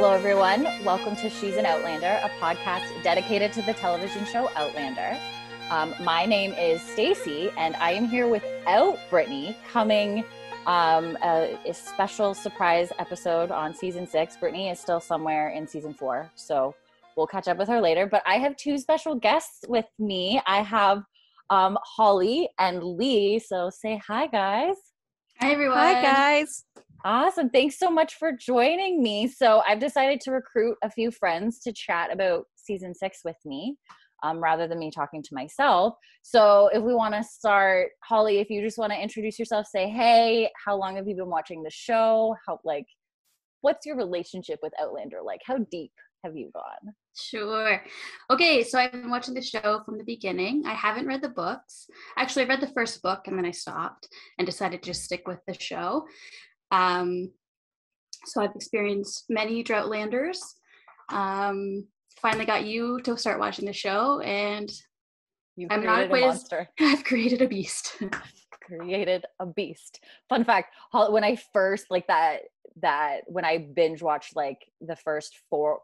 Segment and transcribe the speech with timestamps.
[0.00, 0.62] Hello, everyone.
[0.84, 5.18] Welcome to She's an Outlander, a podcast dedicated to the television show Outlander.
[5.70, 10.24] Um, my name is Stacy, and I am here without Brittany coming
[10.68, 14.36] um, a, a, special surprise episode on season six.
[14.36, 16.76] Brittany is still somewhere in season four, so
[17.16, 18.06] we'll catch up with her later.
[18.06, 20.40] But I have two special guests with me.
[20.46, 21.02] I have
[21.50, 23.40] um, Holly and Lee.
[23.40, 24.76] So say hi, guys.
[25.40, 25.78] Hi, everyone.
[25.78, 26.64] Hi, guys.
[27.04, 27.48] Awesome.
[27.50, 29.28] Thanks so much for joining me.
[29.28, 33.76] So, I've decided to recruit a few friends to chat about season six with me
[34.22, 35.94] um, rather than me talking to myself.
[36.22, 39.88] So, if we want to start, Holly, if you just want to introduce yourself, say,
[39.88, 42.34] hey, how long have you been watching the show?
[42.46, 42.86] How, like,
[43.60, 45.18] what's your relationship with Outlander?
[45.24, 45.92] Like, how deep
[46.24, 46.94] have you gone?
[47.16, 47.82] Sure.
[48.30, 50.64] Okay, so I've been watching the show from the beginning.
[50.66, 51.86] I haven't read the books.
[52.16, 55.26] Actually, I read the first book and then I stopped and decided to just stick
[55.26, 56.06] with the show.
[56.70, 57.30] Um,
[58.24, 60.38] so I've experienced many Droughtlanders.
[61.10, 61.86] Um,
[62.20, 64.70] finally got you to start watching the show, and
[65.58, 66.48] You've I'm not quite as
[66.80, 68.00] I've created a beast.
[68.62, 70.04] created a beast.
[70.28, 72.42] Fun fact: when I first like that
[72.80, 75.80] that when I binge watched like the first four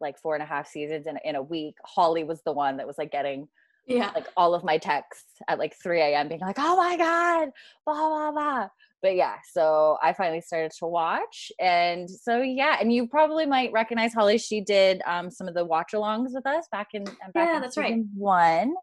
[0.00, 2.86] like four and a half seasons in in a week, Holly was the one that
[2.86, 3.46] was like getting
[3.86, 6.28] yeah like all of my texts at like 3 a.m.
[6.28, 7.50] being like, oh my god,
[7.86, 8.68] blah blah blah
[9.02, 11.50] but yeah, so I finally started to watch.
[11.60, 14.38] And so yeah, and you probably might recognize Holly.
[14.38, 17.62] She did um, some of the watch alongs with us back in back yeah, in
[17.62, 18.00] that's right.
[18.14, 18.74] one.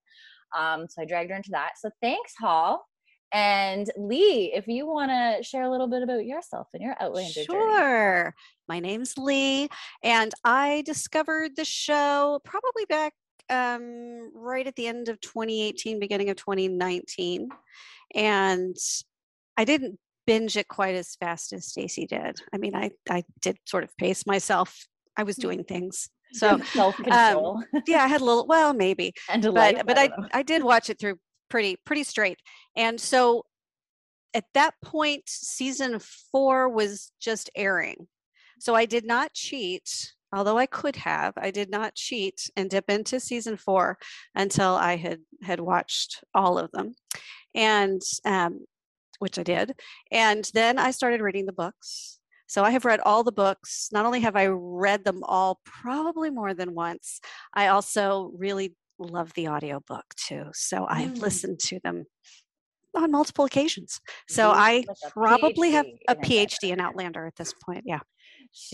[0.58, 1.72] Um, so I dragged her into that.
[1.80, 2.86] So thanks, Hall.
[3.32, 7.44] And Lee, if you want to share a little bit about yourself and your Outlander
[7.44, 8.24] sure.
[8.24, 8.32] Journey.
[8.68, 9.70] My name's Lee,
[10.04, 13.14] and I discovered the show probably back
[13.50, 17.50] um, right at the end of 2018, beginning of 2019.
[18.16, 18.76] And
[19.58, 20.00] I didn't
[20.30, 22.40] binge it quite as fast as Stacy did.
[22.54, 24.86] I mean, I I did sort of pace myself.
[25.18, 26.08] I was doing things.
[26.34, 27.64] So self control.
[27.74, 28.46] Um, yeah, I had a little.
[28.46, 29.14] Well, maybe.
[29.30, 30.10] And but but I I,
[30.40, 31.18] I did watch it through
[31.50, 32.38] pretty pretty straight.
[32.76, 33.44] And so
[34.36, 36.00] at that point, season
[36.32, 38.08] four was just airing.
[38.60, 41.34] So I did not cheat, although I could have.
[41.38, 43.98] I did not cheat and dip into season four
[44.36, 46.94] until I had had watched all of them.
[47.56, 48.66] And um,
[49.20, 49.80] which I did.
[50.12, 52.20] And then I started reading the books.
[52.48, 53.90] So I have read all the books.
[53.92, 57.22] Not only have I read them all probably more than once,
[57.54, 60.46] I also really love the audiobook too.
[60.54, 61.22] So I've mm.
[61.22, 62.06] listened to them
[62.96, 64.00] on multiple occasions.
[64.28, 67.84] So I probably PhD have a PhD in Outlander at this point.
[67.86, 68.00] Yeah.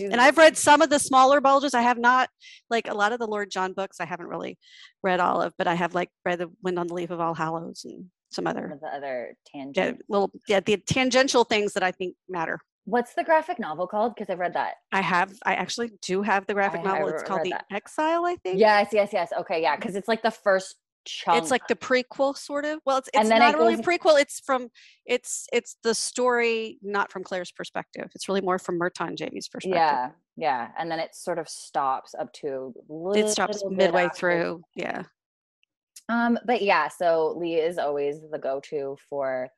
[0.00, 1.74] And I've read some of the smaller bulges.
[1.74, 2.30] I have not,
[2.70, 4.58] like a lot of the Lord John books, I haven't really
[5.02, 7.34] read all of, but I have like read the Wind on the Leaf of All
[7.34, 11.72] Hallows and some other some of the other tangent yeah, little yeah the tangential things
[11.74, 12.60] that I think matter.
[12.84, 14.14] What's the graphic novel called?
[14.14, 14.74] Because I've read that.
[14.92, 15.32] I have.
[15.44, 17.08] I actually do have the graphic I, novel.
[17.08, 17.64] I it's called The that.
[17.72, 18.60] Exile, I think.
[18.60, 19.32] Yes, yes, yes.
[19.36, 21.42] Okay, yeah, because it's like the first chunk.
[21.42, 22.78] It's like the prequel, sort of.
[22.86, 24.20] Well, it's, it's not it really a prequel.
[24.20, 24.68] It's from
[25.04, 28.08] it's it's the story not from Claire's perspective.
[28.14, 29.78] It's really more from Murtagh and Jamie's perspective.
[29.78, 32.72] Yeah, yeah, and then it sort of stops up to.
[33.16, 34.62] It stops midway through.
[34.76, 35.04] Yeah.
[36.08, 39.48] Um, but yeah, so Lee is always the go-to for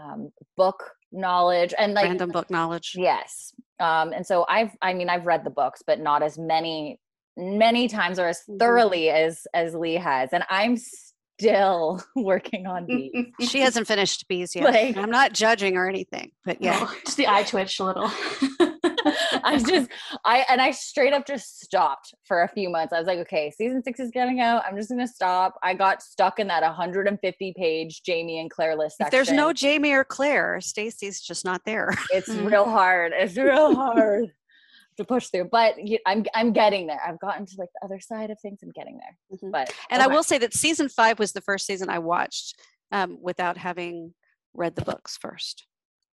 [0.00, 2.92] um, book knowledge and like random book knowledge.
[2.96, 3.52] Yes.
[3.80, 7.00] Um, and so I've, I mean, I've read the books, but not as many,
[7.36, 8.58] many times or as mm-hmm.
[8.58, 13.26] thoroughly as as Lee has, and I'm still working on bees.
[13.48, 14.64] she hasn't finished bees yet.
[14.64, 18.10] Like, I'm not judging or anything, but yeah, just the eye twitched a little.
[19.44, 19.90] I just
[20.24, 22.92] I and I straight up just stopped for a few months.
[22.92, 24.62] I was like, okay, season six is getting out.
[24.66, 25.58] I'm just gonna stop.
[25.62, 28.98] I got stuck in that 150 page Jamie and Claire list.
[28.98, 29.06] Section.
[29.06, 31.90] If there's no Jamie or Claire, Stacy's just not there.
[32.10, 33.12] It's real hard.
[33.14, 34.32] It's real hard
[34.98, 35.48] to push through.
[35.50, 35.76] But
[36.06, 37.00] I'm I'm getting there.
[37.06, 38.60] I've gotten to like the other side of things.
[38.62, 39.16] I'm getting there.
[39.36, 39.50] Mm-hmm.
[39.50, 40.10] But and okay.
[40.10, 42.60] I will say that season five was the first season I watched
[42.92, 44.14] um, without having
[44.54, 45.66] read the books first.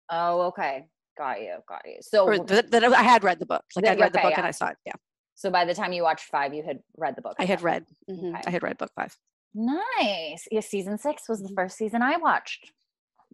[0.09, 0.85] Oh, okay.
[1.17, 1.57] Got you.
[1.67, 1.97] Got you.
[2.01, 3.63] So that, that I had read the book.
[3.75, 4.39] Like I'd read okay, the book yeah.
[4.39, 4.77] and I saw it.
[4.85, 4.93] Yeah.
[5.35, 7.35] So by the time you watched five, you had read the book.
[7.39, 7.85] I had read.
[8.09, 8.35] Mm-hmm.
[8.35, 8.41] Okay.
[8.47, 9.15] I had read book five.
[9.53, 10.47] Nice.
[10.51, 11.55] Yeah, season six was the mm-hmm.
[11.55, 12.71] first season I watched,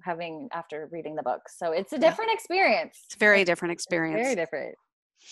[0.04, 1.42] having after reading the book.
[1.50, 2.36] So it's a different yeah.
[2.36, 3.00] experience.
[3.06, 4.20] It's very different experience.
[4.20, 4.76] It's Very different.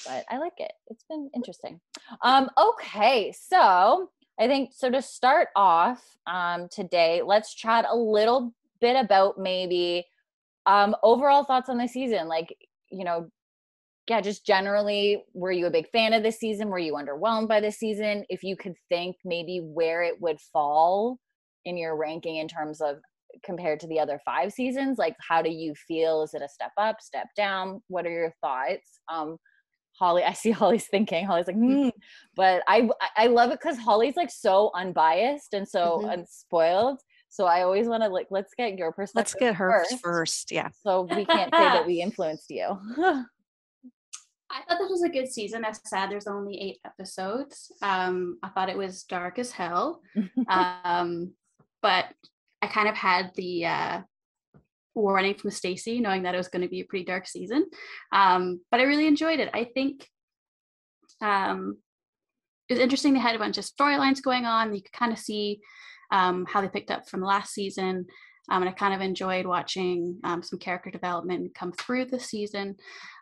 [0.05, 0.71] But I like it.
[0.87, 1.79] It's been interesting.
[2.21, 4.09] Um, okay, so
[4.39, 10.05] I think so to start off um, today, let's chat a little bit about maybe
[10.69, 12.55] um, overall thoughts on the season, like
[12.91, 13.29] you know,
[14.09, 16.69] yeah, just generally, were you a big fan of this season?
[16.69, 18.25] Were you underwhelmed by this season?
[18.29, 21.19] If you could think maybe where it would fall
[21.65, 22.97] in your ranking in terms of
[23.43, 26.23] compared to the other five seasons, like how do you feel?
[26.23, 27.81] Is it a step up, step down?
[27.87, 28.99] What are your thoughts?
[29.11, 29.37] Um,
[29.99, 31.25] Holly, I see Holly's thinking.
[31.25, 31.89] Holly's like, hmm.
[32.35, 36.13] But I I love it because Holly's like so unbiased and so Mhm.
[36.13, 37.01] unspoiled.
[37.29, 39.15] So I always want to like, let's get your perspective.
[39.15, 40.51] Let's get her first, first.
[40.51, 40.69] Yeah.
[40.83, 42.77] So we can't say that we influenced you.
[44.51, 45.63] I thought this was a good season.
[45.63, 47.71] As sad there's only eight episodes.
[47.83, 50.01] Um, I thought it was dark as hell.
[50.47, 51.33] um,
[51.83, 52.05] but
[52.61, 54.01] I kind of had the uh,
[54.95, 57.67] warning from Stacy, knowing that it was going to be a pretty dark season.
[58.11, 59.51] Um, but I really enjoyed it.
[59.53, 60.07] I think
[61.21, 61.77] um,
[62.67, 63.13] it was interesting.
[63.13, 64.73] They had a bunch of storylines going on.
[64.73, 65.61] You could kind of see
[66.11, 68.05] um, how they picked up from last season.
[68.51, 72.75] Um, and I kind of enjoyed watching um, some character development come through the season.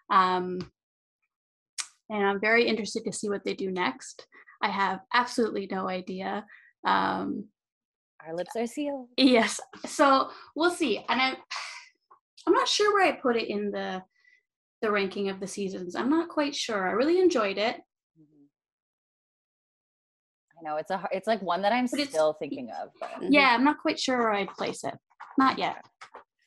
[0.10, 0.60] Um,
[2.10, 4.26] and I'm very interested to see what they do next.
[4.62, 6.46] I have absolutely no idea.
[6.86, 7.46] Um,
[8.26, 9.10] Our lips are sealed.
[9.18, 11.04] yes, so we'll see.
[11.10, 11.36] And I'm
[12.48, 14.02] I'm not sure where I put it in the
[14.82, 15.96] the ranking of the seasons.
[15.96, 16.88] I'm not quite sure.
[16.88, 17.82] I really enjoyed it.
[20.60, 23.10] I know it's a har- it's like one that I'm But still thinking of, but
[23.22, 23.28] Mhm.
[23.32, 24.96] Yeah, I'm not quite sure where I'd place it.
[25.38, 25.86] Not yet.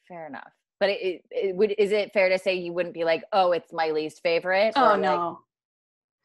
[0.08, 0.52] fair enough.
[0.80, 3.52] But it, it, it would is it fair to say you wouldn't be like, oh,
[3.52, 4.72] it's my least favorite?
[4.74, 5.40] Oh or, like, no.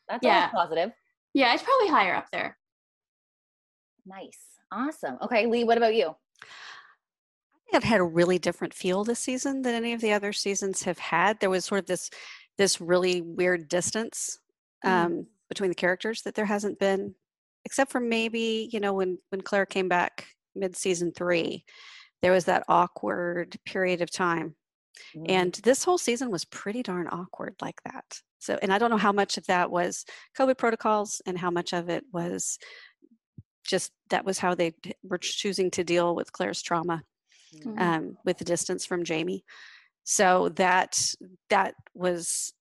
[0.09, 0.49] that's Yeah.
[0.53, 0.91] always positive.
[1.35, 2.57] Yeah, it's probably higher up there.
[4.05, 4.39] Nice,
[4.71, 5.17] awesome.
[5.21, 6.07] Okay, Lee, what about you?
[6.41, 10.31] I think I've had a really different feel this season than any of the other
[10.33, 11.39] seasons have had.
[11.39, 12.09] There was sort of this
[12.57, 14.39] this really weird distance
[14.85, 14.89] Mm.
[14.89, 17.15] um, between the characters that there hasn't been,
[17.65, 21.65] except for maybe you know when when Claire came back mid season three,
[22.21, 24.55] there was that awkward period of time,
[25.15, 25.25] Mhm.
[25.29, 28.21] and this whole season was pretty darn awkward like that.
[28.39, 30.05] So, and I don't know how much of that was
[30.37, 32.57] COVID protocols and how much of it was
[33.65, 34.73] just that was how they
[35.03, 37.03] were choosing to deal with Claire's trauma
[37.53, 37.75] Mhm.
[37.75, 37.81] Mhm.
[37.81, 39.43] um, with the distance from Jamie.
[40.03, 41.13] So that
[41.49, 42.53] that was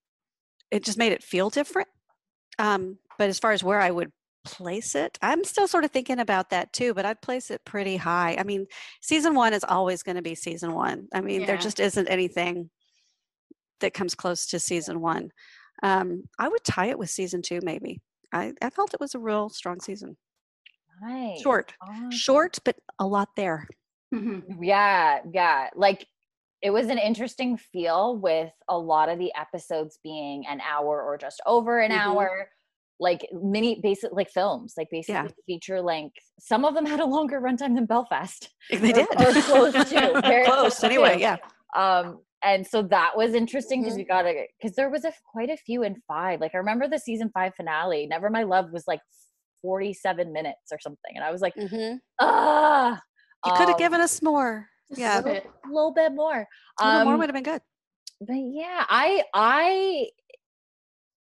[0.70, 1.88] it just made it feel different.
[2.58, 4.12] Um, but as far as where I would
[4.44, 6.94] place it, I'm still sort of thinking about that too.
[6.94, 8.37] But I'd place it pretty high.
[8.38, 8.67] I mean,
[9.02, 11.08] season one is always going to be season one.
[11.14, 12.70] I mean, there just isn't anything
[13.81, 15.31] that comes close to season one.
[15.82, 18.00] Um, I would tie it with season two, maybe.
[18.32, 20.17] I, I felt it was a real strong season.
[21.00, 21.40] nice.
[21.40, 22.11] Short, Awesome.
[22.11, 23.67] short, but a lot there.
[24.14, 24.58] Mhm.
[24.62, 25.70] Yeah, yeah.
[25.75, 26.06] Like
[26.62, 31.19] it was an interesting feel with a lot of the episodes being an hour or
[31.19, 31.99] just over an Mhm.
[31.99, 32.50] hour.
[33.00, 35.29] Like mini basic like films, like basically Yeah.
[35.46, 36.17] feature length.
[36.38, 38.49] Some of them had a longer runtime than Belfast.
[38.70, 39.08] They Or- did.
[39.11, 40.79] or close to, very close.
[40.79, 41.20] close Anyway, to.
[41.20, 41.37] yeah.
[41.76, 43.99] Um and so that was interesting because Mhm.
[43.99, 46.41] we got a because there was a quite a few in five.
[46.41, 49.00] Like I remember the season five finale, Never My Love was like
[49.62, 51.12] 47 minutes or something.
[51.17, 51.97] And I was like, mm-hmm.
[52.20, 53.00] ah
[53.44, 54.69] You could have um, given us more.
[54.90, 55.20] Yeah.
[55.25, 56.47] a a little bit more.
[56.81, 57.62] A little more Um, would have been good.
[58.20, 60.08] but yeah, I I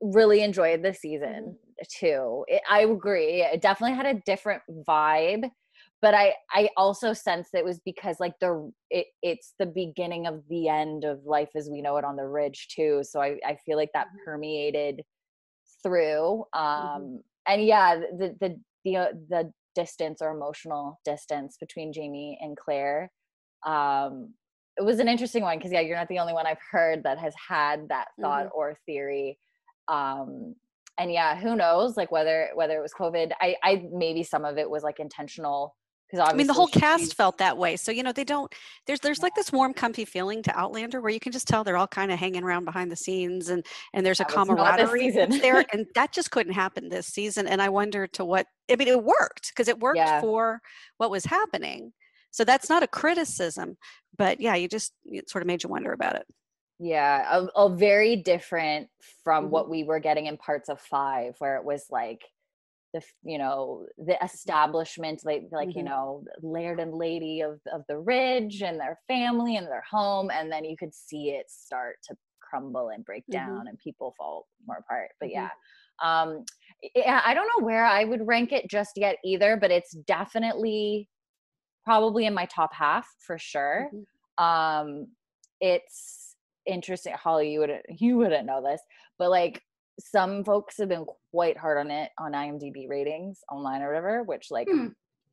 [0.02, 1.58] really enjoyed the season
[1.89, 2.45] too.
[2.47, 3.41] It, I agree.
[3.41, 5.50] It definitely had a different vibe,
[6.01, 10.27] but I I also sense that it was because like the it, it's the beginning
[10.27, 13.01] of the end of life as we know it on the ridge too.
[13.03, 14.25] So I I feel like that Mhm.
[14.25, 15.01] permeated
[15.83, 16.45] through.
[16.53, 23.11] Um and yeah, the the the the distance or emotional distance between Jamie and Claire
[23.66, 24.33] um
[24.78, 27.18] it was an interesting one because yeah you're not the only one i've heard that
[27.18, 29.37] has had that thought or theory
[29.87, 30.56] um
[30.97, 34.57] and yeah who knows like whether whether it was covid i i maybe some of
[34.57, 35.76] it was like intentional
[36.14, 37.76] because I mean, the whole cast felt that way.
[37.76, 38.54] So you know, they don't.
[38.85, 41.78] There's there's like this warm, comfy feeling to Outlander where you can just tell they're
[41.78, 45.09] all kind of hanging around behind the scenes, and and there's a That this camaraderie
[45.09, 47.47] there, and that just couldn't happen this season.
[47.47, 48.45] And I wonder to what.
[48.69, 50.21] I mean, it worked because it worked Yeah.
[50.21, 50.62] for
[50.97, 51.94] what was happening.
[52.30, 53.78] So that's not a criticism,
[54.16, 56.28] but yeah, you just it sort of made you wonder about it.
[56.80, 58.89] Yeah a, a very different
[59.23, 59.51] from Mhm.
[59.51, 62.21] what we were getting in parts of five where it was like
[62.94, 65.83] the you know the establishment like like you Mhm.
[65.83, 70.51] know laird and lady of of the ridge and their family and their home and
[70.51, 73.27] then you could see it start to crumble and break Mhm.
[73.31, 75.31] down and people fall more apart but Mhm.
[75.31, 75.49] yeah
[76.03, 76.44] um
[76.95, 81.09] yeah i don't know where i would rank it just yet either but it's definitely
[81.83, 84.06] probably in my top half for sure Mhm.
[84.37, 85.07] um
[85.61, 86.32] it's
[86.66, 88.82] interesting holly you wouldn't you wouldn't know this
[89.20, 89.62] but like
[90.00, 94.48] some folks have been quite hard on it on imdb ratings online or whatever which
[94.50, 94.88] like Hmm.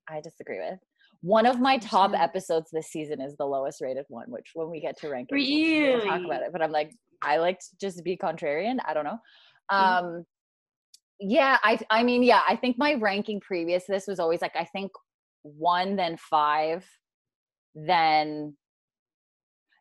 [0.09, 0.79] i disagree with
[1.23, 4.81] one of my top episodes this season is the lowest rated one which when we
[4.81, 5.37] get to ranking
[5.99, 9.05] we'll talk about it but i'm like i like to just be contrarian i don't
[9.05, 9.19] know
[9.73, 10.03] Mhm.
[10.03, 10.25] um
[11.21, 14.57] yeah i i mean yeah i think my ranking previous to this was always like
[14.57, 14.91] i think
[15.43, 16.85] one then five
[17.75, 18.57] then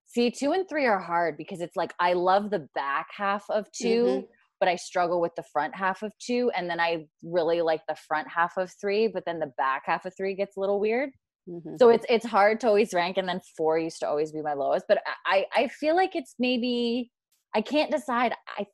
[0.10, 3.72] see two and three are hard because it's like i love the back half of
[3.72, 4.28] 2 Mhm.
[4.60, 6.52] but I struggle with the front half of two.
[6.54, 10.04] And then I really like the front half of three, but then the back half
[10.06, 11.12] of three gets a little weird.
[11.48, 11.80] Mhm.
[11.80, 14.54] So it's it's hard to always rank, and then four used to always be my
[14.56, 14.86] lowest.
[14.90, 17.10] But I I feel like it's maybe
[17.56, 18.34] I can't decide.
[18.58, 18.66] I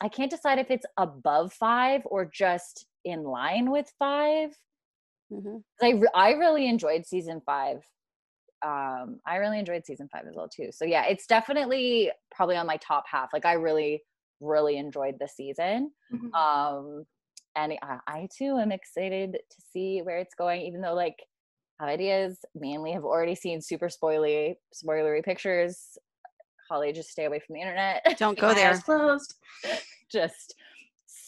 [0.00, 4.50] I can't decide if it's above five or just in line with five.
[5.32, 5.62] Mhm.
[5.78, 7.86] 'Cause I re- I really enjoyed season five.
[8.64, 10.70] Um, I really enjoyed season five as well too.
[10.72, 13.30] So yeah, it's definitely probably on my top half.
[13.32, 14.02] Like I really
[14.40, 15.92] really enjoyed the season.
[16.12, 16.32] Mhm.
[16.34, 17.04] Um,
[17.54, 21.16] and I, I too am excited to see where it's going, even though like
[21.80, 25.98] have ideas mainly have already seen super spoilery spoilery pictures.
[26.70, 28.16] Holly, just stay away from the internet.
[28.18, 28.78] Don't go there.
[28.80, 29.34] closed.
[30.10, 30.54] just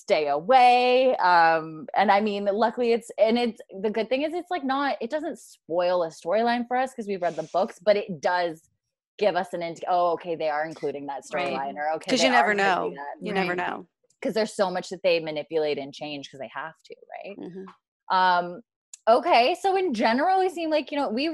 [0.07, 1.17] stay away.
[1.17, 4.97] Um, and I mean, luckily it's and it's the good thing is it's like not
[5.01, 8.63] it doesn't spoil a storyline for us because we've read the books, but it does
[9.17, 11.53] give us an int oh okay they are including that Right.
[11.55, 12.93] storyline or okay Because you never know.
[13.21, 13.87] You never know.
[14.21, 17.39] because there's so much that they manipulate and change because they have to, right?
[17.39, 17.67] Mhm.
[18.11, 18.61] Um,
[19.09, 21.31] okay, so in general, we seem like you know we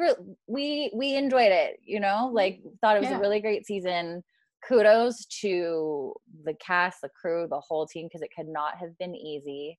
[0.47, 1.81] we we enjoyed it.
[1.85, 3.17] You know, like thought it was Yeah.
[3.19, 4.23] a really great season.
[4.67, 6.15] Kudos to
[6.45, 9.79] the cast, the crew, the whole team because it could not have been easy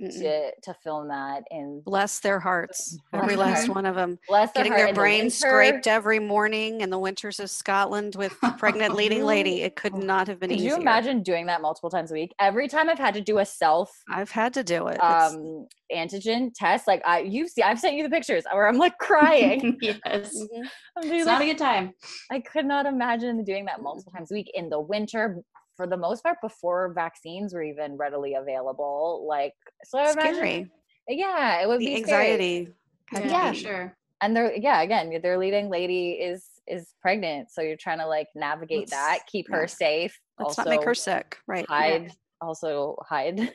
[0.00, 0.12] Mm-mm.
[0.20, 3.68] to to film that and Bless their hearts, Bless every last hearts.
[3.68, 4.18] one of them.
[4.28, 8.14] bless Getting heart their in the brains scraped every morning in the winters of Scotland
[8.16, 9.62] with a pregnant leading lady.
[9.68, 10.70] It could not have been Could easier.
[10.70, 12.32] you imagine doing that multiple times a week?
[12.40, 14.94] Every time I've had to do a self I've had to do it.
[14.94, 18.76] It's- um antigen test, like I you see, I've sent you the pictures where I'm
[18.78, 19.78] like crying.
[19.82, 19.96] yes.
[20.36, 20.68] Mhm.
[20.96, 21.92] I'm doing It's like not a good time.
[22.30, 25.42] I could not imagine doing that multiple times a week in the winter.
[25.78, 29.54] For the most part, before vaccines were even readily available, like
[29.84, 30.70] so, I imagine, scary.
[31.08, 32.74] yeah, it would The be anxiety.
[33.06, 33.52] had Yeah, Yeah.
[33.52, 33.96] sure.
[34.20, 38.26] And they're yeah, again, their leading lady is is pregnant, so you're trying to like
[38.34, 41.38] navigate Let's- that, keep her safe, Let's also not make her sick.
[41.46, 41.64] Right.
[41.68, 43.52] hide, also hide.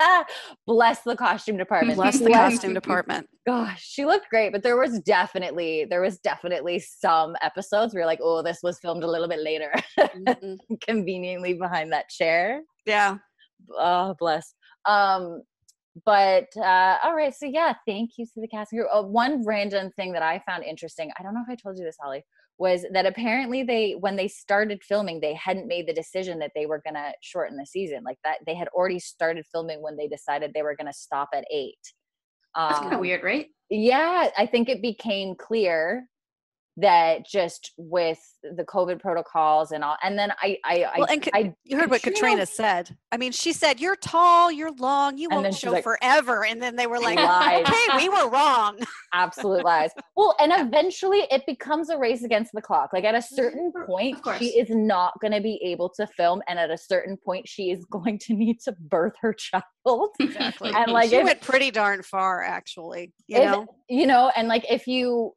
[0.66, 1.96] Bless the costume department.
[1.96, 3.28] Bless the Bless costume department.
[3.46, 8.06] gosh, she looked great, but there was definitely there was definitely some episodes where you're
[8.06, 10.58] like, oh, this was filmed a little bit later, Mhm.
[10.82, 12.62] conveniently behind that chair.
[12.86, 13.18] Yeah.
[13.78, 14.54] Oh, bless.
[14.86, 15.42] Um,
[16.04, 18.88] but uh, all right, so yeah, thank you to the casting crew.
[18.88, 21.84] Uh, one random thing that I found interesting, I don't know if I told you
[21.84, 22.24] this, Holly,
[22.60, 26.66] was that apparently they when they started filming, they hadn't made the decision that they
[26.66, 28.04] were gonna shorten the season.
[28.04, 31.44] Like that, they had already started filming when they decided they were gonna stop at
[31.50, 31.78] eight.
[32.54, 33.46] um, That's kind of weird, right?
[33.72, 36.04] yeah i think it became clear
[36.76, 38.18] that just with
[38.56, 41.90] the covid protocols and all and then i i Well, I, and I You heard
[41.90, 42.96] what Caitriona- Caitriona said.
[43.12, 46.76] I mean, she said, "You're tall, you're long, you won't show like, forever." And then
[46.76, 47.66] they were like, Lied.
[47.66, 48.78] "Okay, we were wrong."
[49.12, 53.20] absolute lies well and eventually it becomes a race against the clock like at a
[53.20, 53.84] certain mm-hmm.
[53.84, 57.48] point she is not going to be able to film and at a certain point
[57.48, 59.64] she is going to need to birth her child
[60.20, 60.72] Exactly.
[60.74, 63.12] And, like, she if- went pretty darn far, actually.
[63.26, 65.34] You If- know, you know and like if you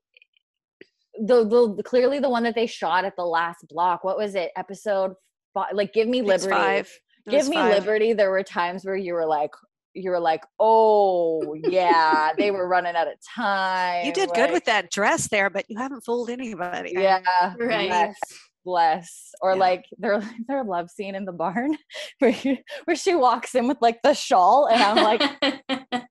[1.20, 4.36] the, the the- clearly the one that they shot at the last block what was
[4.36, 5.14] it episode
[5.54, 6.90] five like give me liberty five.
[7.30, 7.74] Give me five.
[7.76, 9.52] liberty there were times where you were like
[9.94, 14.66] you were like oh yeah they were running out of time You did good with
[14.66, 16.94] that dress there, but you haven't fooled anybody.
[16.96, 17.22] yeah
[17.60, 17.88] Right.
[17.90, 18.16] bless,
[18.66, 19.60] bless or Yeah.
[19.60, 21.78] like their their love scene in the barn
[22.20, 25.22] where you, where she walks in with like the shawl and i'm like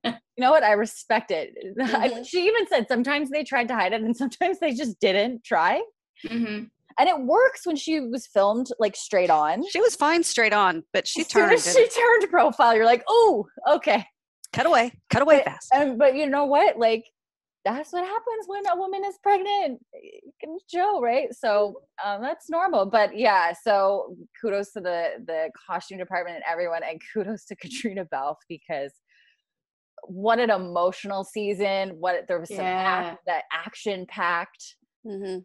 [0.36, 2.26] you know what i respect it Mhm.
[2.26, 5.82] she even said sometimes they tried to hide it and sometimes they just didn't try
[6.26, 6.68] Mhm.
[6.98, 10.84] and it works when she was filmed like straight on She was fine straight on,
[10.92, 11.52] but she as soon turned.
[11.54, 14.04] as and she turned profile you're like oh okay
[14.52, 15.74] cut away, cut away But- fast.
[15.74, 16.78] Um, but you know what?
[16.78, 17.04] Like
[17.64, 19.80] that's what happens when a woman is pregnant.
[19.94, 21.28] You can show, right?
[21.32, 22.86] So um, that's normal.
[22.86, 28.04] But yeah, so kudos to the the costume department and everyone, and kudos to Caitriona
[28.04, 28.92] Balfe because
[30.08, 31.90] what an emotional season.
[32.00, 33.10] What there was some Yeah.
[33.10, 34.76] act, that action packed.
[35.04, 35.38] hmm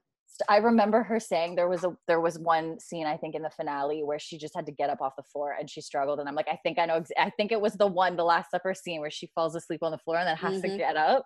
[0.50, 3.50] I remember her saying there was a there was one scene I think in the
[3.50, 6.30] finale where she just had to get up off the floor and she struggled and
[6.30, 8.52] I'm like I think I know ex- I think it was the one the last
[8.52, 10.78] supper scene where she falls asleep on the floor and then has to Mhm.
[10.78, 11.26] get up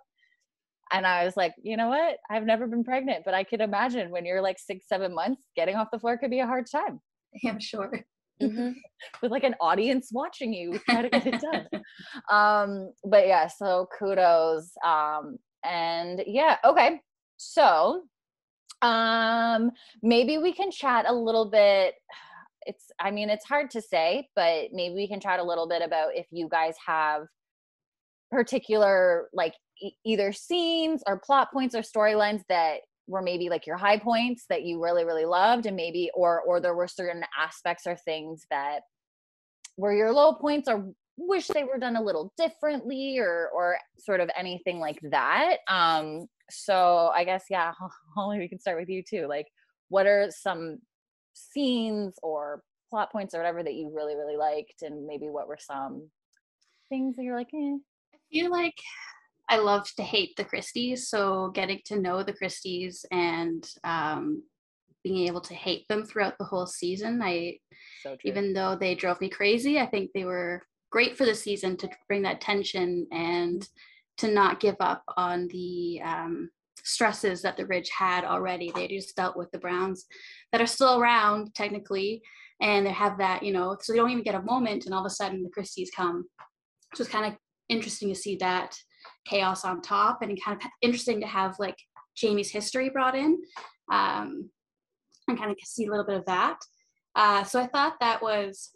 [0.93, 4.11] and I was like you know what I've never been pregnant but I could imagine
[4.11, 7.01] when you're like six seven months getting off the floor could be a hard time
[7.45, 8.05] I'm sure.
[8.41, 8.71] Hmm
[9.21, 11.67] with like an audience watching you try to get it done.
[12.31, 16.99] Um but yeah so kudos um and yeah okay
[17.37, 18.03] so
[18.81, 19.71] um
[20.01, 21.95] maybe we can chat a little bit
[22.67, 25.81] it's i mean it's hard to say but maybe we can chat a little bit
[25.81, 27.23] about if you guys have
[28.31, 32.81] particular like e- either scenes or plot points or storylines that
[33.11, 36.59] were maybe like your high points that you really really loved and maybe or or
[36.59, 38.81] there were certain aspects or things that
[39.77, 44.21] were your low points or wish they were done a little differently or or sort
[44.21, 47.73] of anything like that um so i guess yeah
[48.15, 49.47] holly we can start with you too like
[49.89, 50.79] what are some
[51.33, 55.59] scenes or plot points or whatever that you really really liked and maybe what were
[55.59, 56.09] some
[56.89, 57.77] things that you're like eh.
[58.13, 58.75] I feel like
[59.51, 64.43] I love to hate the Christies, so getting to know the Christies and um,
[65.03, 67.21] being able to hate them throughout the whole season.
[67.21, 67.57] I,
[68.01, 71.75] so even though they drove me crazy, I think they were great for the season
[71.77, 73.67] to bring that tension and
[74.19, 76.49] to not give up on the um,
[76.81, 78.71] stresses that the Ridge had already.
[78.73, 80.05] They just dealt with the Browns
[80.53, 82.21] that are still around technically,
[82.61, 85.01] and they have that, you know, so they don't even get a moment, and all
[85.01, 86.23] of a sudden the Christies come.
[86.95, 88.77] So it's kind of interesting to see that
[89.25, 91.77] chaos on top, and kind of interesting to have like
[92.15, 93.39] Jamie's history brought in,
[93.91, 94.49] um,
[95.27, 96.57] and kind of see a little bit of that.
[97.15, 98.71] Uh, so I thought that was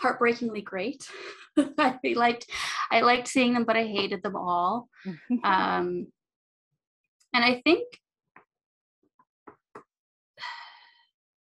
[0.00, 1.06] heartbreakingly great.
[1.78, 2.46] I liked
[2.90, 4.88] I liked seeing them, but I hated them all.
[5.44, 6.06] Um,
[7.34, 7.84] and I think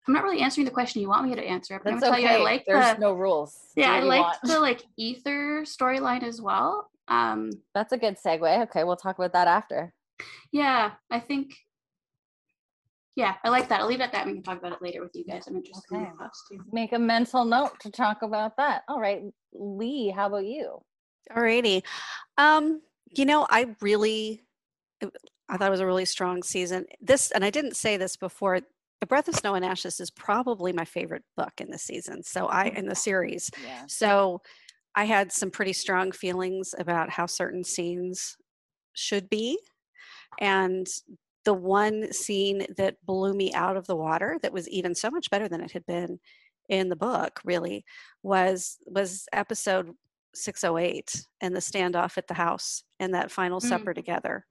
[0.08, 1.80] I'm not really answering the question you want me to answer.
[1.84, 2.24] But I'm gonna okay.
[2.24, 3.58] tell you I like There's the no rules.
[3.76, 6.90] Do yeah, I you liked the like ether storyline as well.
[7.12, 8.64] Um, That's a good segue.
[8.64, 9.94] Okay, we'll talk about that after.
[10.52, 11.54] yeah, I think
[13.16, 13.82] yeah, I like that.
[13.82, 14.26] I'll leave it at that.
[14.26, 15.46] We can talk about it later with you guys.
[15.46, 16.60] I'm interested in your thoughts too.
[16.72, 18.84] Make a mental note to talk about that.
[18.88, 19.22] All right,
[19.54, 20.80] Lee, how about you?
[21.30, 21.84] Alrighty.
[22.38, 22.82] Um,
[23.16, 24.42] you know, I really
[25.50, 26.86] I thought it was a really strong season.
[27.02, 28.62] This and I didn't say this before.
[29.04, 32.22] A Breath of Snow and Ashes is probably my favorite book in the season.
[32.24, 33.50] So I in the series.
[33.66, 33.84] Yeah.
[33.88, 34.42] So
[34.96, 38.38] I had some pretty strong feelings about how certain scenes
[38.94, 39.58] should be.
[40.40, 40.88] And
[41.46, 45.30] the one scene that blew me out of the water that was even so much
[45.30, 46.20] better than it had been
[46.70, 47.84] in the book really
[48.24, 49.92] was was episode
[50.36, 53.64] 608 and the standoff at the house and that final Mm.
[53.68, 54.46] supper together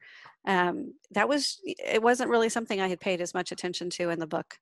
[0.46, 4.18] um, that was it wasn't really something i had paid as much attention to in
[4.18, 4.58] the book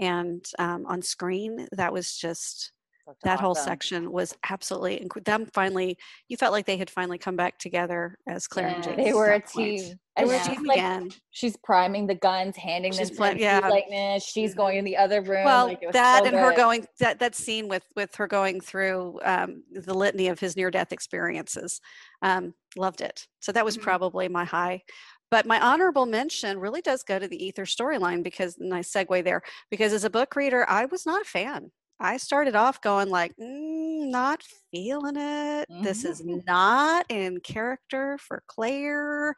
[0.00, 2.72] and um, on screen that was just
[3.06, 5.96] Looked that whole section was absolutely inc- them finally
[6.28, 8.82] you felt like they had finally come back together as claire and Yeah.
[8.96, 9.78] James They were a that point.
[9.78, 9.88] team.
[10.16, 10.42] They And were a Yeah.
[10.42, 13.38] she's team like, again she's priming the guns, handing She's them pla- to him.
[13.40, 13.60] yeah.
[13.62, 15.44] He's like, nah, she's going in the other room.
[15.44, 19.20] well like, that so and her going that that scene with with her going through
[19.22, 21.80] um, the litany of his near death experiences
[22.22, 23.82] um, loved it so that was Mhm.
[23.82, 24.82] probably my high
[25.30, 29.42] but my honorable mention really does go to the ether storyline because nice segue there
[29.70, 33.32] because as a book reader i was not a fan i started off going like
[33.40, 39.34] mm, not feeling it this is not in character for claire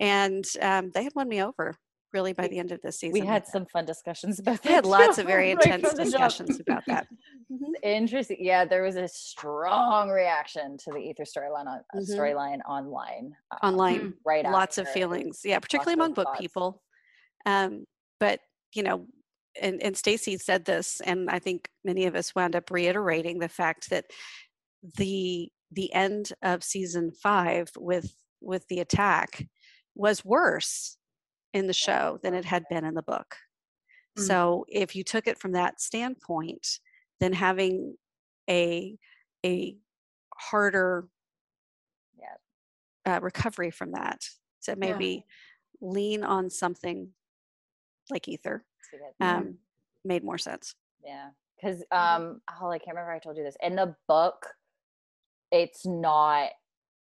[0.00, 1.74] and um, they had won me over
[2.12, 4.64] really by We- the end of this season We had some fun discussions about that.
[4.68, 6.04] we had lots of very intense the jump.
[6.04, 7.06] discussions about that
[7.50, 7.72] Mhm.
[7.82, 8.36] Interesting.
[8.40, 12.16] Yeah, there was a strong reaction to the Ether storyline on uh, Mhm.
[12.18, 13.34] storyline online.
[13.62, 16.40] um, online right lots of feelings yeah particularly among book thoughts.
[16.40, 16.82] people
[17.46, 17.84] um,
[18.20, 18.40] but
[18.74, 19.06] you know
[19.60, 23.48] and, and stacy said this and i think many of us wound up reiterating the
[23.48, 24.06] fact that
[24.96, 29.46] the the end of season five with with the attack
[29.94, 30.96] was worse
[31.54, 33.36] in the show than it had been in the book
[34.18, 34.26] Mm.
[34.26, 36.80] so if you took it from that standpoint
[37.18, 37.96] then having
[38.50, 38.98] a
[39.44, 39.76] a
[40.36, 41.06] harder
[43.06, 44.20] uh, recovery from that
[44.64, 45.24] to maybe
[45.80, 47.08] lean on something
[48.10, 48.64] like ether.
[49.20, 49.58] Um,
[50.04, 50.74] made more sense
[51.04, 53.12] Yeah, because um, oh, I can't remember.
[53.12, 54.46] if I told you this in the book.
[55.50, 56.48] It's not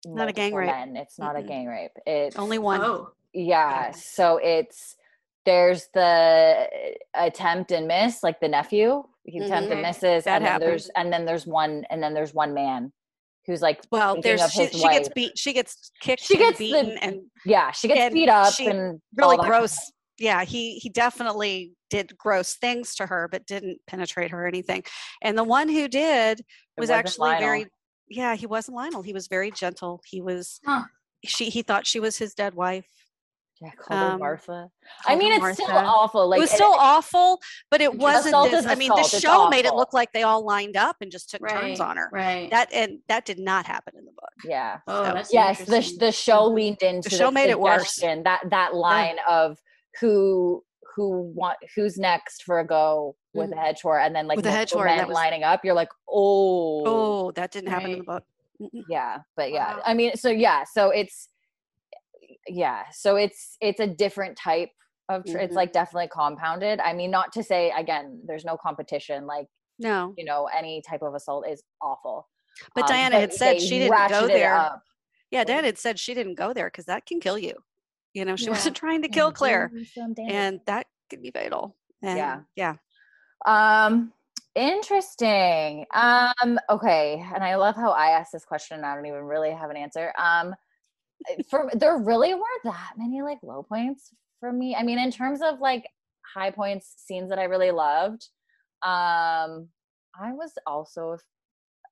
[0.05, 0.67] Not a gang multiple rape.
[0.87, 0.95] men.
[0.95, 1.47] It's not a Mm-mm.
[1.47, 1.91] gang rape.
[2.05, 3.99] It's only one Oh, Yeah, Okay.
[3.99, 4.95] so it's
[5.45, 6.67] there's the
[7.13, 9.03] attempt and miss, like the nephew.
[9.25, 10.69] He attempt and misses, That and then happens.
[10.69, 12.93] there's and then there's one and then there's one man
[13.45, 16.41] who's like well there's of she, his she gets beat she gets kicked She and
[16.43, 19.47] gets the- beaten and yeah, she gets and beat up she and really all that.
[19.49, 19.77] gross
[20.19, 24.83] yeah he he definitely did gross things to her but didn't penetrate her or anything
[25.21, 26.43] and the one who did
[26.77, 27.41] was actually Lionel.
[27.47, 27.65] very
[28.09, 30.83] yeah he wasn't lionel he was very gentle he was Huh.
[31.25, 32.87] she he thought she was his dead wife
[33.61, 34.69] Yeah, called her um, Martha.
[35.05, 36.29] I mean, her it's still awful.
[36.29, 37.39] Like it was still awful
[37.71, 40.77] but it wasn't this i mean the show made it look like they all lined
[40.77, 41.53] up and just took right.
[41.61, 42.49] turns on her Right.
[42.51, 44.79] that and that did not happen in the book yeah.
[44.87, 47.95] oh, so- Yes, the the show leaned into the show made it worse.
[47.97, 49.57] That that line of
[49.99, 50.63] who
[50.95, 54.47] who want who's next for a go with a hedge horror, and then like Mm-hmm.
[54.47, 55.63] With a men was- lining up.
[55.63, 58.23] You're like, oh, oh that didn't happen in the book
[58.89, 59.81] yeah but yeah Wow.
[59.85, 61.29] i mean so yeah so it's
[62.47, 64.69] yeah so it's it's a different type
[65.09, 65.57] of tr- it's Mhm.
[65.57, 69.45] like definitely compounded i mean not to say again there's no competition like
[69.77, 70.13] No.
[70.17, 72.27] you know any type of assault is awful
[72.73, 74.55] But Um, Diana had said she didn't go there.
[74.55, 74.81] up.
[75.29, 75.43] Yeah?
[75.43, 77.53] Diana had said she didn't go there because that can kill you.
[78.17, 78.51] You know, she Yeah.
[78.53, 79.71] wasn't trying to Yeah, kill Claire,
[80.17, 81.75] and that could be fatal.
[82.01, 82.41] And Yeah.
[82.55, 82.75] yeah.
[83.45, 84.11] Um,
[84.55, 85.85] interesting.
[85.93, 89.51] Um, okay, and I love how I asked this question and I don't even really
[89.51, 90.11] have an answer.
[90.17, 90.55] Um,
[91.47, 94.75] for there really weren't that many like low points for me.
[94.75, 95.87] I mean, in terms of like
[96.33, 98.27] high points, scenes that I really loved.
[98.81, 99.69] Um,
[100.19, 101.17] I was also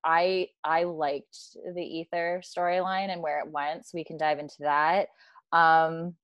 [0.04, 4.56] I I liked the ether storyline and where it went, so we can dive into
[4.60, 5.08] that.
[5.56, 6.14] Um,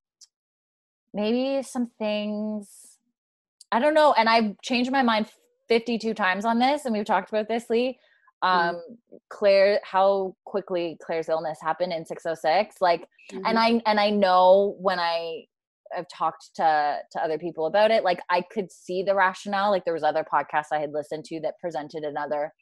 [1.14, 2.99] maybe some things
[3.71, 5.27] I don't know, and I've changed my mind
[5.68, 7.99] 52 times on this, and we've talked about this, Lee.
[8.42, 8.83] Um,
[9.31, 12.77] Claire, how quickly Claire's illness happened in 606.
[12.81, 13.47] Like, Mm-hmm.
[13.47, 15.45] and I and I know when I
[15.92, 19.71] have talked to to other people about it, like I could see the rationale.
[19.71, 22.53] Like there was other podcasts I had listened to that presented another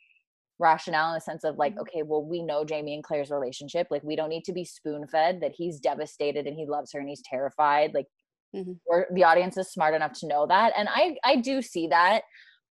[0.61, 1.81] rationale in the sense of like, Mhm.
[1.83, 3.89] okay, well, we know Jamie and Claire's relationship.
[3.91, 7.01] Like we don't need to be spoon fed that he's devastated and he loves her
[7.01, 7.95] and he's terrified.
[7.95, 8.07] Like
[8.55, 8.81] Mhm.
[8.87, 10.73] we're the audience is smart enough to know that.
[10.77, 12.25] And I I do see that,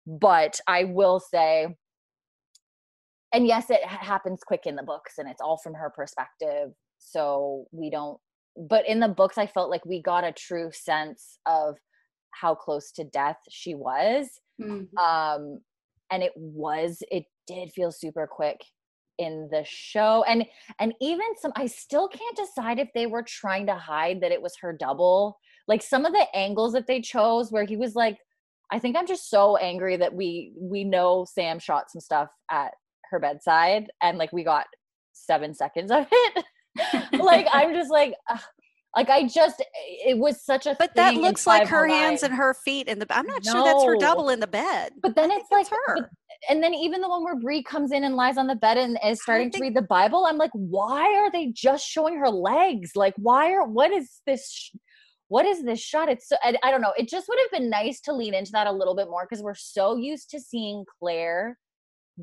[0.06, 1.76] but I will say
[3.34, 6.72] and yes, it ha- happens quick in the books and it's all from her perspective.
[6.98, 8.20] So we don't,
[8.56, 11.78] but in the books, I felt like we got a true sense of
[12.32, 14.30] how close to death she was.
[14.60, 14.88] Mhm.
[14.98, 15.62] Um,
[16.10, 18.62] and it was, it did feel super quick
[19.18, 20.24] in the show.
[20.28, 20.46] And,
[20.80, 24.42] and even some, I still can't decide if they were trying to hide that it
[24.42, 25.38] was her double.
[25.68, 28.18] Like some of the angles that they chose where he was like,
[28.72, 32.74] I think I'm just so angry that we we know Sam shot some stuff at
[33.10, 34.66] her bedside and like we got
[35.14, 36.46] seven seconds of it.
[37.14, 38.14] like I'm just like.
[38.98, 40.76] Like I just it was such a.
[40.80, 43.06] But that looks like her hands and her feet in the.
[43.12, 44.94] I'm not sure that's her double in the bed.
[45.04, 45.96] But then it's think like, her.
[45.98, 46.10] but-
[46.50, 48.98] and then even the one where Bree comes in and lies on the bed and
[49.06, 52.92] is starting to read the Bible, I'm like, why are they just showing her legs?
[52.96, 54.52] Like, why are what is this?
[54.52, 54.76] Sh-
[55.28, 56.10] what is this shot?
[56.10, 56.94] It's so I, I don't know.
[56.98, 59.44] It just would have been nice to lean into that a little bit more because
[59.44, 61.58] we're so used to seeing Claire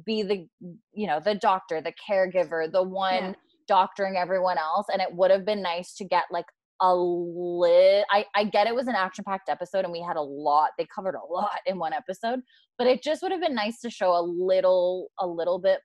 [0.05, 0.47] be the
[0.93, 3.33] you know the doctor, the caregiver, the one Yeah.
[3.69, 6.47] doctoring everyone else, and it would have been nice to get like
[6.81, 8.05] a lit.
[8.11, 10.71] I I get it was an action packed episode and we had a lot.
[10.79, 12.41] They covered a lot in one episode,
[12.79, 15.81] but it just would have been nice to show a little a little bit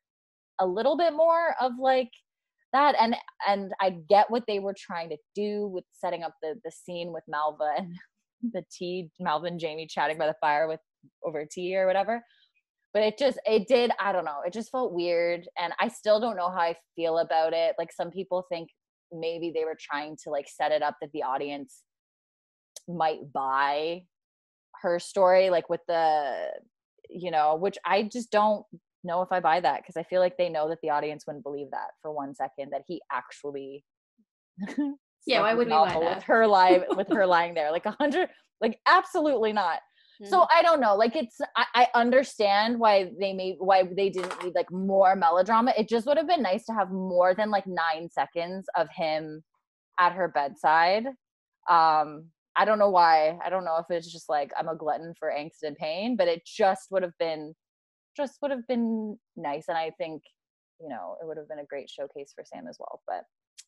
[0.60, 2.10] a little bit more of like
[2.74, 3.16] that and
[3.48, 7.12] and I get what they were trying to do with setting up the the scene
[7.14, 7.94] with Malva and
[8.54, 10.80] the tea Malva and Jamie chatting by the fire with
[11.24, 12.22] over tea or whatever
[12.94, 16.20] but it just it did i don't know it just felt weird and i still
[16.20, 18.70] don't know how i feel about it like some people think
[19.12, 21.84] maybe they were trying to like set it up that the audience
[22.88, 24.04] might buy
[24.82, 26.48] her story like with the
[27.10, 28.66] you know which i just don't
[29.04, 31.44] know if i buy that because i feel like they know that the audience wouldn't
[31.44, 33.84] believe that for one second that he actually
[35.26, 38.30] Yeah, why would we with her live with her lying there like a hundred
[38.62, 39.80] like absolutely not
[40.26, 40.96] so I don't know.
[40.96, 45.74] Like it's I, I understand why they made why they didn't need like more melodrama.
[45.78, 49.44] It just would have been nice to have more than like nine seconds of him
[50.00, 51.06] at her bedside.
[51.70, 53.38] Um, I don't know why.
[53.44, 56.28] I don't know if it's just like I'm a glutton for angst and pain, but
[56.28, 57.54] it just would have been
[58.18, 59.66] just would have been nice.
[59.70, 60.24] And I think,
[60.82, 63.02] you know, it would have been a great showcase for Sam as well.
[63.08, 63.24] But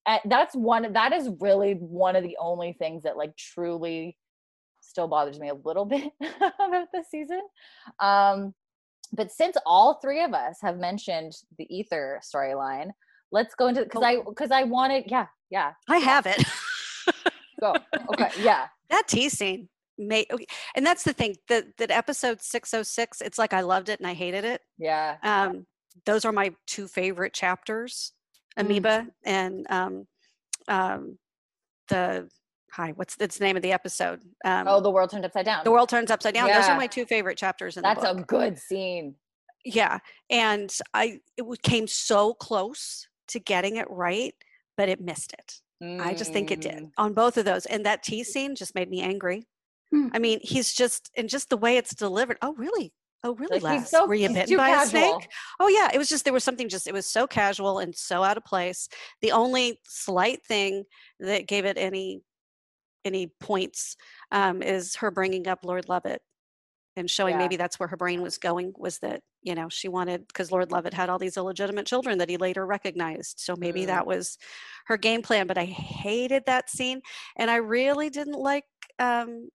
[0.06, 4.18] uh, that's one that is really one of the only things that like truly
[4.92, 7.42] still bothers me a little bit about this season.
[8.00, 8.54] Um,
[9.14, 12.92] but since all three of us have mentioned the ether storyline,
[13.32, 16.44] let's go into because I because I wanted yeah yeah I have it.
[17.60, 17.74] go
[18.14, 23.22] okay yeah that tea scene made, okay, and that's the thing that that episode 606.
[23.22, 24.62] It's like I loved it and I hated it.
[24.78, 25.66] yeah Um,
[26.06, 28.14] those are my two favorite chapters,
[28.58, 28.66] Mm.
[28.66, 30.08] Amoeba and um,
[30.68, 31.18] um,
[31.88, 32.28] the
[32.72, 32.94] hi.
[32.96, 34.22] What's that's the name of the episode?
[34.46, 36.48] Um, oh the world turned upside down the world turns upside down.
[36.50, 38.18] Those are my two favorite chapters in that's the book.
[38.18, 39.16] That's a good scene
[39.64, 40.00] yeah
[40.32, 44.34] and i it came so close to getting it right
[44.76, 47.86] but it missed it i just think it did Mm, on both of those and
[47.86, 49.46] that tea scene just made me angry
[49.94, 50.08] Hmm.
[50.14, 52.92] i mean he's just and just the way it's delivered oh really
[53.24, 53.92] oh really like he's Les?
[53.92, 55.28] so were you bitten too by a snake
[55.60, 58.24] oh yeah it was just there was something just it was so casual and so
[58.24, 58.90] out of place
[59.22, 60.86] the only slight thing
[61.20, 62.24] that gave it any
[63.06, 63.96] any points
[64.32, 66.18] um, is her bringing up lord Lovat
[66.98, 67.40] and showing Yeah.
[67.40, 70.70] maybe that's where her brain was going was that you know she wanted because lord
[70.70, 73.88] Lovat had all these illegitimate children that he later recognized so maybe Mm.
[73.88, 74.38] that was
[74.88, 77.02] her game plan but i hated that scene
[77.38, 78.66] and i really didn't like
[79.00, 79.50] um,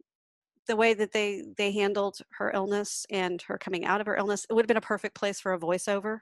[0.66, 4.44] the way that they they handled her illness and her coming out of her illness
[4.48, 6.20] it would have been a perfect place for a voiceover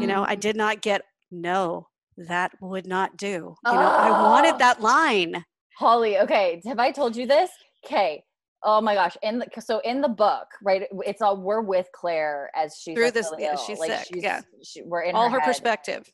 [0.00, 0.40] you know i Mm.
[0.40, 3.26] did not get no that would not do
[3.66, 4.58] you know i wanted Oh.
[4.58, 5.44] that line
[5.78, 7.50] Holly, okay, have I told you this?
[7.84, 8.22] Okay.
[8.62, 9.16] Oh my gosh.
[9.22, 10.84] In the so in the book, right?
[11.04, 14.40] It's all we're with Claire as she's Through this- yeah, she's like sick, She's, yeah.
[14.62, 16.10] She, we're in all her, her perspective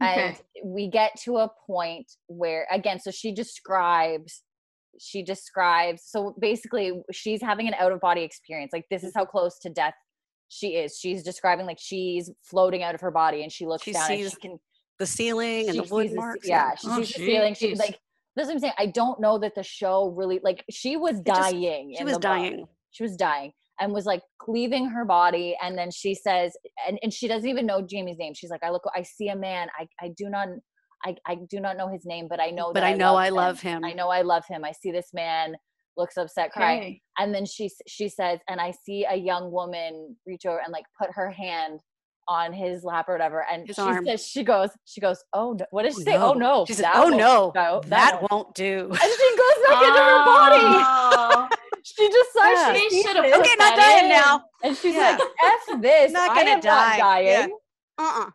[0.00, 0.38] and Okay.
[0.64, 4.42] we get to a point where again so she describes
[5.00, 9.24] she describes so basically she's having an out of body experience like this is how
[9.24, 9.94] close to death
[10.48, 13.92] she is she's describing like she's floating out of her body and she looks She
[13.92, 14.58] down and she can
[14.98, 17.72] the ceiling and the wood sees the marks yeah she Oh, sees the ceiling she
[17.72, 17.78] jeez.
[17.78, 17.98] like
[18.36, 21.24] that's what i'm saying i don't know that the show really like she was just-
[21.52, 22.66] dying she was dying.
[22.90, 27.12] She was dying and was like leaving her body and then she says and, and
[27.12, 28.32] she doesn't even know jamie's name.
[28.34, 29.66] She's like i look i see a man.
[29.78, 30.46] I i do not
[31.04, 33.24] i, I do not know his name but i know But that I know love
[33.24, 33.84] I love him.
[33.84, 34.64] i know i love him.
[34.64, 35.56] I see this man
[35.96, 37.02] looks upset crying Okay.
[37.18, 40.84] and then she she says and i see a young woman reach over and like
[41.00, 41.80] put her hand
[42.28, 44.04] on his lap or whatever and His she arm.
[44.06, 45.64] says she goes she goes oh no.
[45.70, 46.38] what did oh, she Oh, say oh no.
[46.60, 47.82] no she that oh no go.
[47.88, 51.48] that won't." won't do and she goes back into her body Oh,
[51.84, 52.72] she just saw Yeah.
[52.74, 53.06] she it.
[53.06, 54.10] put okay not that dying in.
[54.10, 55.18] now And she's Yeah.
[55.18, 55.28] like,
[55.70, 56.12] F this.
[56.12, 57.26] Not I gonna am die." not dying.
[57.26, 57.46] Yeah.
[57.98, 58.30] uh-uh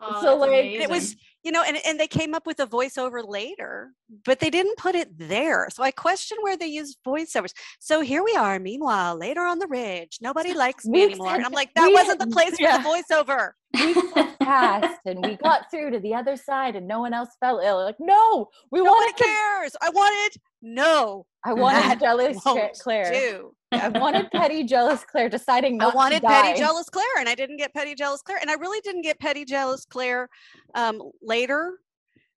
[0.00, 1.18] oh, So, like, And it was amazing.
[1.48, 3.92] You know and, and they came up with a voiceover later
[4.26, 5.68] but they didn't put it there.
[5.70, 7.54] So i question where they used voiceovers.
[7.78, 11.28] So here we are meanwhile later on the ridge nobody likes me anymore.
[11.28, 12.76] Said- and i'm like that wasn't the place for yeah.
[12.76, 13.52] the voiceover.
[13.72, 13.94] We
[14.42, 17.82] passed and we got through to the other side and no one else fell ill.
[17.82, 19.76] Like, no, we nobody wanted to, cares.
[19.80, 21.24] I wanted no.
[21.44, 23.10] I wanted to won't Claire.
[23.10, 27.58] do I wanted petty jealous Claire deciding I wanted petty jealous Claire, and I didn't
[27.58, 30.28] get petty jealous Claire, and I really didn't get petty jealous Claire
[30.74, 31.78] um, later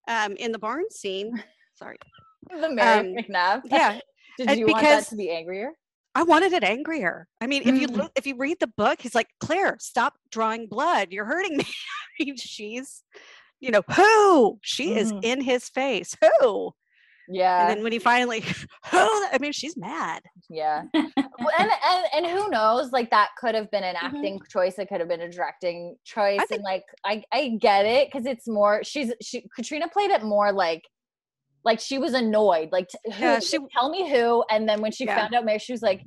[0.08, 1.42] um, in the barn scene.
[1.76, 1.98] Sorry,
[2.50, 3.62] the Mary um, McNabb.
[3.66, 4.00] yeah,
[4.38, 5.72] Did you want that to be angrier?
[6.14, 7.28] I wanted it angrier.
[7.40, 7.96] I mean, if you Mm.
[7.98, 11.08] look, if you read the book, he's like, Claire, stop drawing blood.
[11.12, 11.64] You're hurting me.
[12.20, 13.04] I mean, she's,
[13.62, 15.24] you know, who she is Mhm.
[15.24, 16.14] in his face.
[16.42, 16.74] Who?
[17.30, 17.62] Yeah.
[17.62, 18.58] and then when he finally, who?
[18.92, 20.22] I mean, she's mad.
[20.50, 20.84] Yeah.
[21.44, 22.92] Well, and, and and who knows?
[22.92, 24.04] Like that could have been an Mhm.
[24.04, 24.78] acting choice.
[24.78, 26.38] It could have been a directing choice.
[26.42, 28.84] think- and like I I get it because it's more.
[28.84, 30.84] She's she Caitriona played it more like
[31.66, 32.70] like she was annoyed.
[32.72, 34.44] Like who, Yeah, she- tell me who.
[34.52, 35.16] And then when she Yeah.
[35.16, 36.04] found out Mary, she was like,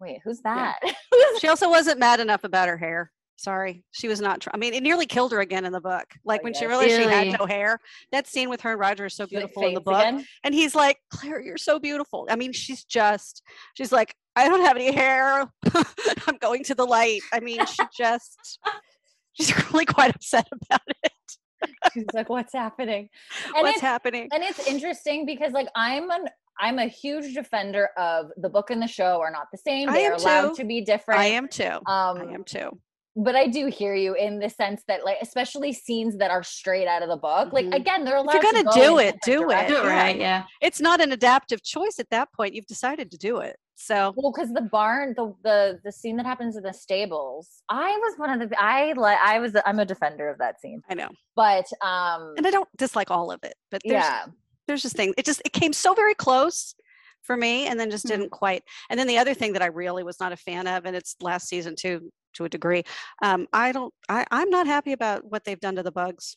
[0.00, 0.74] wait, who's Yeah.
[0.82, 0.94] that?
[1.40, 3.12] She also wasn't mad enough about her hair.
[3.42, 4.40] Sorry, she was not.
[4.40, 6.04] Tr- I mean, it nearly killed her again in the book.
[6.24, 7.80] Like when she realized she had no hair.
[8.12, 9.98] That scene with her and Roger is so beautiful in the book.
[9.98, 10.24] again.
[10.44, 12.28] And he's like, Claire, you're so beautiful.
[12.30, 13.42] I mean, she's just,
[13.74, 15.50] she's like, I don't have any hair.
[16.28, 17.22] I'm going to the light.
[17.32, 18.60] I mean, she just,
[19.32, 21.12] she's really quite upset about it.
[21.94, 23.08] She's like, what's happening?
[23.54, 24.28] And What's happening?
[24.32, 26.26] and it's interesting because like I'm an
[26.58, 29.88] I'm a huge defender of the book and the show are not the same.
[29.92, 30.62] They're allowed too.
[30.62, 31.20] to be different.
[31.20, 31.64] I am too.
[31.64, 32.78] Um, I am too.
[33.16, 36.88] But I do hear you in the sense that, like, especially scenes that are straight
[36.88, 37.52] out of the book.
[37.52, 38.32] Like, again, they're allowed.
[38.34, 39.68] you're gonna go do it, do it.
[39.68, 39.86] Do it Yeah.
[40.02, 40.44] right, yeah.
[40.60, 42.54] It's not an adaptive choice at that point.
[42.54, 43.56] You've decided to do it.
[43.74, 47.90] So Well, because the barn, the the the scene that happens in the stables, I
[47.98, 50.94] was one of the I like I was I'm a defender of that scene, I
[50.94, 51.08] know.
[51.34, 54.26] but um, And I don't dislike all of it, but there's yeah,
[54.68, 55.14] there's just things.
[55.18, 56.74] It just it came so very close
[57.22, 58.10] for me, and then just Mhm.
[58.10, 58.62] didn't quite.
[58.88, 61.16] And then the other thing that I really was not a fan of, and it's
[61.20, 62.82] last season too, to a degree.
[63.22, 63.92] Um, I don't.
[64.08, 66.36] I I'm not happy about what they've done to the bugs.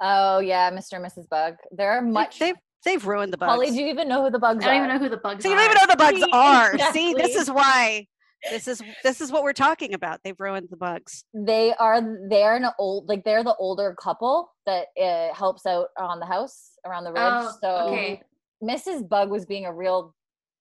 [0.00, 0.94] oh yeah, Mr.
[0.94, 1.28] and Mrs.
[1.28, 1.54] Bug.
[1.70, 2.38] There are They- much.
[2.38, 3.50] They've they've ruined the bugs.
[3.52, 4.84] Holly, do you even know who the bugs I don't are?
[4.84, 6.78] even know who the bugs so you don't even know the bugs See, are.
[6.92, 8.06] See, this is why.
[8.50, 10.20] This is this is what we're talking about.
[10.22, 11.24] They've ruined the bugs.
[11.32, 16.20] They are they're an old like they're the older couple that uh, helps out on
[16.20, 17.22] the house around the ridge.
[17.22, 18.20] Oh, so okay.
[18.62, 19.08] Mrs.
[19.08, 20.14] Bug was being a real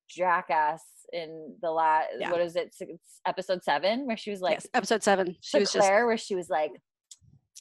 [0.10, 0.82] jackass
[1.14, 2.32] in the last Yeah.
[2.32, 2.76] what is it
[3.26, 5.36] episode seven where she was like yes, episode seven.
[5.42, 5.88] She to was just.
[5.88, 6.72] Claire where she was like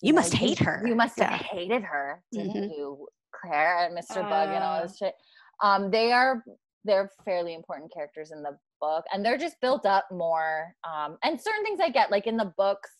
[0.01, 1.37] You know, must hate her." you must have Yeah.
[1.39, 2.71] hated her didn't Mhm.
[2.77, 3.09] you
[3.41, 4.17] Claire and Mr.
[4.29, 4.83] Bug and all Uh.
[4.83, 5.15] this shit
[5.63, 6.43] um they are
[6.85, 11.41] they're fairly important characters in the book and they're just built up more um and
[11.41, 12.91] certain things I get like in the books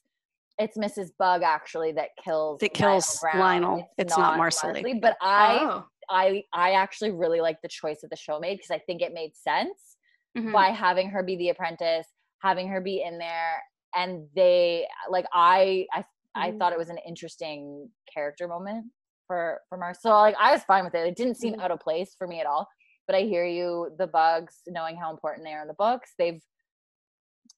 [0.59, 1.11] it's Mrs.
[1.19, 3.39] Bug actually that kills That kills Brown.
[3.39, 3.91] Lionel.
[3.97, 5.01] It's not Marsali.
[5.01, 5.87] but I Oh.
[6.11, 9.13] I I actually really like the choice that the show made because I think it
[9.15, 9.92] made sense
[10.37, 10.53] Mhm.
[10.53, 12.07] by having her be the apprentice,
[12.41, 13.63] having her be in there,
[13.95, 16.59] and they like I I I Mhm.
[16.59, 18.91] thought it was an interesting character moment
[19.27, 19.95] for for Mar.
[19.95, 21.07] So like I was fine with it.
[21.07, 21.63] It didn't seem Mhm.
[21.63, 22.69] out of place for me at all.
[23.07, 23.95] But I hear you.
[23.99, 26.43] The bugs, knowing how important they are in the books, they've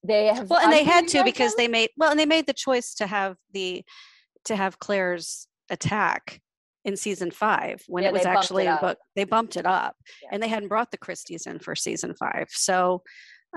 [0.03, 1.63] they have well and they had to because them.
[1.63, 3.83] they made well and they made the choice to have the
[4.45, 6.41] to have claire's attack
[6.85, 8.97] in season five when Yeah, it was actually it in book.
[9.15, 10.29] They bumped it up, Yeah.
[10.31, 12.47] and they hadn't brought the Christies in for season five.
[12.51, 13.01] So,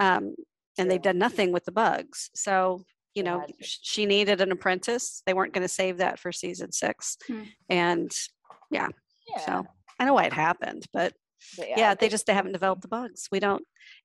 [0.00, 0.34] um,
[0.78, 2.30] and they've done nothing with the bugs.
[2.34, 5.22] So, you know, she needed an apprentice.
[5.26, 7.42] They weren't going to save that for season six, Hmm.
[7.68, 8.10] and
[8.70, 8.88] Yeah.
[9.44, 9.64] so
[9.98, 11.12] I know why it happened, but
[11.56, 13.28] but yeah, they just they haven't developed the bugs.
[13.30, 13.62] We don't.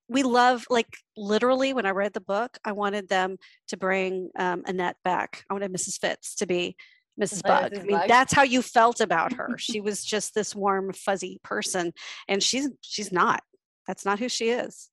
[0.07, 3.37] We love like literally when I read the book, I wanted them
[3.69, 5.43] to bring um, Annette back.
[5.49, 5.99] I wanted Mrs.
[5.99, 6.75] Fitz to be
[7.21, 7.43] Mrs.
[7.43, 7.77] Bug.
[7.77, 8.07] I mean, Bug.
[8.07, 9.55] that's how you felt about her.
[9.57, 11.93] she was just this warm, fuzzy person,
[12.27, 13.41] and she's she's not.
[13.87, 14.89] That's not who she is.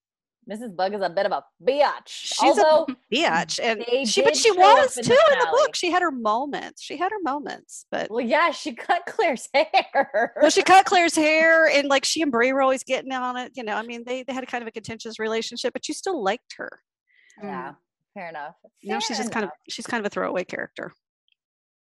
[0.50, 0.74] Mrs.
[0.74, 2.06] Bug is a bit of a biatch.
[2.06, 5.76] She's a Although Biatch, and she but she was too in the book.
[5.76, 6.82] She had her moments.
[6.82, 10.32] She had her moments, but well, yeah, she cut Claire's hair.
[10.40, 13.52] well, she cut Claire's hair, and like she and Bree were always getting on it.
[13.54, 15.94] You know, I mean, they they had a kind of a contentious relationship, but you
[15.94, 16.80] still liked her.
[17.42, 17.76] yeah, mm.
[18.14, 18.54] fair enough.
[18.80, 20.92] You know, she's Fair just kind of she's kind of a throwaway character.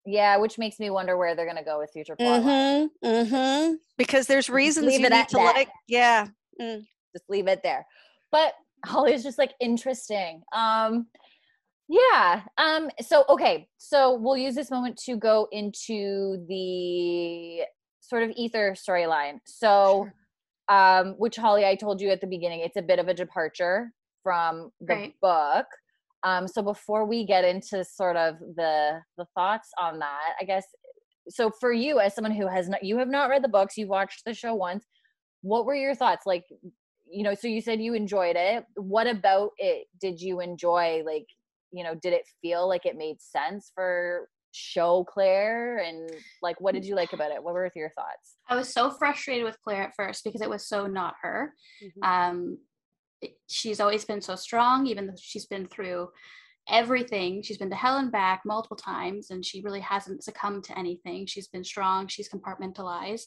[0.06, 2.42] Yeah, which makes me wonder where they're gonna go with future plot.
[2.42, 3.06] Mm-hmm.
[3.06, 3.74] Mm-hmm.
[3.98, 5.62] Because there's reasons leave you it need at to let that.
[5.62, 5.68] it.
[5.88, 6.28] Yeah.
[6.60, 6.86] Mm.
[7.14, 7.86] Just leave it there.
[8.32, 10.42] But Holly's just like interesting.
[10.54, 11.06] Um,
[11.88, 12.42] yeah.
[12.58, 12.90] Um.
[13.00, 13.68] So okay.
[13.78, 17.62] So we'll use this moment to go into the
[18.00, 19.40] sort of ether storyline.
[19.44, 20.08] So.
[20.68, 23.92] um, which Holly, I told you at the beginning, it's a bit of a departure
[24.24, 25.14] from the Right.
[25.22, 25.66] book.
[26.26, 30.64] Um, so before we get into sort of the the thoughts on that, I guess.
[31.28, 33.88] So for you, as someone who has not, you have not read the books, you've
[33.88, 34.84] watched the show once.
[35.42, 36.26] What were your thoughts?
[36.26, 36.44] Like,
[37.08, 38.64] you know, so you said you enjoyed it.
[38.74, 41.04] What about it did you enjoy?
[41.06, 41.26] Like,
[41.70, 45.78] you know, did it feel like it made sense for show Claire?
[45.78, 46.10] And
[46.42, 47.42] like, what did you like about it?
[47.42, 48.36] What were your thoughts?
[48.48, 51.54] I was so frustrated with Claire at first because it was so not her.
[51.84, 52.02] Mm-hmm.
[52.02, 52.58] Um,
[53.48, 56.08] she's always been so strong, even though she's been through
[56.68, 57.42] everything.
[57.42, 61.26] She's been to hell and back multiple times, and she really hasn't succumbed to anything.
[61.26, 62.08] She's been strong.
[62.08, 63.26] She's compartmentalized.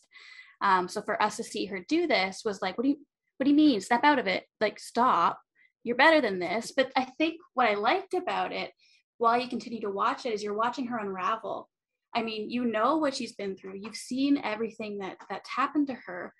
[0.61, 2.97] Um, so for us to see her do this was like, what do you,
[3.37, 3.79] what do you mean?
[3.81, 4.43] Step out of it.
[4.59, 5.39] Like, stop.
[5.83, 6.73] You're better than this.
[6.75, 8.71] But I think what I liked about it,
[9.17, 11.69] while you continue to watch it, is you're watching her unravel.
[12.13, 13.75] I mean, you know what she's been through.
[13.81, 16.33] You've seen everything that that's happened to her.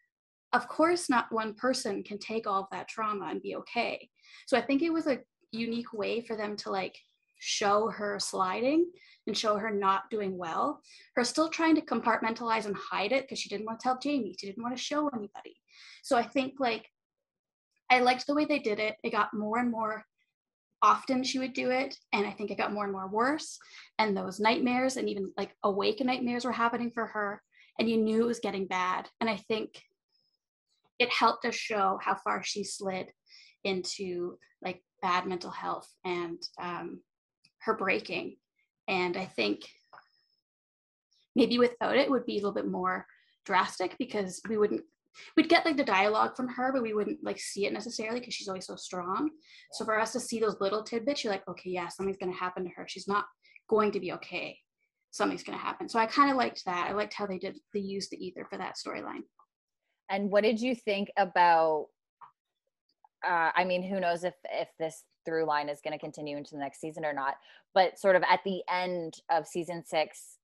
[0.53, 4.09] Of course, not one person can take all of that trauma and be okay.
[4.47, 5.19] So I think it was a
[5.51, 6.97] unique way for them to like
[7.39, 8.89] show her sliding
[9.27, 10.81] and show her not doing well.
[11.15, 14.35] Her still trying to compartmentalize and hide it because she didn't want to tell Jamie.
[14.39, 15.55] She didn't want to show anybody.
[16.03, 16.87] So I think like
[17.91, 18.95] I liked the way they did it.
[19.03, 20.05] It got more and more
[20.81, 23.59] often she would do it and i think it got more and more worse
[23.97, 27.41] and those nightmares and even like awake nightmares were happening for her
[27.79, 29.81] and you knew it was getting bad and i think
[30.99, 33.11] it helped us show how far she slid
[33.63, 37.01] into like bad mental health and um,
[37.61, 38.35] her breaking.
[38.87, 39.61] And i think
[41.35, 43.05] maybe without it, would be a little bit more
[43.45, 44.81] drastic because we wouldn't
[45.35, 48.33] we'd get like the dialogue from her but we wouldn't like see it necessarily because
[48.33, 49.29] she's always so strong.
[49.73, 52.39] So for us to see those little tidbits you're like okay yeah something's going to
[52.39, 52.85] happen to her.
[52.87, 53.25] She's not
[53.69, 54.57] going to be okay.
[55.11, 55.87] Something's going to happen.
[55.87, 56.87] So i kind of liked that.
[56.89, 59.23] I liked how they did they used the ether for that storyline
[60.09, 61.87] And what did you think about?
[63.25, 66.51] Uh, I mean, who knows if if this through line is going to continue into
[66.51, 67.35] the next season or not?
[67.73, 70.37] But sort of at the end of season six,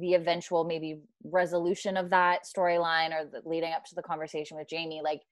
[0.00, 4.68] the eventual maybe resolution of that storyline or the leading up to the conversation with
[4.68, 5.22] Jamie, like,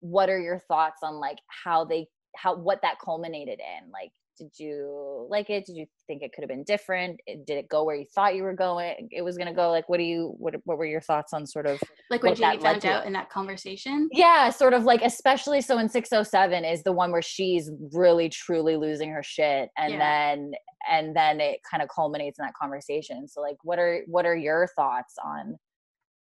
[0.00, 3.90] what are your thoughts on like how they how what that culminated in?
[3.90, 5.66] Like, did you like it?
[5.66, 7.20] Did you think it could have been different?
[7.26, 9.08] Did it go where you thought you were going?
[9.10, 9.70] It was going to go.
[9.70, 11.80] Like, what do you what what were your thoughts on sort of?
[12.10, 15.60] like when What that jamie found out in that conversation Yeah, sort of like especially
[15.60, 19.98] so in 607 is the one where she's really truly losing her shit and Yeah.
[19.98, 20.52] then
[20.90, 23.28] and then it kind of culminates in that conversation.
[23.28, 25.56] So like what are what are your thoughts on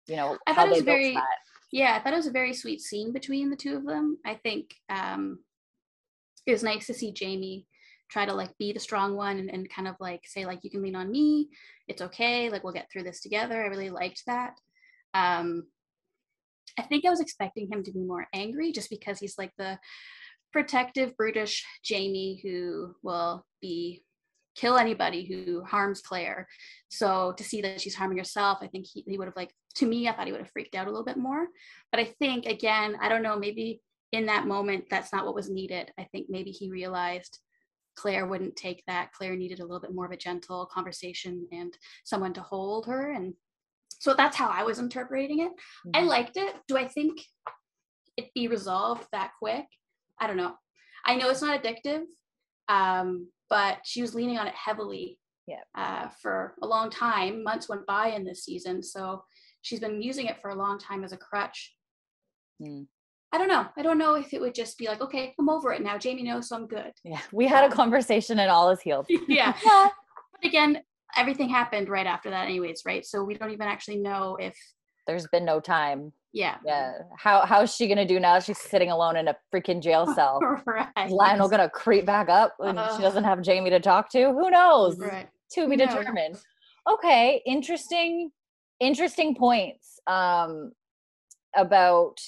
[0.07, 1.23] you know I how thought it was very- that?
[1.73, 4.33] yeah i thought it was a very sweet scene between the two of them i
[4.35, 5.37] think um
[6.45, 7.67] it was nice to see jamie
[8.09, 10.69] try to like be the strong one and, and kind of like say like you
[10.69, 11.49] can lean on me.
[11.87, 12.49] It's okay.
[12.49, 13.61] Like we'll get through this together.
[13.61, 14.53] I really liked that.
[15.13, 15.67] Um
[16.77, 19.79] i think i was expecting him to be more angry just because he's like the
[20.51, 24.03] protective brutish jamie who will be
[24.55, 26.47] kill anybody who harms claire.
[26.89, 29.85] So to see that she's harming herself i think he, he would have like to
[29.85, 31.47] me i thought he would have freaked out a little bit more.
[31.91, 33.81] But i think again i don't know maybe
[34.11, 35.91] in that moment that's not what was needed.
[35.99, 37.39] I think maybe he realized
[37.97, 41.77] claire wouldn't take that claire needed a little bit more of a gentle conversation and
[42.05, 43.33] someone to hold her and
[43.99, 45.51] so that's how i was interpreting it
[45.95, 46.07] i Mhm.
[46.07, 47.19] liked it do i think
[48.15, 49.65] it be resolved that quick
[50.19, 50.53] i don't know
[51.05, 52.03] i know it's not addictive
[52.69, 55.17] um, but she was leaning on it heavily
[55.47, 55.63] Yeah.
[55.73, 59.23] Uh, for a long time, months went by in this season, so
[59.61, 61.59] she's been using it for a long time as a crutch.
[62.61, 62.87] Mm.
[63.33, 63.65] I don't know.
[63.77, 65.97] I don't know if it would just be like, okay, I'm over it now.
[65.97, 66.91] Jamie knows, so I'm good.
[67.03, 69.05] Yeah, we had a conversation and all is healed.
[69.27, 69.53] yeah.
[69.65, 69.89] Yeah.
[70.41, 70.81] But again,
[71.17, 73.05] everything happened right after that, anyways, right?
[73.05, 74.55] So we don't even actually know if,
[75.07, 76.13] There's been no time.
[76.31, 76.57] yeah.
[76.65, 76.93] Yeah.
[77.17, 78.39] How how's she gonna do now?
[78.39, 80.39] She's sitting alone in a freaking jail cell.
[80.65, 80.87] right.
[81.09, 84.31] Lionel gonna creep back up when Uh, she doesn't have Jamie to talk to?
[84.31, 84.97] Who knows?
[84.99, 85.27] Right.
[85.53, 85.89] To be knows?
[85.93, 86.37] determined.
[86.89, 88.31] Okay, interesting,
[88.79, 89.99] interesting points.
[90.07, 90.71] Um
[91.55, 92.19] about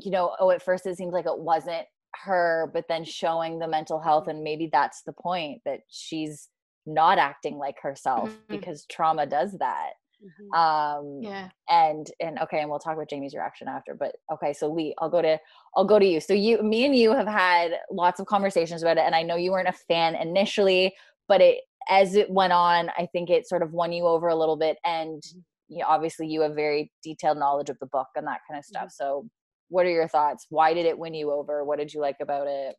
[0.00, 1.86] you know, oh, at first it seems like it wasn't
[2.24, 6.48] her, but then showing the mental health, and maybe that's the point that she's
[6.86, 8.48] not acting like herself Mhm.
[8.48, 9.92] because trauma does that.
[10.22, 10.54] Mhm.
[10.56, 11.50] Um Yeah.
[11.68, 15.08] and and okay and we'll talk about jamie's reaction after but okay so lee i'll
[15.10, 15.38] go to
[15.76, 18.96] i'll go to you so you me and you have had lots of conversations about
[18.98, 20.92] it and i know you weren't a fan initially
[21.28, 24.34] but it as it went on i think it sort of won you over a
[24.34, 25.22] little bit and
[25.68, 28.64] you know, obviously you have very detailed knowledge of the book and that kind of
[28.64, 29.24] stuff so
[29.70, 32.46] what are your thoughts why did it win you over what did you like about
[32.46, 32.76] it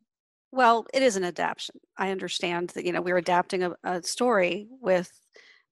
[0.52, 1.76] Well, it is an adaptation.
[1.96, 5.10] I understand that, you know, we're adapting a, a story with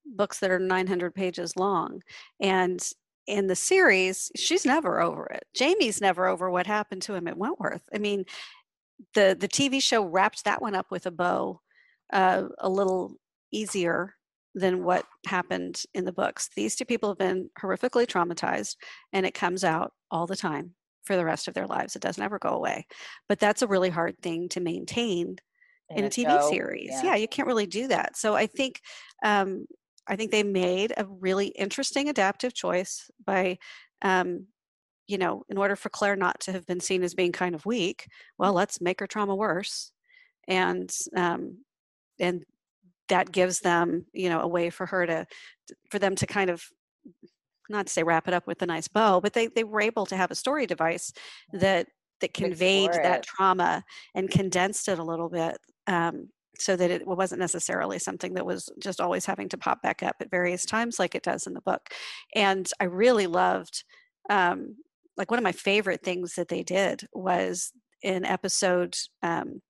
[0.07, 2.01] books that are 900 pages long.
[2.41, 2.81] And
[3.27, 5.45] in the series, she's never over it.
[5.55, 7.83] Jamie's never over what happened to him at Wentworth.
[7.95, 8.25] I mean,
[9.14, 11.61] the the TV show wrapped that one up with a bow
[12.12, 13.14] uh, a little
[13.53, 14.14] easier
[14.55, 16.51] than what happened in the books.
[16.57, 18.77] These two people have been horrifically traumatized,
[19.12, 20.75] and it comes out all the time
[21.11, 21.97] for the rest of their lives.
[21.97, 22.87] It doesn't ever go away.
[23.29, 25.39] But that's a really hard thing to maintain
[25.91, 26.51] in a TV show?
[26.51, 26.91] series.
[26.91, 27.03] Yeah.
[27.03, 27.15] Yeah.
[27.17, 28.17] you can't really do that.
[28.17, 28.81] So I think
[29.25, 29.67] um,
[30.07, 33.59] I think they made a really interesting adaptive choice by
[34.03, 34.47] um,
[35.09, 37.67] you know, in order for Claire not to have been seen as being kind of
[37.67, 38.07] weak,
[38.39, 39.91] well, let's make her trauma worse.
[40.47, 41.65] And um,
[42.21, 42.45] and
[43.09, 45.27] that gives them, you know, a way for her to
[45.91, 46.63] for them to kind of
[47.71, 50.07] not to say wrap it up with a nice bow, but they they were able
[50.07, 51.12] to have a story device
[51.53, 51.87] that
[52.21, 55.57] that conveyed that trauma and condensed it a little bit
[55.87, 60.03] um, so that it wasn't necessarily something that was just always having to pop back
[60.03, 61.89] up at various times like it does in the book
[62.35, 63.85] and i really loved
[64.29, 64.77] um,
[65.16, 69.61] like one of my favorite things that they did was in episode um,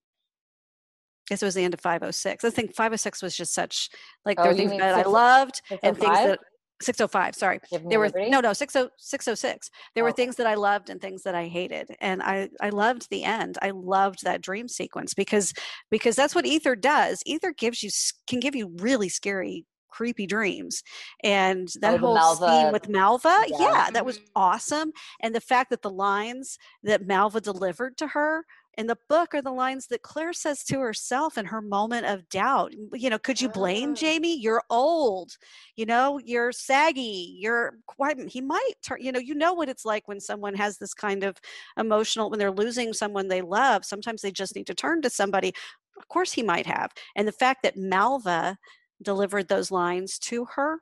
[1.29, 2.43] I guess it was the end of 506.
[2.43, 3.89] I think 506 was just such
[4.25, 6.29] like Oh, there were things that I loved and things 605?
[6.29, 6.41] that
[6.83, 8.31] 605, sorry there were Liberty?
[8.31, 11.89] no no 60, 606 there were things that i loved and things that i hated
[12.01, 15.53] and i i loved the end i loved that dream sequence because
[15.91, 17.91] because that's what ether does ether gives you
[18.27, 20.83] can give you really scary creepy dreams
[21.25, 23.57] and that Oh, whole Malva- scene with malva yeah.
[23.59, 23.91] yeah.
[23.91, 24.25] that was Mhm.
[24.37, 28.45] awesome and the fact that the lines that malva delivered to her
[28.79, 32.29] in the book are the lines that Claire says to herself in her moment of
[32.29, 32.73] doubt.
[32.93, 33.95] You know, could you blame Oh.
[33.95, 34.39] Jamie?
[34.39, 35.33] You're old
[35.81, 39.87] you know you're saggy you're quite he might turn you know you know what it's
[39.87, 41.39] like when someone has this kind of
[41.79, 45.55] emotional when they're losing someone they love sometimes they just need to turn to somebody
[45.99, 48.59] of course he might have and the fact that malva
[49.03, 50.81] delivered those lines to her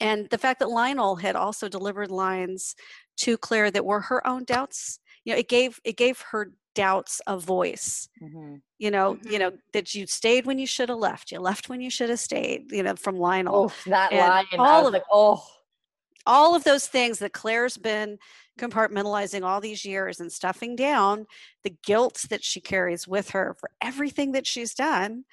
[0.00, 2.74] and the fact that lionel had also delivered lines
[3.16, 7.20] to claire that were her own doubts you know it gave it gave her doubts
[7.26, 8.62] a voice Mhm.
[8.78, 9.40] you know you Mhm.
[9.40, 12.20] know that you stayed when you should have left you left when you should have
[12.20, 15.46] stayed you know from lionel Oof, that and line all of like oh
[16.26, 18.18] all of those things that claire's been
[18.58, 21.26] compartmentalizing all these years and stuffing down
[21.64, 25.24] the guilt that she carries with her for everything that she's done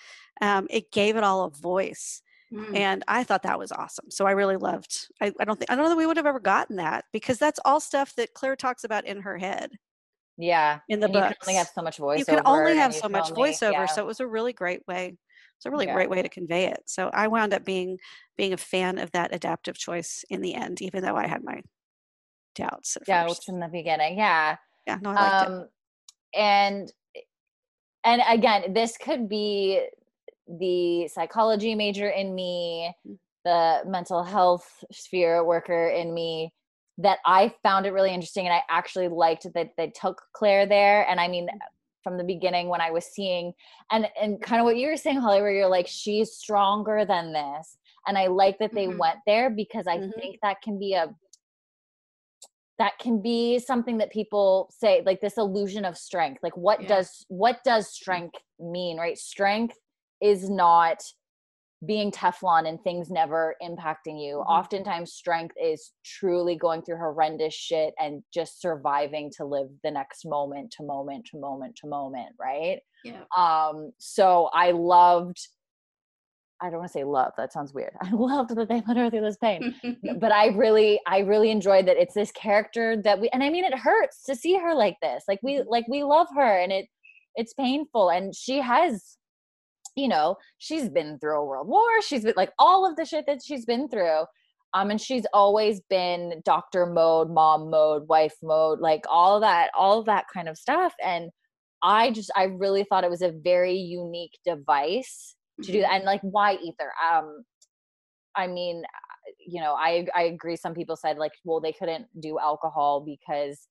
[0.41, 2.21] um, it gave it all a voice
[2.53, 2.75] Mm.
[2.75, 5.75] and i thought that was awesome so i really loved I, I don't think i
[5.75, 8.57] don't know that we would have ever gotten that because that's all stuff that claire
[8.57, 9.71] talks about in her head
[10.37, 12.93] yeah in the book, you can only have so much voiceover you can only have
[12.93, 13.85] so much only- voiceover yeah.
[13.85, 15.15] so it was a really great way
[15.55, 15.93] it's a really Yeah.
[15.93, 17.97] great way to convey it so i wound up being
[18.35, 21.61] being a fan of that adaptive choice in the end even though i had my
[22.55, 25.67] doubts doubts in the beginning yeah yeah no i liked it um
[26.35, 26.91] and
[28.03, 29.79] and again this could be
[30.59, 33.17] the psychology major in me Mm.
[33.43, 36.53] the mental health sphere worker in me
[36.97, 41.07] that i found it really interesting and i actually liked that they took claire there
[41.09, 41.59] and i mean Mm.
[42.03, 43.53] from the beginning when i was seeing
[43.91, 47.33] and and kind of what you were saying holly where you're like she's stronger than
[47.33, 47.77] this
[48.07, 48.97] and i like that they Mhm.
[48.97, 50.13] went there because i Mhm.
[50.15, 51.15] think that can be a
[52.79, 56.87] that can be something that people say like this illusion of strength like what Yeah.
[56.87, 59.77] does what does strength mean right strength
[60.21, 61.01] is not
[61.85, 64.45] being teflon and things never impacting you Mhm.
[64.47, 70.23] oftentimes strength is truly going through horrendous shit and just surviving to live the next
[70.25, 73.23] moment to moment to moment to moment right yeah.
[73.35, 75.39] um so i loved
[76.63, 77.33] I don't want to say love.
[77.37, 77.93] That sounds weird.
[78.03, 79.73] I loved that they put her through this pain,
[80.19, 83.65] but I really, I really enjoyed that it's this character that we, and I mean,
[83.65, 85.23] it hurts to see her like this.
[85.27, 86.85] Like we, like we love her, and it,
[87.33, 89.17] it's painful, and she has,
[89.95, 92.01] you know, she's been through a world war.
[92.01, 94.25] She's been like all of the shit that she's been through.
[94.73, 99.99] Um, and she's always been doctor mode, mom mode, wife mode, like all that, all
[99.99, 100.93] of that kind of stuff.
[101.03, 101.29] And
[101.83, 105.91] I just, I really thought it was a very unique device to do that.
[105.91, 106.91] And like, why ether?
[107.13, 107.43] Um,
[108.33, 108.83] I mean,
[109.45, 110.55] you know, I I agree.
[110.55, 113.67] Some people said like, well, they couldn't do alcohol because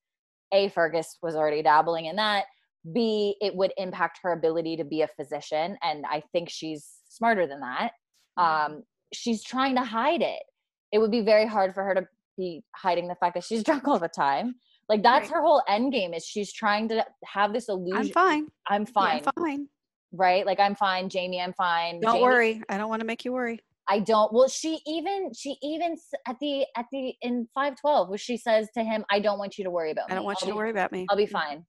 [0.53, 2.45] a Fergus was already dabbling in that.
[2.93, 7.45] B, it would impact her ability to be a physician, and I think she's smarter
[7.47, 7.91] than that.
[8.37, 10.41] Um, she's trying to hide it.
[10.91, 12.07] It would be very hard for her to
[12.37, 14.55] be hiding the fact that she's drunk all the time.
[14.89, 15.35] Like that's Right.
[15.35, 17.97] her whole end game is she's trying to have this illusion.
[17.97, 18.47] I'm fine.
[18.67, 19.21] I'm fine.
[19.25, 19.67] I'm fine.
[20.11, 20.45] Right?
[20.45, 21.07] Like I'm fine.
[21.07, 22.01] Jamie, I'm fine.
[22.01, 22.61] Don't Jamie, worry.
[22.67, 23.59] I don't want to make you worry.
[23.87, 24.31] I don't.
[24.33, 25.95] Well, she even she even
[26.27, 29.57] at the at the in five twelve, where she says to him, "I don't want
[29.57, 30.13] you to worry about me.
[30.13, 31.05] I don't want I'll you to worry about me.
[31.09, 31.65] I'll be fine."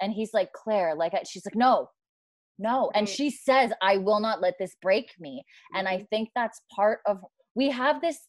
[0.00, 1.90] And he's like, "Claire, like she's like, no,
[2.58, 5.44] no," and she says, "I will not let this break me."
[5.74, 6.08] And I Mhm.
[6.10, 7.24] think that's part of
[7.54, 8.28] we have this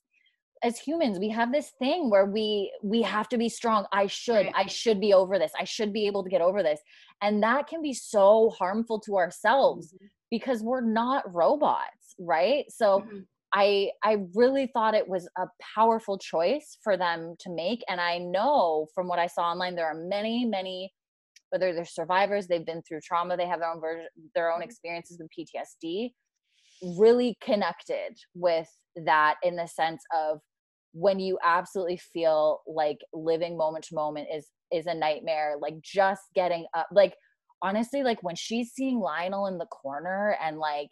[0.64, 4.48] as humans we have this thing where we we have to be strong i should
[4.48, 4.54] Right.
[4.56, 6.82] i should be over this i should be able to get over this
[7.22, 10.10] and that can be so harmful to ourselves Mhm.
[10.32, 13.28] because we're not robots right so Mhm.
[13.54, 18.18] I I really thought it was a powerful choice for them to make and I
[18.18, 20.92] know from what I saw online there are many many
[21.50, 24.66] whether they're survivors they've been through trauma they have their own version their own Mhm.
[24.66, 26.14] experiences with PTSD
[26.98, 30.40] really connected with that in the sense of
[30.94, 36.24] when you absolutely feel like living moment to moment is is a nightmare like just
[36.36, 37.16] getting up like
[37.62, 40.90] honestly like when she's seeing Lionel in the corner and like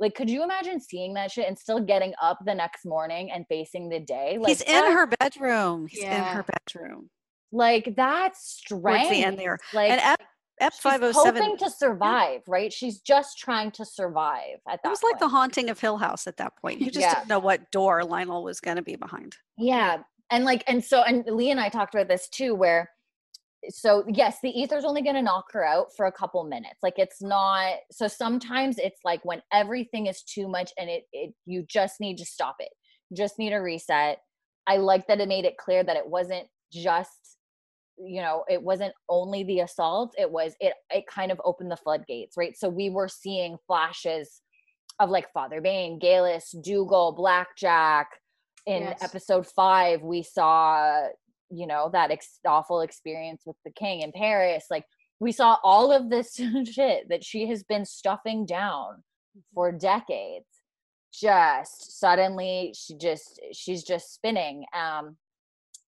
[0.00, 3.44] like could you imagine seeing that shit and still getting up the next morning and
[3.48, 5.86] facing the day like He's in that- her bedroom.
[5.88, 7.10] He's in her bedroom.
[7.52, 9.58] Like that's Towards strength the end there.
[9.72, 10.20] like and Ep,
[10.60, 11.42] Ep she's 507.
[11.42, 15.28] hoping to survive right she's just trying to survive at that It was like the
[15.28, 16.80] haunting of Hill House at that point.
[16.80, 17.14] You just Yeah.
[17.14, 19.36] didn't know what door Lionel was going to be behind.
[19.58, 19.98] Yeah.
[20.30, 22.90] And like, and so, and Lee and I talked about this too, where,
[23.68, 26.78] so yes, the ether's only going to knock her out for a couple minutes.
[26.82, 31.34] Like it's not, so sometimes it's like when everything is too much and it, it,
[31.46, 32.70] you just need to stop it.
[33.10, 34.18] You just need a reset.
[34.66, 37.10] I like that it made it clear that it wasn't just,
[37.98, 40.14] you know, it wasn't only the assault.
[40.18, 42.56] It was, it, it kind of opened the floodgates, right?
[42.56, 44.40] So we were seeing flashes
[44.98, 48.08] of like Father Bain, Geillis, Dougal, Blackjack,
[48.66, 49.02] in Yes.
[49.02, 51.06] episode five we saw
[51.50, 54.84] you know that ex- awful experience with the king in paris like
[55.20, 56.40] we saw all of this
[56.72, 59.02] shit that she has been stuffing down
[59.54, 60.46] for decades
[61.12, 65.16] just suddenly she just she's just spinning um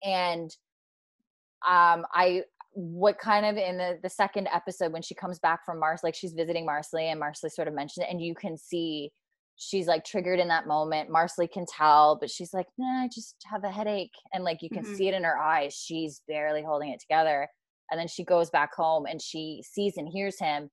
[0.02, 0.50] and
[1.68, 2.42] um i
[2.72, 6.14] what kind of in the the second episode when she comes back from mars like
[6.14, 9.10] she's visiting Marsali and Marsali sort of mentioned it and you can see
[9.56, 11.08] she's like triggered in that moment.
[11.08, 14.10] Marsali can tell but she's like nah i just have a headache.
[14.32, 14.96] And like you can Mhm.
[14.96, 15.74] see it in her eyes.
[15.74, 17.48] She's barely holding it together.
[17.90, 20.70] And then she goes back home and she sees and hears him.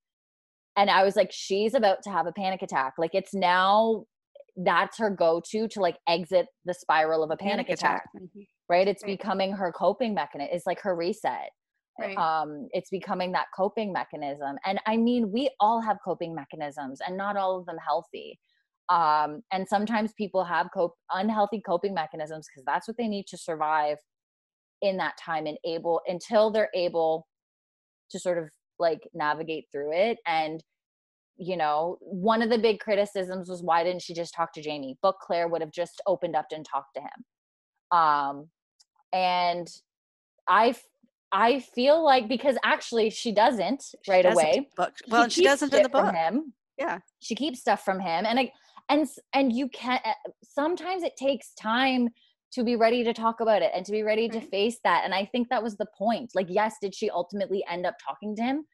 [0.75, 2.93] And i was like she's about to have a panic attack.
[2.97, 4.05] Like it's now
[4.57, 8.47] that's her go-to to like exit the spiral of a panic, attack, Mhm.
[8.71, 9.19] Right it's Right.
[9.19, 11.49] becoming her coping mechanism it's like her reset
[11.99, 12.17] Right.
[12.17, 17.17] um it's becoming that coping mechanism and i mean we all have coping mechanisms and
[17.17, 18.39] not all of them healthy
[18.89, 23.37] um and sometimes people have cope unhealthy coping mechanisms because that's what they need to
[23.37, 23.97] survive
[24.81, 27.27] in that time and able until they're able
[28.09, 28.45] to sort of
[28.79, 30.63] like navigate through it and
[31.37, 34.97] you know one of the big criticisms was why didn't she just talk to jamie
[35.01, 38.47] but claire would have just opened up and talked to him um
[39.13, 39.67] and
[40.47, 40.75] I
[41.31, 44.69] I feel like because actually she doesn't She right doesn't away.
[44.75, 44.93] book.
[45.07, 46.13] Well, and she doesn't in the book.
[46.13, 46.53] him.
[46.77, 46.99] Yeah.
[47.19, 48.25] she keeps stuff from him.
[48.25, 48.51] And I,
[48.89, 52.09] and and you can uh, sometimes it takes time
[52.53, 55.03] to be ready to talk about it and to be ready to face that.
[55.05, 56.31] And i think that was the point.
[56.35, 58.65] Like yes did she ultimately end up talking to him?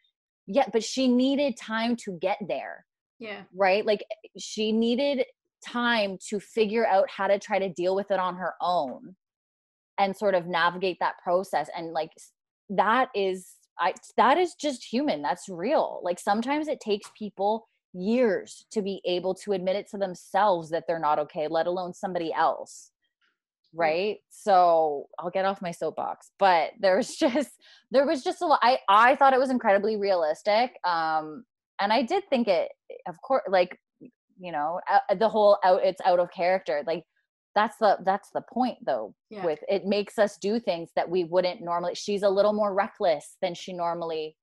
[0.48, 2.86] Yeah but she needed time to get there.
[3.20, 3.44] Yeah.
[3.54, 3.86] right?
[3.86, 4.04] Like
[4.38, 5.26] she needed
[5.66, 9.16] time to figure out how to try to deal with it on her own
[10.00, 12.12] and sort of navigate that process and like
[12.70, 16.02] that is i that is just human that's real.
[16.04, 20.84] Like sometimes it takes people years to be able to admit it to themselves that
[20.88, 22.92] they're not okay let alone somebody else
[23.74, 24.18] right?
[24.30, 27.52] So i'll get off my soapbox but there was just
[27.92, 31.44] there was just a lot i i thought it was incredibly realistic um
[31.80, 32.72] and i did think it
[33.08, 33.78] of course like
[34.40, 34.80] you know
[35.18, 37.04] the whole out it's out of character like
[37.58, 39.44] that's the that's the point though Yeah.
[39.44, 43.36] with it makes us do things that we wouldn't normally she's a little more reckless
[43.42, 44.38] than she normally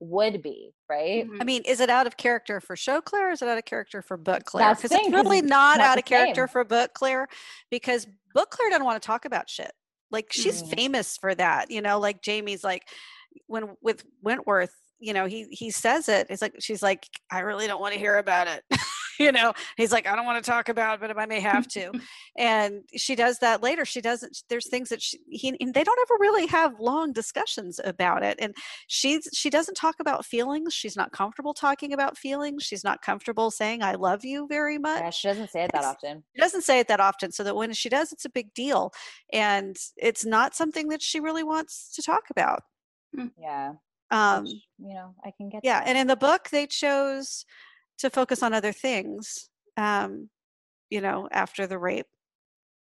[0.00, 1.38] would be right Mhm.
[1.40, 3.64] I mean, is it out of character for show Claire or is it out of
[3.64, 4.68] character for book Claire?
[4.74, 6.52] Because it's thing, 'cause really not not out of character same.
[6.52, 7.26] for book Claire
[7.70, 9.72] because book Claire doesn't want to talk about shit.
[10.10, 10.76] Like she's Mhm.
[10.76, 12.86] famous for that, you know, like Jamie's like
[13.46, 16.26] when with Wentworth, you know, he he says it.
[16.30, 18.62] It's like she's like, I really don't want to hear about it.
[19.20, 21.66] you know, he's like, I don't want to talk about it, but I may have
[21.68, 21.92] to.
[22.38, 23.84] and she does that later.
[23.84, 24.42] She doesn't.
[24.48, 28.38] There's things that she he and they don't ever really have long discussions about it.
[28.40, 28.54] And
[28.86, 30.74] she's she doesn't talk about feelings.
[30.74, 32.62] She's not comfortable talking about feelings.
[32.64, 35.00] She's not comfortable saying I love you very much.
[35.00, 37.56] yeah, she doesn't say it that often She doesn't say it that often, so that
[37.56, 38.92] when she does, it's a big deal,
[39.32, 42.62] and it's not something that she really wants to talk about.
[43.38, 43.72] yeah
[44.10, 45.88] Um, which, you know i can get yeah, that.
[45.88, 47.44] and in the book, they chose
[47.98, 50.28] to focus on other things, um,
[50.90, 52.06] you know, after the rape,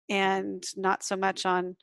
[0.10, 1.76] and not so much on,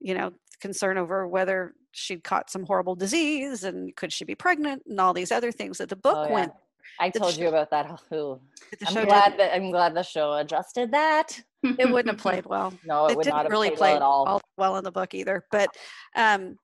[0.00, 4.82] you know, concern over whether she'd caught some horrible disease and could she be pregnant
[4.88, 6.32] and all these other things that the book Oh, yeah.
[6.32, 6.52] went.
[7.00, 8.40] i told you about that Ooh.
[8.86, 12.72] i'm glad that i'm glad the show adjusted that it wouldn't have played well.
[12.84, 14.84] no it, it would didn't not have really played play well at all, well in
[14.84, 15.44] the book either.
[15.50, 15.68] But
[16.16, 16.56] um,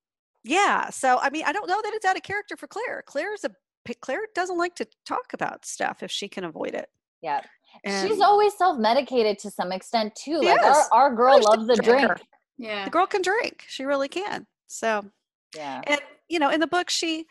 [0.45, 3.03] yeah, so I mean, I don't know that it's out of character for Claire.
[3.07, 3.51] Claire's a
[4.01, 6.89] Claire doesn't like to talk about stuff if she can avoid it.
[7.23, 7.41] yeah
[8.07, 10.89] she's always self-medicated to some extent too like Yes.
[10.93, 12.17] our, our girl oh, she's loves the drink drinker.
[12.59, 12.85] yeah.
[12.85, 13.65] the girl can drink.
[13.69, 14.47] She really can.
[14.67, 15.05] So
[15.57, 16.01] yeah and
[16.31, 17.27] you know, in the book, she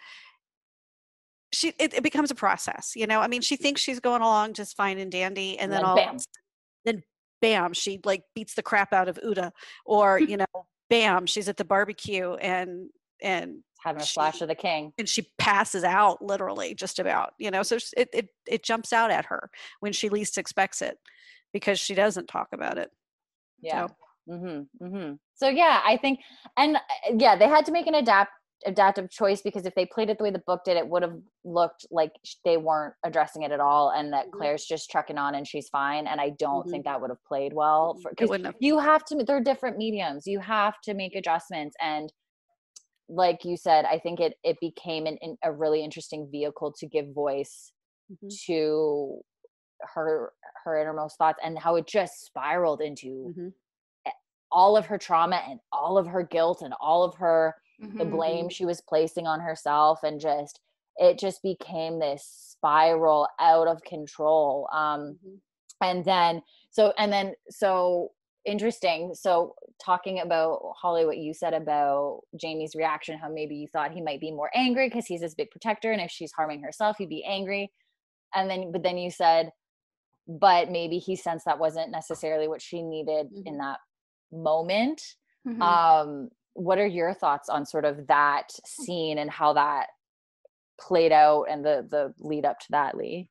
[1.52, 2.92] she it, it becomes a process.
[2.96, 3.64] You know, I mean, she mm-hmm.
[3.64, 6.18] thinks she's going along just fine and dandy, and, And then then all bam.
[6.86, 7.04] then
[7.42, 9.52] bam, she like beats the crap out of Uda,
[9.86, 10.46] or you know,
[10.90, 12.90] bam, she's at the barbecue and
[13.22, 17.50] and having a flash of the king and she passes out literally just about you
[17.52, 19.50] know so it, it it jumps out at her
[19.80, 20.98] when she least expects it
[21.54, 22.92] because she doesn't talk about it
[23.62, 23.96] yeah so
[24.34, 25.14] mm-hmm, mm-hmm.
[25.36, 26.20] so yeah i think
[26.58, 26.80] and uh,
[27.18, 28.32] yeah they had to make an adapt
[28.66, 31.16] adaptive choice because if they played it the way the book did it would have
[31.46, 32.12] looked like
[32.44, 34.32] they weren't addressing it at all and that Mhm.
[34.32, 36.72] claire's just trucking on and she's fine and i don't Mhm.
[36.72, 38.02] think that would have played well Mhm.
[38.02, 38.56] for It because wouldn't have.
[38.60, 42.12] you have to they're different mediums you have to make adjustments and
[43.10, 46.86] like you said i think it it became an, an, a really interesting vehicle to
[46.88, 47.74] give voice
[48.12, 48.46] Mhm.
[48.46, 49.22] to
[49.82, 50.34] her
[50.64, 53.54] her innermost thoughts and how it just spiraled into Mhm.
[54.52, 57.56] all of her trauma and all of her guilt and all of her
[57.98, 58.12] the Mhm.
[58.12, 60.60] blame she was placing on herself and just
[60.98, 65.40] it just became this spiral out of control um Mhm.
[65.82, 68.12] and then so and then so
[68.46, 69.14] interesting.
[69.14, 74.02] So talking about holly what you said about jamie's reaction how maybe you thought he
[74.02, 77.10] might be more angry because he's this big protector and if she's harming herself he'd
[77.10, 77.72] be angry.
[78.34, 79.52] And then but then you said
[80.28, 83.80] but maybe he sensed that wasn't necessarily what she needed in that
[84.32, 85.02] moment.
[85.48, 85.62] Mhm.
[85.62, 89.88] um what are your thoughts on sort of that scene and how that
[90.80, 93.30] played out and the the lead up to that lee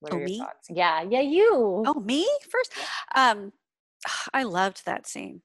[0.00, 0.38] what are Oh, your me?
[0.38, 0.68] thoughts?
[0.70, 1.82] Yeah yeah you.
[1.86, 2.28] Oh me?
[2.50, 2.72] First
[3.14, 3.52] um
[4.34, 5.42] i loved that scene.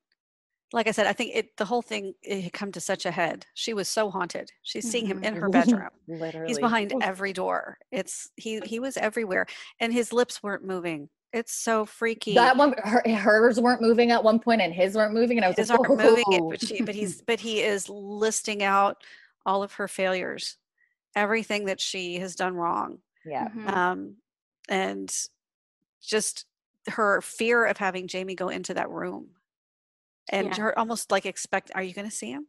[0.72, 3.12] Like i said i think it the whole thing it had come to such a
[3.12, 3.46] head.
[3.54, 4.52] She was so haunted.
[4.64, 5.26] She's seeing him Mhm.
[5.26, 5.90] in her bedroom.
[6.08, 6.48] Literally.
[6.48, 7.78] he's behind every door.
[7.92, 9.46] It's he he was everywhere
[9.80, 11.10] and his lips weren't moving.
[11.32, 12.36] It's so freaky.
[12.36, 15.48] That one her, hers weren't moving at one point and his weren't moving and i
[15.48, 19.04] was his like aren't moving it but she but he's but he is listing out
[19.46, 20.58] all of her failures.
[21.16, 23.00] Everything that she has done wrong.
[23.26, 23.48] Yeah.
[23.50, 23.68] Mhm.
[23.72, 24.16] um
[24.70, 25.14] and
[26.02, 26.46] just
[26.90, 29.32] her fear of having jamie go into that room
[30.30, 30.58] and Yeah.
[30.58, 32.48] her almost like expect are you going to see him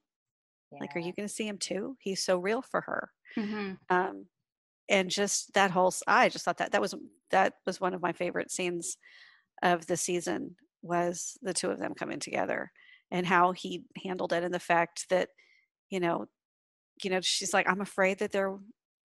[0.81, 3.79] like are you going to see him too he's so real for her Mhm.
[3.91, 4.27] um
[4.89, 6.95] and just that whole i just thought that that was
[7.31, 8.99] that was one of my favorite scenes
[9.63, 12.73] of the season was the two of them coming together
[13.11, 15.31] and how he handled it and the fact that
[15.91, 16.27] you know
[17.03, 18.59] you know she's like i'm afraid that there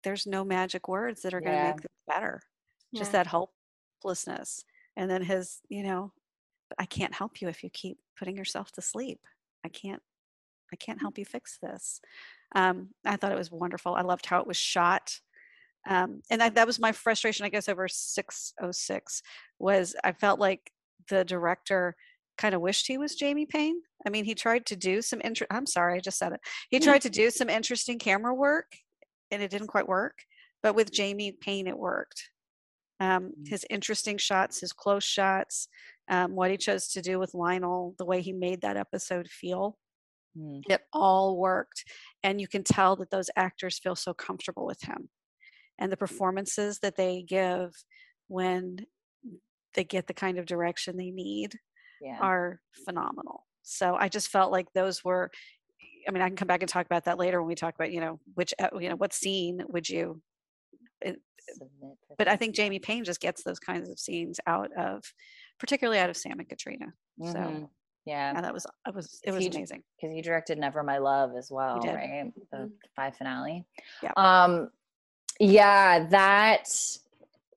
[0.05, 1.63] there's no magic words that are going to Yeah.
[1.63, 2.43] make this better
[2.95, 3.24] just Yeah.
[3.24, 3.26] that
[4.03, 4.64] hopelessness
[4.97, 6.12] and then his you know
[6.78, 9.20] i can't help you if you keep putting yourself to sleep.
[9.64, 10.03] I can't
[10.72, 12.01] i can't help you fix this.
[12.55, 13.95] Um, i thought it was wonderful.
[13.95, 15.20] I loved how it was shot.
[15.89, 19.22] Um, and that, that was my frustration i guess over 606
[19.59, 20.72] was i felt like
[21.09, 21.95] the director
[22.39, 23.80] kind of wished he was jamie payne.
[24.07, 26.41] I mean he tried to do some inter- i'm sorry i just said it.
[26.70, 28.72] He tried to do some interesting camera work
[29.30, 30.18] and it didn't quite work
[30.62, 32.30] but with jamie payne it worked
[33.01, 33.49] um, Mm.
[33.49, 35.69] his interesting shots his close shots
[36.09, 39.79] um, what he chose to do with lionel the way he made that episode feel
[40.37, 40.63] Mm.
[40.69, 41.85] it all worked
[42.23, 45.09] and you can tell that those actors feel so comfortable with him
[45.79, 47.73] and the performances that they give
[48.29, 48.87] when
[49.75, 51.59] they get the kind of direction they need
[52.01, 52.19] Yeah.
[52.21, 53.47] are phenomenal.
[53.63, 55.31] So I just felt like those were
[56.09, 57.93] I mean I can come back and talk about that later when we talk about,
[57.93, 60.23] you know, which uh, you know, what scene would you
[61.05, 61.17] For
[62.19, 65.05] but I think Jamie Payne just gets those kinds of scenes out of
[65.59, 66.93] particularly out of Sam and Caitriona.
[67.23, 67.69] So Mhm.
[68.05, 68.33] Yeah.
[68.35, 69.83] yeah, that was it was it was he amazing.
[70.01, 72.33] because you directed Never My Love as well, right?
[72.51, 72.73] The Mhm.
[72.95, 73.65] five finale.
[74.03, 74.13] Yeah.
[74.17, 74.71] Um,
[75.39, 76.69] yeah, that,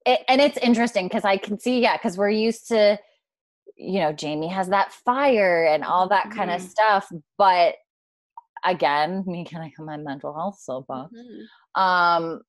[0.06, 3.00] it, and it's interesting because I can see, yeah, because we're used to,
[3.76, 6.70] you know, Jamie has that fire and all that kind of Mhm.
[6.70, 7.76] stuff, but
[8.66, 11.14] again, me kind of come my mental health soapbox?
[11.14, 11.48] Mhm.
[11.76, 12.42] um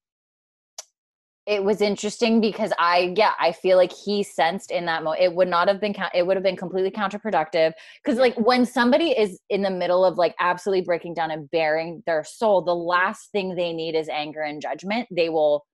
[1.46, 5.34] it was interesting because i yeah i feel like he sensed in that moment it
[5.34, 7.72] would not have been it would have been completely counterproductive
[8.02, 12.02] because like when somebody is in the middle of like absolutely breaking down and bearing
[12.06, 15.66] their soul the last thing they need is anger and judgment they will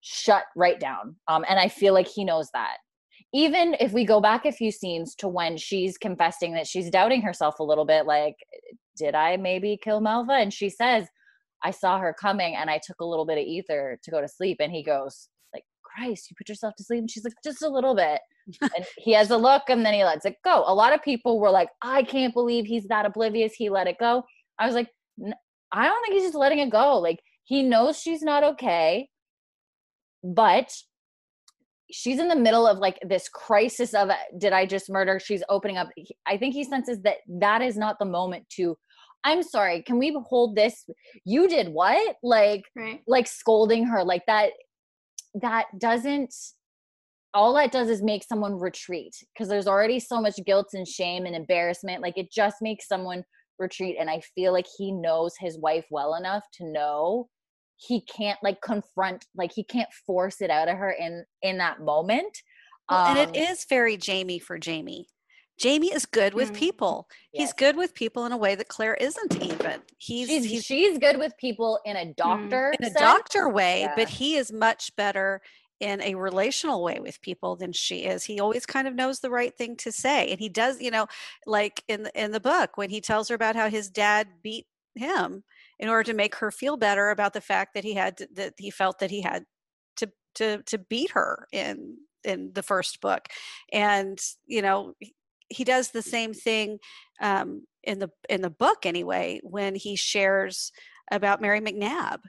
[0.00, 2.76] shut right down um and i feel like he knows that.
[3.34, 7.22] Even if we go back a few scenes to when she's confessing that she's doubting
[7.22, 8.36] herself a little bit like
[8.96, 11.06] did i maybe kill Malva and she says
[11.62, 14.28] I saw her coming and I took a little bit of ether to go to
[14.28, 14.58] sleep.
[14.60, 17.00] And he goes, like, Christ, you put yourself to sleep.
[17.00, 18.20] And she's like, just a little bit.
[18.62, 20.64] and he has a look and then he lets it go.
[20.66, 23.54] A lot of people were like, I can't believe he's that oblivious.
[23.54, 24.22] He let it go.
[24.58, 24.88] I was like,
[25.22, 25.34] "N-
[25.72, 26.98] I don't think he's just letting it go.
[26.98, 29.08] Like, he knows she's not okay,
[30.22, 30.72] but
[31.92, 35.20] she's in the middle of like this crisis of did I just murder?
[35.20, 35.88] She's opening up.
[36.26, 38.76] I think he senses that that is not the moment to.
[39.26, 39.82] I'm sorry.
[39.82, 40.86] Can we hold this?
[41.24, 42.16] You did what?
[42.22, 43.02] Like, Right.
[43.06, 44.52] like scolding her like that
[45.42, 46.34] that doesn't
[47.34, 51.26] all that does is make someone retreat because there's already so much guilt and shame
[51.26, 53.22] and embarrassment like it just makes someone
[53.58, 57.28] retreat and i feel like he knows his wife well enough to know
[57.76, 61.80] he can't like confront like he can't force it out of her in in that
[61.80, 62.34] moment
[62.90, 65.08] Well, and it Um, very Jamie for Jamie.
[65.58, 66.56] Jamie is good with Mm.
[66.56, 67.08] people.
[67.32, 67.48] Yes.
[67.48, 69.80] He's good with people in a way that Claire isn't even.
[69.98, 73.00] He's she's he's she's good with people in a doctor in a sense.
[73.00, 73.94] doctor way, Yeah.
[73.96, 75.40] but he is much better
[75.80, 78.24] in a relational way with people than she is.
[78.24, 80.30] He always kind of knows the right thing to say.
[80.30, 81.06] And he does, you know,
[81.46, 84.66] like in the in the book when he tells her about how his dad beat
[84.94, 85.44] him
[85.78, 88.54] in order to make her feel better about the fact that he had to, that
[88.58, 89.44] he felt that he had
[89.96, 93.28] to to to beat her in in the first book.
[93.72, 94.94] And, you know,
[95.48, 96.78] he- does the same thing
[97.20, 100.72] um, in the in the book anyway when he shares
[101.10, 102.20] about Mary MacNab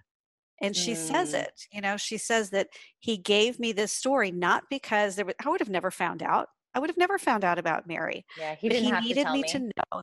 [0.62, 1.44] and she says Mm.
[1.44, 5.36] it you know she says that he gave me this story not because there was,
[5.46, 8.56] i would have never found out i would have never found out about mary yeah
[8.56, 10.02] he but didn't he to needed tell me me, to know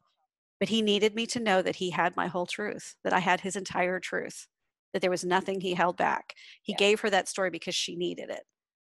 [0.61, 3.41] but he needed me to know that he had my whole truth that i had
[3.41, 4.47] his entire truth
[4.93, 6.77] that there was nothing he held back he Yeah.
[6.79, 8.45] gave her that story because she needed it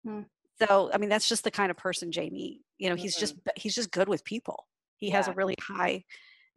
[0.06, 0.22] Hmm.
[0.62, 3.20] So i mean that's just the kind of person jamie you know he's Mhm.
[3.20, 6.04] just he's just good with people he has a really high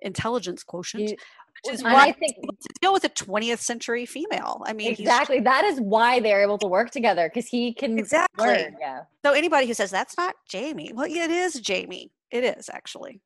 [0.00, 1.16] intelligence quotient You-
[1.64, 5.40] which is why i think to deal with a 20th century female i mean exactly
[5.40, 8.46] that is why they're able to work together because he can Exactly.
[8.46, 12.10] learn, yeah So anybody who says that's not Jamie, well, yeah, it is Jamie.
[12.32, 13.20] It is actually.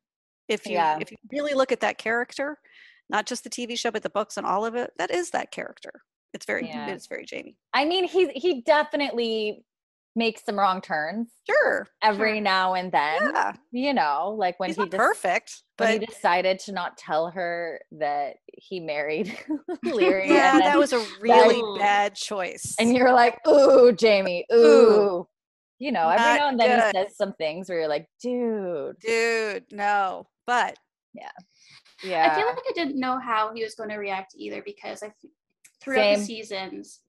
[0.47, 0.99] If you Yeah.
[1.01, 2.59] if you really look at that character,
[3.09, 5.49] not just the TV show, but the books and all of it, that is that
[5.51, 6.03] character.
[6.33, 6.89] It's very Yeah.
[6.89, 7.57] it's very Jamie.
[7.73, 9.63] I mean, he he definitely
[10.17, 11.87] makes some wrong turns Sure.
[12.01, 13.19] every now and then.
[13.33, 13.53] Yeah.
[13.71, 16.97] You know, like when He's he not dec- perfect, when but he decided to not
[16.97, 19.37] tell her that he married
[19.85, 20.27] Laoghaire.
[20.27, 21.77] yeah, that was a really Ooh.
[21.77, 22.75] bad choice.
[22.79, 24.57] and you're like, ooh, Jamie, ooh.
[24.57, 25.27] Ooh.
[25.79, 26.85] You know, every Not now and then good.
[26.97, 30.27] he says some things where you're like, dude, dude, no.
[30.47, 30.75] But
[31.13, 31.29] yeah.
[32.03, 32.29] Yeah.
[32.31, 35.07] I feel like I didn't know how he was going to react either because I
[35.07, 35.13] f-
[35.81, 36.19] throughout Same.
[36.19, 36.99] the seasons,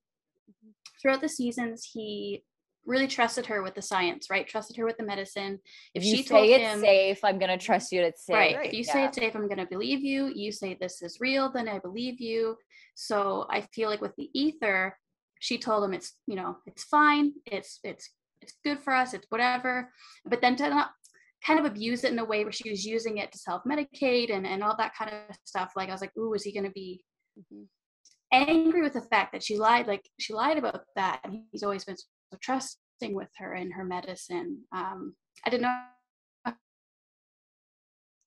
[1.00, 2.44] throughout the seasons, he
[2.88, 4.48] really trusted her with the science, right?
[4.48, 5.58] Trusted her with the medicine.
[5.94, 8.02] if you she say told it's him, safe, I'm gonna trust you.
[8.02, 8.34] It's safe.
[8.34, 8.56] right?
[8.56, 10.32] Right, If you say it's safe, I'm going to believe you.
[10.34, 12.56] You say this is real, then I believe you.
[12.94, 14.96] So I feel like with the ether,
[15.40, 18.10] she told him it's you know it's fine, it's it's
[18.40, 19.92] it's good for us, it's whatever.
[20.24, 20.90] But then to not
[21.46, 24.32] kind of abuse it in a way where she was using it to self medicate
[24.34, 25.72] and and all that kind of stuff.
[25.76, 27.04] Like I was like, ooh, is he going to be
[27.38, 27.66] Mhm.
[28.32, 31.84] angry with the fact that she lied like she lied about that and he's always
[31.84, 32.04] been so
[32.36, 35.14] trusting with her and her medicine um
[35.46, 35.82] i didn't know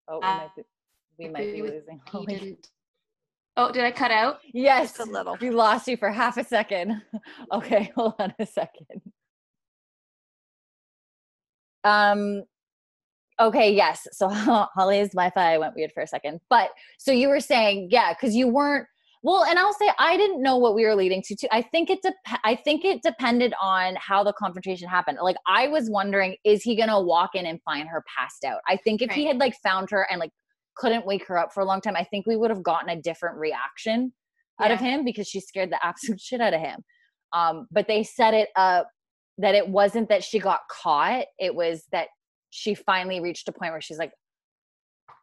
[0.08, 0.64] Oh, we Uh, might be,
[1.20, 2.02] we might be losing.
[2.12, 2.68] he didn't
[3.56, 5.38] oh did i cut out Yes, Just a little.
[5.40, 7.02] We lost you for half a second.
[7.52, 9.02] Okay, hold on a second.
[11.84, 12.44] Um.
[13.40, 13.74] Okay.
[13.74, 14.08] Yes.
[14.12, 18.36] So Holly's Wi-Fi went weird for a second, but so you were saying, yeah, because
[18.36, 18.88] you weren't
[19.24, 21.36] Well, and I'll say I didn't know what we were leading to.
[21.36, 21.48] Too.
[21.52, 25.20] I think it dep- I think it depended on how the confrontation happened.
[25.22, 28.62] Like I was wondering, is he gonna walk in and find her passed out?
[28.68, 29.18] I think if right.
[29.18, 30.32] he had like found her and like
[30.76, 33.00] couldn't wake her up for a long time, I think we would have gotten a
[33.00, 34.12] different reaction
[34.60, 34.66] yeah.
[34.66, 36.80] out of him because she scared the absolute shit out of him.
[37.34, 38.90] Um, but they set it up
[39.38, 42.08] that it wasn't that she got caught; it was that
[42.50, 44.12] she finally reached a point where she's like,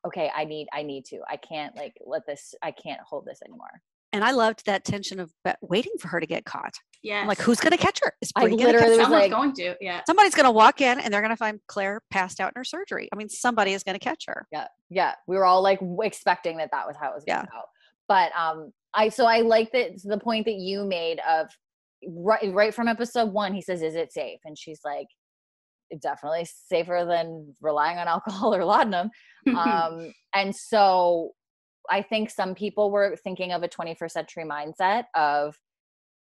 [0.06, 1.20] okay, I need, I need to.
[1.28, 2.54] I can't like let this.
[2.62, 3.82] I can't hold this anymore.
[4.12, 5.30] And I loved that tension of
[5.60, 6.74] waiting for her to get caught.
[7.02, 7.24] Yeah.
[7.26, 8.12] Like, who's going to catch her?
[8.20, 9.76] Is I literally was like, going to.
[9.80, 10.00] Yeah.
[10.06, 12.64] Somebody's going to walk in and they're going to find Claire passed out in her
[12.64, 13.08] surgery.
[13.12, 14.46] I mean, somebody is going to catch her.
[14.50, 14.66] Yeah.
[14.90, 15.14] Yeah.
[15.26, 17.60] We were all like expecting that that was how it was going to yeah.
[17.60, 17.64] go.
[18.08, 21.48] But um, I so I like that the point that you made of
[22.08, 23.52] right right from episode one.
[23.52, 25.08] He says, "Is it safe?" And she's like,
[26.00, 29.10] definitely safer than relying on alcohol or laudanum.
[29.56, 31.32] um, and so
[31.90, 35.56] I think some people were thinking of a 21st century mindset of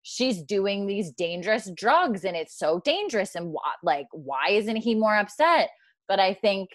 [0.01, 4.95] she's doing these dangerous drugs and it's so dangerous and what like why isn't he
[4.95, 5.70] more upset?
[6.07, 6.70] But I think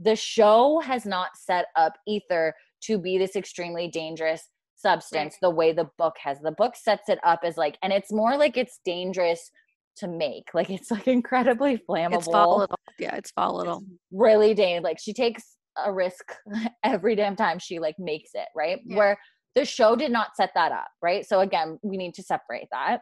[0.00, 2.54] the show has not set up ether
[2.84, 6.38] to be this extremely dangerous substance the way the book has.
[6.40, 9.50] The book sets it up as like and it's more like it's dangerous
[9.96, 10.48] to make.
[10.54, 12.18] Like it's like incredibly flammable.
[12.18, 12.78] It's volatile.
[12.98, 13.78] Yeah, it's volatile.
[13.78, 14.84] It's really dangerous.
[14.84, 16.32] Like she takes a risk
[16.84, 18.80] every damn time she like makes it, right?
[18.84, 18.96] Yeah.
[18.96, 19.18] Where
[19.54, 21.26] the show did not set that up, right?
[21.26, 23.00] So again, we need to separate that.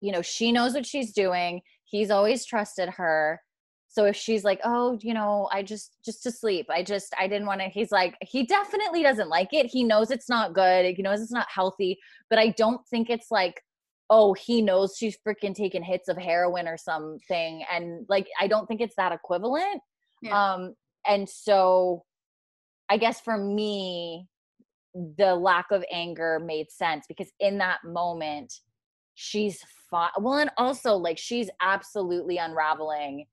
[0.00, 1.60] You know, she knows what she's doing.
[1.84, 3.40] He's always trusted her.
[3.90, 6.66] So if she's like, "Oh, you know, I just just to sleep.
[6.70, 9.66] I just I didn't want to." He's like, he definitely doesn't like it.
[9.66, 10.94] He knows it's not good.
[10.94, 13.62] He knows it's not healthy, but I don't think it's like
[14.10, 18.66] oh he knows she's freaking taking hits of heroin or something and like i don't
[18.66, 19.80] think it's that equivalent
[20.22, 20.54] yeah.
[20.54, 20.74] um
[21.08, 22.04] and so
[22.88, 24.26] i guess for me
[25.16, 28.52] the lack of anger made sense because in that moment
[29.14, 33.26] she's fine well and also like she's absolutely unraveling.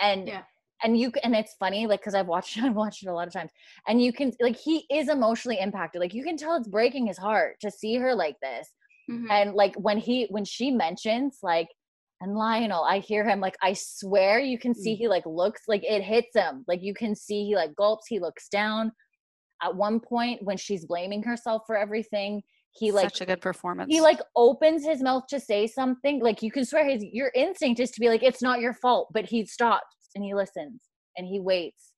[0.00, 0.42] And yeah.
[0.82, 3.26] and you and it's funny like because i've watched it, i've watched it a lot
[3.26, 3.50] of times.
[3.86, 6.00] And you can like he is emotionally impacted.
[6.00, 8.68] Like you can tell it's breaking his heart to see her like this.
[9.10, 9.30] Mm-hmm.
[9.30, 11.68] And like when he when she mentions like
[12.20, 14.98] and Lionel, I hear him like I swear you can see mm.
[14.98, 16.64] he like looks like it hits him.
[16.68, 18.92] Like you can see he like gulps, he looks down.
[19.62, 22.42] At one point when she's blaming herself for everything,
[22.72, 23.92] he like such a good performance.
[23.92, 26.20] He like opens his mouth to say something.
[26.20, 29.08] Like you can swear his your instinct is to be like, it's not your fault,
[29.12, 30.82] but he stops and he listens
[31.16, 31.92] and he waits.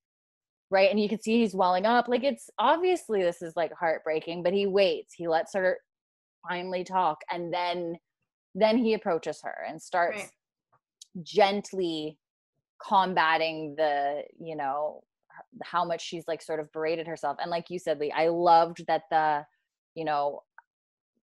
[0.70, 0.90] Right.
[0.90, 2.06] And you can see he's welling up.
[2.06, 5.14] Like it's obviously this is like heartbreaking, but he waits.
[5.14, 5.78] He lets her
[6.48, 7.96] finally talk and then
[8.54, 10.30] then he approaches her and starts right.
[11.22, 12.18] gently
[12.86, 15.02] combating the you know
[15.62, 17.36] how much she's like sort of berated herself.
[17.40, 19.44] And like you said lee i loved that the
[19.94, 20.40] you know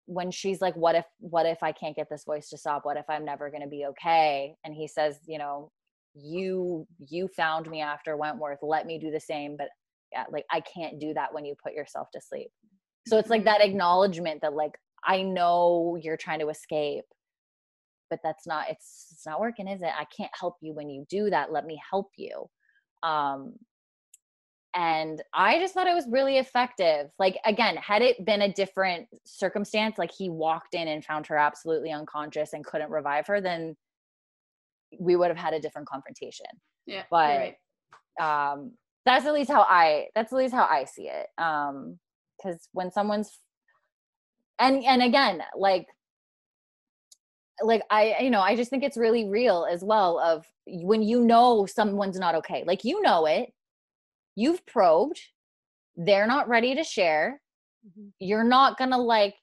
[0.06, 2.84] when she's like what if what if i can't get this voice to stop?
[2.84, 4.54] What if i'm never going to be okay?
[4.64, 5.70] And he says you know
[6.14, 8.58] you you found me after wentworth.
[8.62, 9.56] Let me do the same.
[9.56, 9.68] But
[10.12, 12.50] yeah like i can't do that when you put yourself to sleep.
[13.06, 13.46] So it's like mm-hmm.
[13.46, 14.72] that acknowledgement that like
[15.06, 17.04] I know you're trying to escape,
[18.10, 19.90] but that's not it's it's not working, is it?
[19.96, 21.52] I can't help you when you do that.
[21.52, 22.48] Let me help you.
[23.02, 23.54] Um
[24.74, 27.08] and I just thought it was really effective.
[27.18, 31.36] Like again, had it been a different circumstance, like he walked in and found her
[31.38, 33.76] absolutely unconscious and couldn't revive her, then
[34.98, 36.46] we would have had a different confrontation.
[36.86, 37.04] Yeah.
[37.10, 37.54] But
[38.20, 38.52] right.
[38.52, 38.72] um
[39.04, 41.26] that's at least how I that's at least how I see it.
[41.38, 41.98] Um
[42.36, 43.38] because when someone's
[44.58, 45.86] and and again like
[47.62, 51.24] like i you know i just think it's really real as well of when you
[51.24, 53.52] know someone's not okay like you know it
[54.34, 55.20] you've probed
[55.96, 57.40] they're not ready to share
[57.86, 58.08] mm-hmm.
[58.18, 59.34] you're not gonna like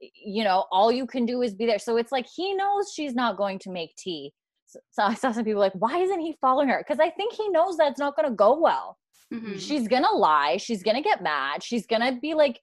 [0.00, 3.14] you know all you can do is be there so it's like he knows she's
[3.14, 4.32] not going to make tea
[4.66, 7.32] so, so i saw some people like why isn't he following her because i think
[7.32, 8.96] he knows that's not going to go well
[9.32, 9.56] mm-hmm.
[9.56, 12.60] she's gonna lie she's gonna get mad she's gonna be like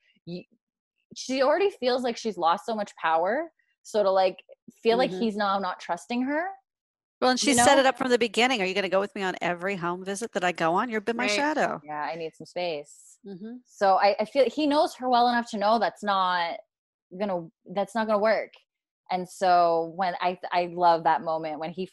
[1.19, 3.49] she already feels like she's lost so much power.
[3.83, 4.37] So to like
[4.81, 5.11] feel mm-hmm.
[5.11, 6.45] like he's now not trusting her.
[7.21, 7.65] Well, and she you know?
[7.65, 8.61] set it up from the beginning.
[8.61, 10.89] Are you going to go with me on every home visit that I go on?
[10.89, 11.31] You've been my right.
[11.31, 11.81] shadow.
[11.83, 13.17] Yeah, I need some space.
[13.27, 13.55] Mm-hmm.
[13.65, 16.55] So I, I feel he knows her well enough to know that's not
[17.19, 18.53] gonna that's not gonna work.
[19.11, 21.89] And so when I I love that moment when he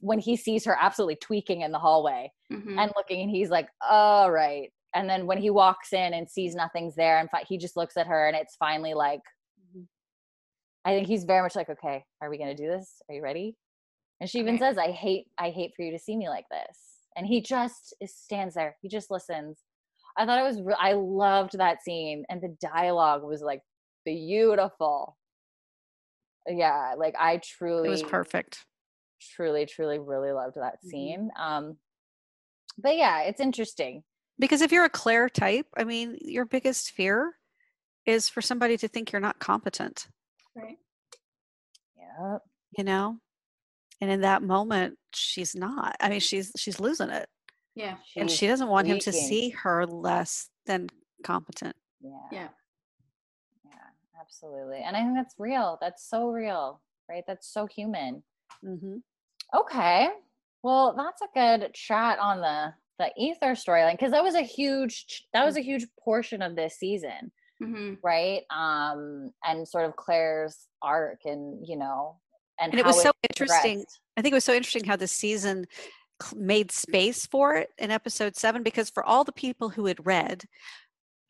[0.00, 2.78] when he sees her absolutely tweaking in the hallway mm-hmm.
[2.78, 6.54] and looking, and he's like, "All right, and then when he walks in and sees
[6.54, 9.20] nothing's there and he just looks at her and it's finally like
[9.60, 9.82] mm-hmm.
[10.84, 13.22] i think he's very much like okay are we going to do this are you
[13.22, 13.56] ready
[14.20, 14.64] and she even okay.
[14.64, 16.78] says i hate i hate for you to see me like this
[17.16, 19.64] and he just is, stands there he just listens
[20.16, 20.60] I thought it was.
[20.62, 23.62] Re- I loved that scene, and the dialogue was like
[24.04, 25.16] beautiful.
[26.46, 28.64] Yeah, like I truly It was perfect.
[29.20, 30.88] truly, truly, really loved that Mhm.
[30.88, 31.30] scene.
[31.38, 31.78] Um,
[32.78, 34.04] but yeah, it's interesting.
[34.38, 37.34] Because if you're a Claire type, I mean, your biggest fear
[38.06, 40.08] is for somebody to think you're not competent,
[40.56, 40.78] Right.
[41.96, 42.38] Yeah,
[42.76, 43.18] you know?
[44.00, 45.96] And in that moment, she's not.
[46.00, 47.28] I mean, she's she's losing it.
[47.74, 47.96] Yeah.
[48.16, 50.88] and she doesn't want him to see her less than
[51.24, 51.74] competent.
[52.00, 52.48] Yeah, Yeah.
[53.64, 54.82] yeah, absolutely.
[54.84, 55.78] And I think that's real.
[55.80, 57.24] That's so real, right?
[57.26, 58.22] That's so human.
[58.64, 58.98] Mm-hmm.
[59.58, 60.08] Okay.
[60.62, 65.26] Well, that's a good chat on the the ether storyline because that was a huge
[65.32, 68.42] that was a huge portion of this season, hmm right?
[68.50, 72.18] Um, and sort of Claire's arc, and you know,
[72.60, 73.84] and, And it was so interesting.
[74.16, 75.66] I think it was so interesting how this season
[76.36, 80.44] made space for it in episode seven because for all the people who had read,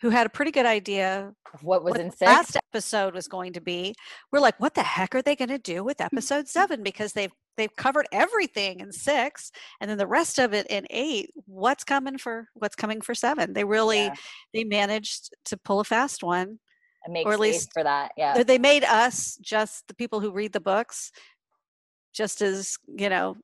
[0.01, 3.27] who had a pretty good idea of What was what in the last episode was
[3.27, 3.95] going to be,
[4.31, 6.83] we're like, what the heck are they going to do with episode seven?
[6.83, 9.51] Because they've they've covered everything in six,
[9.81, 11.31] and then the rest of it in eight.
[11.47, 13.53] What's coming for what's coming for seven?
[13.53, 14.15] They really Yeah,
[14.53, 16.59] they managed to pull a fast one.
[17.07, 18.13] or at least for that.
[18.17, 18.33] Yeah.
[18.35, 21.13] They- They made us just the people who read the books,
[22.15, 23.37] just as you know,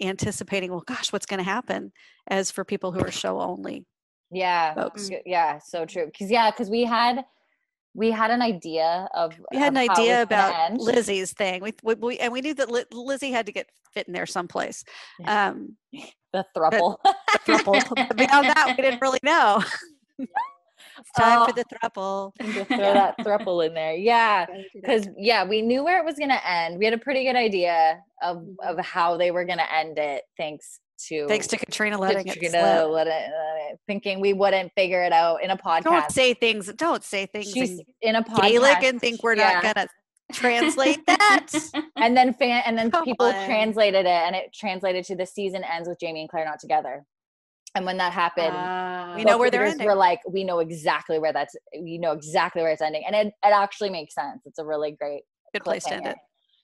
[0.00, 0.70] anticipating.
[0.70, 1.92] Well, gosh, what's going to happen?
[2.28, 3.86] As for people who are show only
[4.30, 4.74] Yeah.
[4.74, 5.10] folks.
[5.26, 6.06] Yeah, so true.
[6.06, 7.24] Because yeah, because we had
[7.94, 10.74] we had an idea of we had of an idea about.
[10.74, 11.62] Lizzie's thing.
[11.62, 14.84] We, we, we and we knew that Lizzie had to get fit in there someplace.
[15.26, 15.76] Um,
[16.32, 16.96] the thruple.
[17.46, 17.82] throuple.
[18.08, 19.62] But Beyond that, we didn't really know.
[20.18, 21.54] it's time for Oh.
[21.54, 22.32] the throuple.
[22.52, 23.94] Just throw that thruple in there.
[23.94, 24.46] Yeah.
[24.74, 26.78] Because yeah, we knew where it was gonna end.
[26.78, 30.80] We had a pretty good idea of of how they were gonna end it, thanks
[31.08, 31.26] to.
[31.28, 32.52] Thanks to Caitriona to letting it slip.
[32.52, 35.84] let it- let it- thinking we wouldn't figure it out in a podcast.
[35.84, 36.72] Don't say things.
[36.74, 39.60] Don't say things She's in in a podcast Gaelic and think we're yeah.
[39.62, 39.88] not gonna
[40.32, 41.46] translate that.
[41.96, 43.46] and then fan and then Come people on.
[43.46, 47.04] translated it and it translated to the season ends with Jamie and Claire not together.
[47.74, 49.86] And when that happened, Uh, We know where they're ending.
[49.86, 53.04] We're like, we know exactly where that's we know exactly where it's ending.
[53.06, 54.42] And it, it actually makes sense.
[54.46, 55.22] It's a really great
[55.52, 56.16] Good place to end it.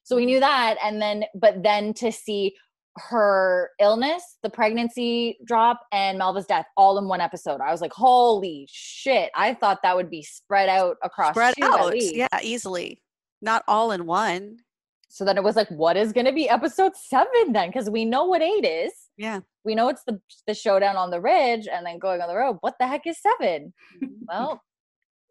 [0.02, 0.76] So we knew that.
[0.82, 2.54] And then but then to see
[2.96, 7.60] her illness, the pregnancy drop, and Malva's death all in one episode.
[7.60, 9.30] I was like, holy shit.
[9.34, 11.92] I thought that would be spread out across Spread out.
[11.96, 13.00] Yeah, easily.
[13.42, 14.58] Not all in one.
[15.08, 17.68] So then it was like, what is going to be episode seven then?
[17.68, 18.92] Because we know what eight is.
[19.16, 19.40] Yeah.
[19.64, 22.58] We know it's the the showdown on the ridge and then going on the road.
[22.60, 23.72] What the heck is seven?
[24.26, 24.60] Well,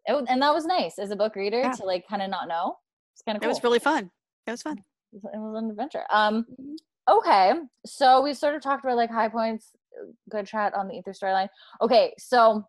[0.06, 1.72] it, and that was nice as a book reader Yeah.
[1.72, 2.76] to like kind of not know.
[3.14, 4.10] It's kind of It was really fun.
[4.46, 4.78] It was fun.
[5.12, 6.04] it was, an adventure.
[6.10, 6.76] Um, Mhm.
[7.08, 7.52] Okay,
[7.86, 9.70] so we sort of talked about like high points,
[10.30, 11.48] good chat on the ether storyline.
[11.80, 12.64] Okay, so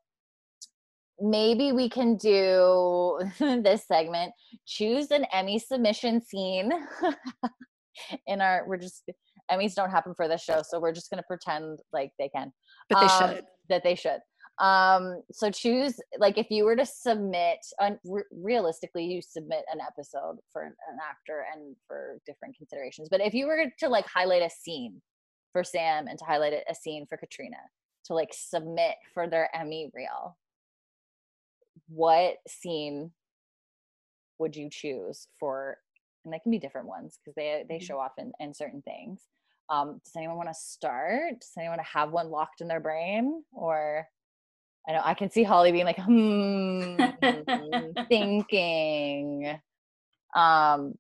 [1.20, 4.34] maybe we can do this segment.
[4.66, 6.72] Choose an Emmy submission scene
[8.28, 8.66] in our.
[8.68, 9.04] We're just
[9.52, 12.52] Emmys don't happen for this show, so we're just gonna pretend like they can
[12.90, 13.46] But they um, should.
[13.70, 14.20] that they should
[14.60, 19.80] um so choose like if you were to submit un- re- realistically you submit an
[19.86, 24.06] episode for an, an actor and for different considerations but if you were to like
[24.08, 25.02] highlight a scene
[25.52, 27.58] for sam and to highlight a a scene for Caitriona
[28.06, 30.38] to like submit for their emmy reel
[31.90, 33.12] what scene
[34.40, 35.78] would you choose for
[36.24, 37.82] and they can be different ones because they they Mhm.
[37.82, 39.22] show off in, in certain things
[39.70, 44.08] um does anyone want to start does anyone have one locked in their brain or
[44.88, 47.02] i know i can see holly being like hmm
[48.10, 49.58] thinking
[50.36, 50.94] um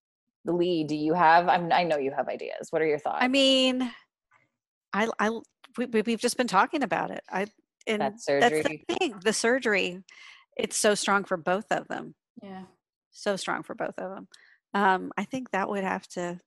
[0.45, 3.27] lee do you have I'm, i know you have ideas what are your thoughts I
[3.27, 3.91] mean,
[4.93, 5.29] I, I,
[5.77, 7.21] we, we- we've just been talking about it.
[7.29, 7.47] I,
[7.87, 9.15] and that that's the thing.
[9.23, 10.01] The surgery,
[10.57, 12.15] it's so strong for both of them.
[12.41, 12.63] yeah.
[13.11, 14.27] So strong for both of them.
[14.73, 16.39] Um, I think that would have to.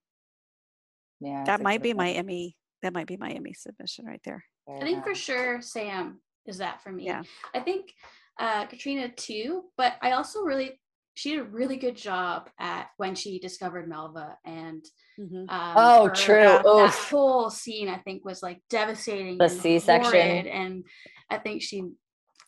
[1.20, 2.10] yeah That might good be my.
[2.10, 2.56] Emmy.
[2.82, 4.44] That might be my Emmy submission right there.
[4.70, 7.04] I think for sure Sam is that for me.
[7.06, 7.22] Yeah.
[7.54, 7.92] I think
[8.40, 10.80] uh, Caitriona too, but I also really
[11.14, 14.84] she did a really good job at when she discovered Malva and
[15.18, 15.50] Mhm.
[15.50, 16.36] um, Oh, her, true.
[16.46, 19.36] uh, that whole scene I think was like devastating.
[19.36, 20.46] The C-section.
[20.46, 20.84] and
[21.28, 21.82] I think she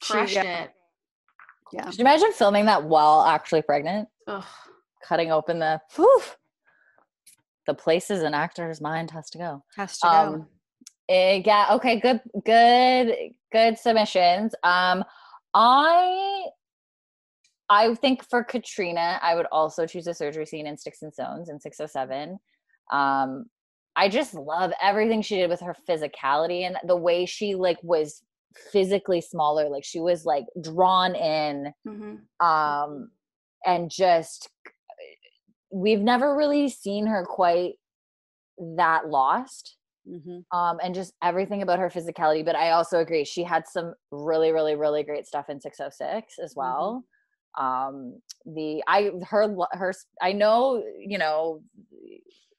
[0.02, 0.62] She- yeah.
[0.64, 0.70] it.
[1.72, 1.84] Yeah.
[1.84, 4.44] Could you imagine filming that while actually pregnant Ugh.
[5.04, 6.22] cutting open the whew,
[7.66, 10.10] the places an actor's mind has to go Has to go.
[10.16, 10.44] um eh,
[11.10, 13.14] yeah okay good good
[13.52, 14.54] good submissions.
[14.62, 15.04] Um
[15.52, 16.44] i
[17.68, 21.48] i think for Caitriona i would also choose a surgery scene in sticks and stones
[21.48, 22.38] in 607
[22.92, 23.46] um
[23.96, 28.22] i just love everything she did with her physicality and the way she like was
[28.70, 32.20] physically smaller like she was like drawn in Mhm.
[32.44, 33.10] um
[33.66, 34.48] and just
[35.72, 37.74] we've never really seen her quite
[38.76, 40.44] that lost Mhm.
[40.52, 44.50] um and just everything about her physicality but i also agree she had some really
[44.52, 47.04] really really great stuff in 606 as well
[47.58, 49.92] um the i her her
[50.22, 51.62] I know you know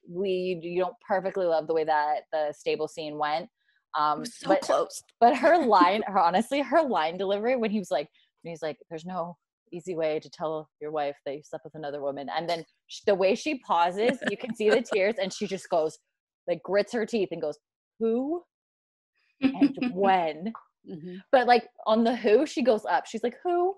[0.07, 3.49] we you don't perfectly love the way that the stable scene went
[3.97, 5.01] um so but close.
[5.19, 8.09] but her line her honestly her line delivery when he was like
[8.41, 9.37] when he's like there's no
[9.73, 12.65] easy way to tell your wife that you slept with another woman and then
[13.05, 15.97] the way she pauses you can see the tears and she just goes
[16.47, 17.57] like grits her teeth and goes
[17.99, 18.43] who
[19.41, 20.53] and when?
[20.89, 21.21] Mhm.
[21.31, 23.05] but like on the who she goes up.
[23.05, 23.75] She's like who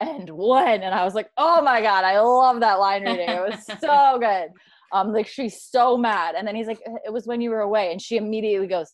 [0.00, 0.82] and when?
[0.84, 3.28] And i was like oh my god i love that line reading.
[3.28, 4.50] It was so good.
[4.92, 6.34] Um like she's so mad.
[6.36, 7.90] And then he's like it was when you were away.
[7.90, 8.92] And she immediately goes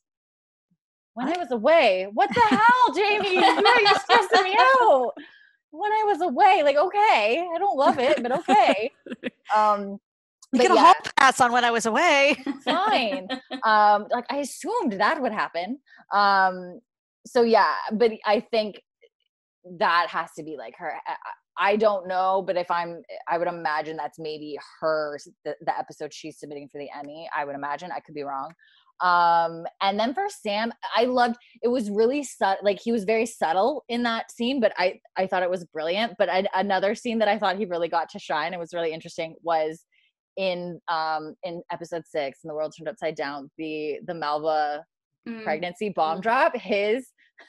[1.13, 2.09] when i was away?
[2.13, 3.35] What the hell jamie?
[3.35, 5.13] You are stressing me out?
[5.71, 8.91] When i was away like okay i don't love it but okay.
[9.55, 9.99] Um
[10.55, 12.37] You but get a yeah hall pass on when I was away.
[12.65, 13.29] fine.
[13.65, 15.79] um, like I assumed that would happen.
[16.13, 16.81] Um,
[17.27, 18.81] so yeah, but I think
[19.79, 20.93] that has to be like her.
[21.07, 21.17] I-
[21.57, 26.13] I don't know, but if I'm, I would imagine that's maybe her the, the episode
[26.13, 27.29] she's submitting for the Emmy.
[27.33, 27.93] I would imagine.
[27.93, 28.51] I could be wrong.
[29.01, 31.37] Um, and then for Sam, I loved.
[31.63, 32.59] It was really subtle.
[32.65, 36.15] Like he was very subtle in that scene, but I I thought it was brilliant.
[36.19, 38.93] But I, another scene that I thought he really got to shine and was really
[38.93, 39.85] interesting was
[40.37, 44.85] in um in episode six and the world turned upside down the the malva
[45.27, 45.43] Mm.
[45.43, 46.23] pregnancy bomb Mm.
[46.23, 47.09] drop his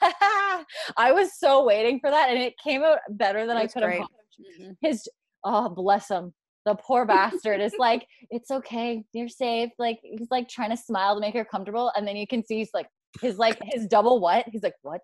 [0.96, 3.90] i was so waiting for that and it came out better than i could have
[3.90, 4.00] great.
[4.00, 4.12] hoped.
[4.60, 4.76] Mhm.
[4.80, 5.06] his
[5.44, 6.32] oh bless him
[6.64, 11.14] the poor bastard is like it's okay you're safe like he's like trying to smile
[11.16, 12.88] to make her comfortable and then you can see he's like
[13.20, 15.02] his like his double what he's like what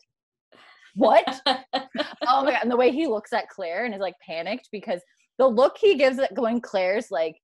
[0.94, 4.68] what oh my god and the way he looks at claire and is like panicked
[4.72, 5.00] because
[5.38, 7.36] the look he gives it when claire's like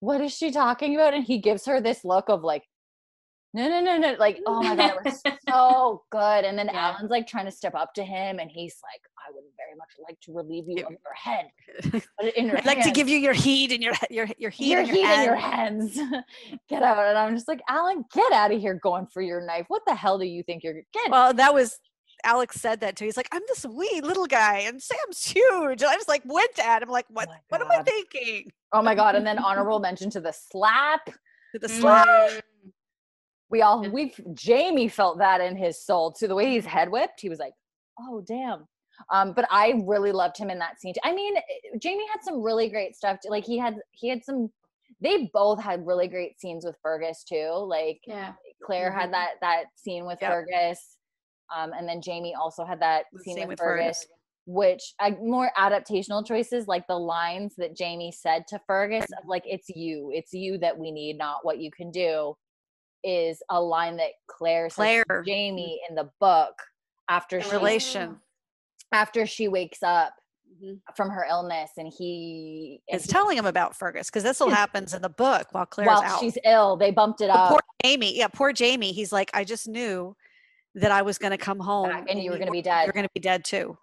[0.00, 1.14] what is she talking about?
[1.14, 2.64] And he gives her this look of like
[3.54, 6.44] no no no no like oh my god it was so good.
[6.44, 6.90] And then Yeah.
[6.90, 9.88] alan's like trying to step up to him and he's like i would very much
[10.06, 11.46] like to relieve you of your head
[12.36, 14.86] your I'd like to give you your heat and your your your heat your in
[14.86, 15.98] your heat your hands.
[16.68, 17.06] Get out.
[17.06, 19.64] And i'm just like alan get out of here going for your knife.
[19.68, 21.78] What the hell do you think you're get Well, that was
[22.24, 23.04] Alex said that too.
[23.04, 25.82] He's like, I'm this wee little guy, and Sam's huge.
[25.82, 27.28] And I was like, went at him, like, what?
[27.30, 28.50] Oh what am I thinking?
[28.74, 31.06] oh my god and then honorable mention to the slap
[31.52, 32.06] To the slap.
[32.06, 32.40] Mm.
[33.50, 37.18] we all we've, jamie felt that in his soul too the way he's head whipped
[37.18, 37.54] he was like
[37.98, 38.66] oh damn
[39.10, 41.00] um but i really loved him in that scene too.
[41.02, 41.40] i mean eh,
[41.80, 43.30] jamie had some really great stuff too.
[43.30, 44.50] like he had he had some
[45.00, 48.32] they both had really great scenes with fergus too like Yeah.
[48.62, 49.00] claire Mhm.
[49.00, 50.30] had that that scene with Yep.
[50.30, 50.97] fergus
[51.56, 54.06] um and then jamie also had that The scene, scene with, with fergus,
[54.46, 59.42] which I, more adaptational choices like the lines that jamie said to fergus of like
[59.46, 62.34] it's you it's you that we need not what you can do
[63.04, 65.22] is a line that claire, says to Claire.
[65.24, 66.54] jamie in the book
[67.08, 68.16] after she relation.
[68.92, 70.14] after she wakes up
[70.62, 70.80] Mhm.
[70.96, 75.02] from her illness and he Is telling him about Fergus because this all happens in
[75.02, 76.18] the book while Claire's while out.
[76.20, 78.90] she's ill they bumped it But up poor Jamie, yeah, poor Jamie.
[78.92, 80.16] He's like, I just knew
[80.74, 82.86] that I was going to come home and you were gonna be dead.
[82.86, 83.76] You're going to be dead too.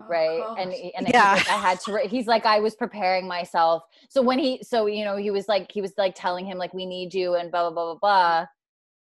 [0.00, 1.34] Oh, right and and Yeah.
[1.36, 4.62] he's like, i had to re- he's like i was preparing myself so when he
[4.62, 7.34] so you know he was like he was like telling him like we need you
[7.34, 8.46] and blah blah blah blah blah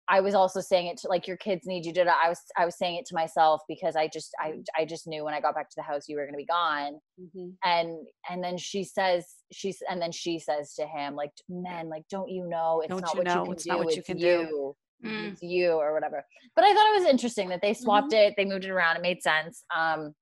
[0.09, 2.65] i was also saying it to like your kids need you to i was i
[2.65, 5.53] was saying it to myself because i just i i just knew when i got
[5.53, 7.49] back to the house you were going to be gone mm-hmm.
[7.63, 12.03] and and then she says she's and then she says to him like men like
[12.09, 13.41] don't you know it's Don't not you what know?
[13.41, 15.31] you can It's do not what you it's can do." You Mm.
[15.31, 16.25] it's you or whatever
[16.55, 19.01] but i thought it was interesting that they swapped it they moved it around it
[19.01, 20.13] made sense um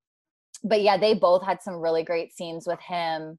[0.64, 3.38] but yeah they both had some really great scenes with him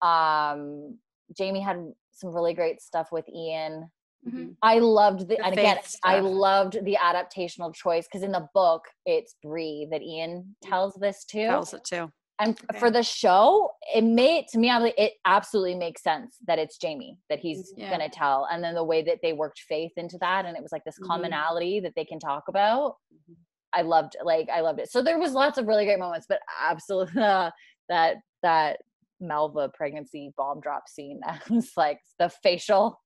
[0.00, 0.98] um
[1.36, 1.76] jamie had
[2.12, 3.90] some really great stuff with ian
[4.26, 4.56] Mhm.
[4.62, 8.48] i loved the, The and again faith i loved the adaptational choice because in the
[8.54, 12.10] book it's Bree that ian tells this to Tells it too.
[12.42, 12.78] And Okay.
[12.78, 16.76] for the show, it made to me, I'm like, it absolutely makes sense that it's
[16.78, 17.90] Jamie that he's Yeah.
[17.90, 20.72] gonna tell, and then the way that they worked Faith into that, and it was
[20.72, 21.06] like this Mhm.
[21.06, 22.96] commonality that they can talk about.
[23.12, 23.36] Mhm.
[23.72, 24.90] I loved, like, I loved it.
[24.90, 27.14] So there was lots of really great moments, but absolutely
[27.88, 28.80] that that
[29.20, 33.00] Malva pregnancy bomb drop scene, I was like the facial,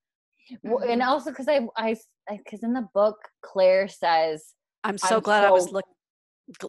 [0.63, 1.95] W- and also because I I
[2.29, 4.53] because in the book Claire says
[4.83, 5.85] I'm so I'm glad I was so- look,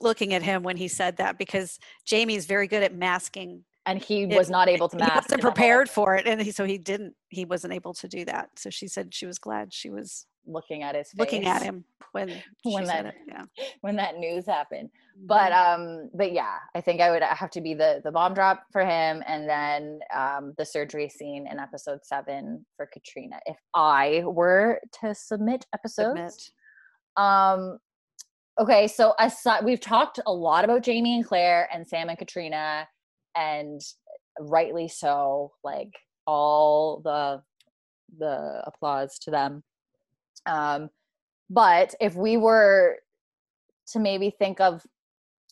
[0.00, 3.64] looking at him when he said that because Jamie's very good at masking.
[3.86, 5.10] and he It- was not able to mask.
[5.12, 7.14] He wasn't in the whole- prepared for it, and he, so he didn't.
[7.30, 8.50] He wasn't able to do that.
[8.58, 11.84] So she said she was glad she was looking at his face looking at him
[12.12, 12.28] when
[12.64, 13.14] When that- it.
[13.26, 13.44] Yeah.
[13.80, 14.90] when that news happened.
[15.16, 18.64] But um, but yeah, I think I would have to be the the bomb drop
[18.72, 23.40] for him, and then um, the surgery scene in episode seven for Caitriona.
[23.46, 26.50] If I were to submit episodes, Submit.
[27.16, 27.78] um,
[28.58, 32.88] okay, so aside, we've talked a lot about Jamie and Claire and Sam and Caitriona,
[33.36, 33.80] and
[34.40, 35.52] rightly so.
[35.62, 35.92] Like
[36.26, 37.42] all the
[38.18, 39.62] the applause to them.
[40.46, 40.90] Um,
[41.50, 42.98] but if we were
[43.92, 44.82] to maybe think of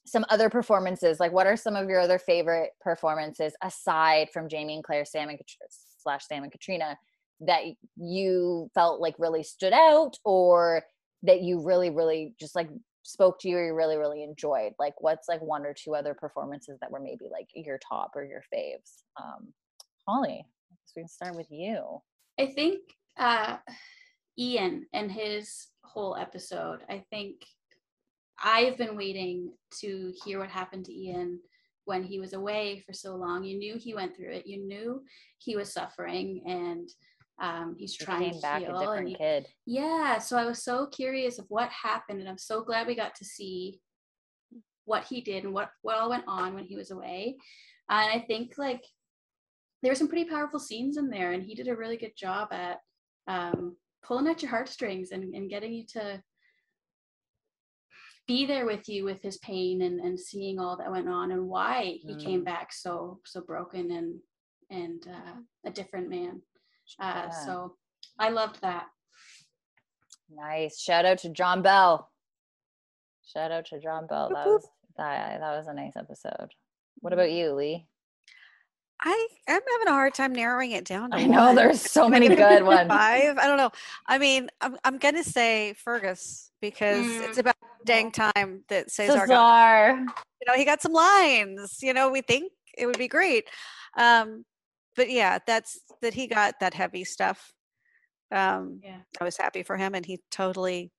[0.07, 4.75] some other performances, like what are some of your other favorite performances aside from Jamie
[4.75, 5.69] and Claire, Sam and Kat-
[6.03, 6.99] slash Sam and Caitriona
[7.41, 7.63] that
[7.97, 10.85] you felt like really stood out or
[11.23, 12.69] that you really, really just like
[13.07, 14.73] spoke to you or you really, really enjoyed?
[14.79, 18.25] Like what's like one or two other performances that were maybe like your top or
[18.25, 19.03] your faves?
[19.21, 19.53] Um,
[20.07, 22.01] Holly, I we can start with you.
[22.39, 22.81] I think
[23.19, 23.57] uh,
[24.39, 27.37] Ian and his whole episode, I think
[28.43, 31.41] I've been waiting to hear what happened to Ian
[31.87, 33.45] when he was away for so long.
[33.45, 34.47] You knew he went through it.
[34.47, 35.03] You knew
[35.39, 36.89] he was suffering and
[37.39, 38.77] um, he's He trying came to heal.
[38.77, 39.47] a different and he- kid.
[39.67, 43.15] yeah, so I was so curious of what happened, and I'm so glad we got
[43.17, 43.81] to see
[44.85, 47.37] what he did and what what all went on when he was away.
[47.91, 48.85] And I think like
[49.83, 52.53] there were some pretty powerful scenes in there, and he did a really good job
[52.53, 52.79] at
[53.29, 56.23] um, pulling at your heartstrings and, and getting you to
[58.27, 61.47] be there with you with his pain and, and seeing all that went on and
[61.47, 62.45] why he came Mm.
[62.45, 64.19] back so so broken and
[64.71, 65.35] and uh,
[65.65, 66.43] a different man.
[67.01, 67.31] Uh, Yeah.
[67.31, 67.77] So
[68.19, 68.87] I loved that.
[70.31, 70.81] Nice.
[70.81, 72.11] Shout out to John Bell.
[73.33, 74.31] Shout out to John Bell.
[74.31, 76.53] Boop, That was that, that was a nice episode.
[77.01, 77.87] What about you, Lee?
[79.03, 81.11] I I'm having a hard time narrowing it down.
[81.11, 81.55] To I know one.
[81.55, 82.89] there's so many good ones.
[82.89, 83.37] Five.
[83.39, 83.71] I don't know.
[84.07, 87.41] I mean, I'm I'm gonna say Fergus because it's Mm.
[87.41, 89.99] about dang time that Cesar got Cesar.
[90.41, 91.79] you know, he got some lines.
[91.83, 93.49] You know, we think it would be great.
[93.99, 94.45] Um,
[94.97, 97.53] but yeah, that's that he got that heavy stuff.
[98.33, 99.01] Um, Yeah.
[99.21, 100.93] I was happy for him, and he totally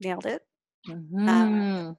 [0.00, 0.42] nailed it.
[0.88, 1.96] Mhm.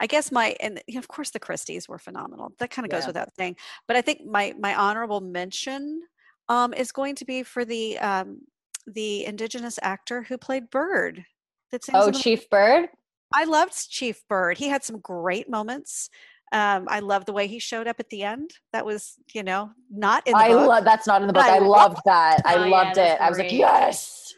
[0.00, 2.52] I guess my and of course the Christies were phenomenal.
[2.58, 3.08] That kind of goes Yeah.
[3.08, 3.56] without saying.
[3.86, 6.02] But I think my my honorable mention
[6.48, 8.42] um, is going to be for the um,
[8.86, 11.24] the indigenous actor who played Bird.
[11.72, 12.90] That sings oh, in the Chief Bird.
[13.34, 14.58] I loved Chief Bird.
[14.58, 16.10] He had some great moments.
[16.52, 18.52] Um, I love the way he showed up at the end.
[18.72, 20.68] That was, you know, not in the I book.
[20.68, 21.44] love that's not in the book.
[21.44, 22.40] I I, loved that.
[22.44, 23.20] I Oh, loved that's it.
[23.20, 23.58] I was like, great.
[23.58, 24.32] yes.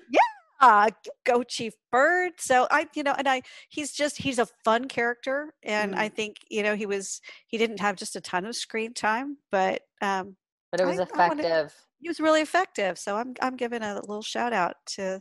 [0.61, 0.91] uh,
[1.25, 2.33] go Chief Bird.
[2.39, 5.53] So I, you know, and I, he's just, he's a fun character.
[5.63, 5.99] And Mm.
[5.99, 9.37] I think, you know, he was, he didn't have just a ton of screen time,
[9.53, 10.37] but um,
[10.73, 11.75] But it was I- I wanna- effective.
[12.01, 12.99] he was really effective.
[12.99, 15.21] So I'm, I'm giving a little shout out to,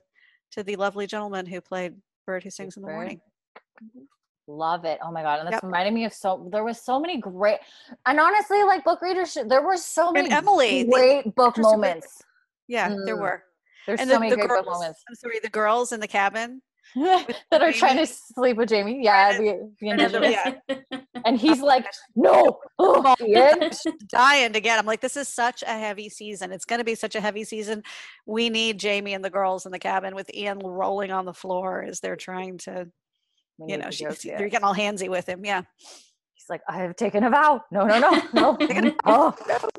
[0.53, 1.93] to the lovely gentleman who played
[2.25, 2.95] Bird Who Sings in the Bird.
[2.95, 3.21] Morning.
[4.47, 4.97] Love it.
[5.03, 5.39] Oh my god.
[5.39, 5.63] And that's Yep.
[5.63, 7.59] reminding me of so there was so many great
[8.05, 11.71] and honestly, like book readers there were so many Emily, the great book who played-
[11.73, 12.21] moments.
[12.67, 13.21] Yeah, there Mm.
[13.21, 13.43] were.
[13.85, 15.03] There's and so the, many the great girls, book moments.
[15.07, 16.61] I'm sorry, the girls in the cabin.
[16.95, 19.03] that are trying to sleep with Jamie.
[19.03, 20.55] Yeah, the, the trying to- indigenous.
[20.69, 20.99] yeah.
[21.25, 23.15] And he's like, no, oh,
[24.07, 24.79] dying to get.
[24.79, 26.51] I'm like, this is such a heavy season.
[26.53, 27.83] It's going to be such a heavy season.
[28.25, 31.83] We need Jamie and the girls in the cabin with Ian rolling on the floor
[31.83, 32.87] as they're trying to,
[33.57, 35.45] We you know, she, they're getting all handsy with him.
[35.45, 35.63] Yeah.
[36.33, 37.63] He's like, I have taken a vow.
[37.71, 38.95] No, no, no, no.
[39.05, 39.35] Oh.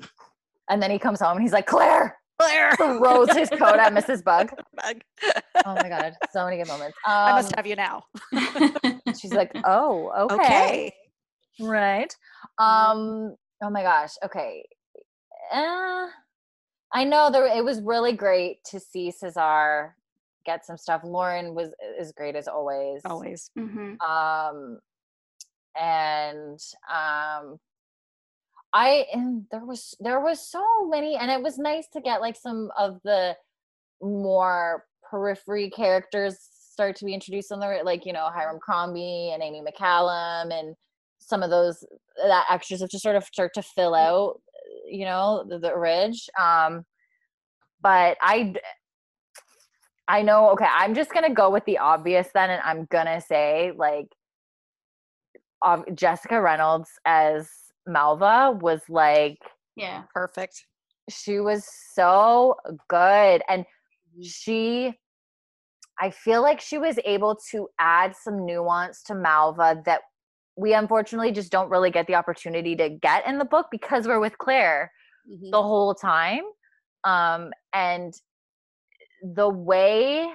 [0.71, 2.77] And then he comes home and he's like, Claire, Claire.
[2.77, 4.23] throws his coat at Mrs.
[4.23, 4.51] Bug.
[4.75, 5.01] Bug.
[5.65, 6.15] Oh my God.
[6.31, 6.95] So many good moments.
[7.07, 8.03] Um, I must have you now.
[9.19, 10.35] she's like, oh, okay.
[10.35, 10.95] Okay.
[11.59, 12.15] Right.
[12.59, 14.11] Um, oh my gosh.
[14.23, 14.67] Okay.
[15.51, 16.09] Uh,
[16.93, 19.95] I know there it was really great to see Cesar
[20.49, 21.03] get some stuff.
[21.05, 21.71] Lauren was
[22.01, 23.01] is great as always.
[23.05, 23.51] Always.
[23.57, 24.79] hmm um
[25.79, 26.59] and
[26.91, 27.59] um
[28.73, 32.37] i and there was there was so many and it was nice to get like
[32.37, 33.37] some of the
[34.03, 36.37] more periphery characters
[36.73, 40.75] start to be introduced on the like you know hiram crombie and amy mccallum and
[41.19, 41.85] some of those
[42.17, 44.41] that extras have to sort of start to fill out
[44.87, 46.85] you know the, the ridge um
[47.81, 48.55] but i
[50.09, 53.73] i know okay i'm just gonna go with the obvious then and i'm gonna say
[53.77, 54.09] like
[55.65, 57.49] um, jessica reynolds as
[57.87, 59.39] malva was like
[59.77, 60.03] Yeah.
[60.15, 60.67] Perfect.
[61.11, 62.57] she was so
[62.89, 63.65] good and
[64.17, 64.25] Mhm.
[64.25, 64.99] she
[66.01, 70.03] i feel like she was able to add some nuance to malva that
[70.57, 74.21] we unfortunately just don't really get the opportunity to get in the book because we're
[74.21, 74.93] with claire
[75.31, 75.51] Mhm.
[75.51, 76.43] the whole time
[77.05, 78.15] um and
[79.23, 80.29] the way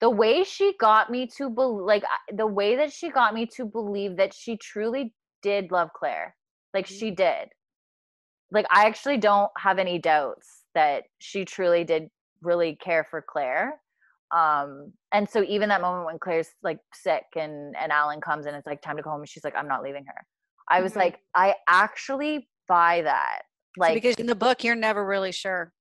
[0.00, 3.64] the way she got me to believe like the way that she got me to
[3.64, 6.36] believe that she truly did love claire
[6.74, 6.98] like Mhm.
[6.98, 7.48] she did
[8.50, 12.08] like i actually don't have any doubts that she truly did
[12.42, 13.80] really care for claire
[14.30, 18.54] um and so even that moment when claire's like sick and and alan comes and
[18.54, 20.26] it's like time to go home and she's like i'm not leaving her
[20.68, 20.96] i was Mhm.
[20.96, 23.42] like i actually buy that
[23.82, 25.72] So like because in the book, you're never really sure.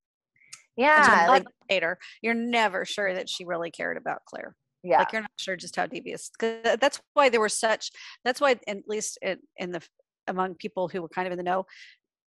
[0.78, 4.56] Yeah like hater, you're never sure that she really cared about Claire.
[4.84, 6.32] yeah Like you're not sure just how devious.
[6.40, 7.92] that's why there were such.
[8.24, 9.82] That's why, at least in, in the
[10.28, 11.66] among people who were kind of in the know,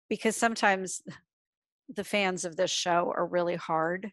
[0.08, 1.02] because sometimes
[1.94, 4.10] the fans of this show are really hard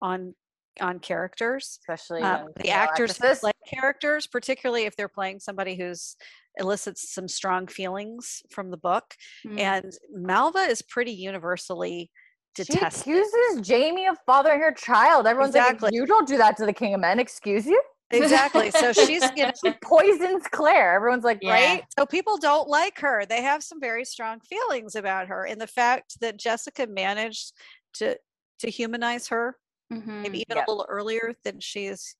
[0.00, 0.34] on
[0.80, 1.78] on characters.
[1.80, 6.16] especially when the actors who play characters, particularly if they're playing somebody who's
[6.56, 9.14] elicits some strong feelings from the book.
[9.46, 9.60] Mm.
[9.60, 12.10] And Malva is pretty universally
[12.56, 13.02] She detested.
[13.12, 15.26] accuses Jamie of fathering her child.
[15.26, 15.86] Everyone's Exactly.
[15.88, 17.82] like, "You don't do that to the king of men." Excuse you?
[18.10, 18.70] Exactly.
[18.70, 20.94] So she's, you know, She poisons Claire.
[20.94, 21.52] Everyone's like, Yeah.
[21.52, 23.26] "Right?" so people don't like her.
[23.26, 25.44] They have some very strong feelings about her.
[25.46, 27.54] And the fact that Jessica managed
[27.94, 28.18] to
[28.60, 29.58] to humanize her,
[29.92, 30.22] Mhm.
[30.22, 30.68] maybe even Yep.
[30.68, 32.16] a little earlier than she is,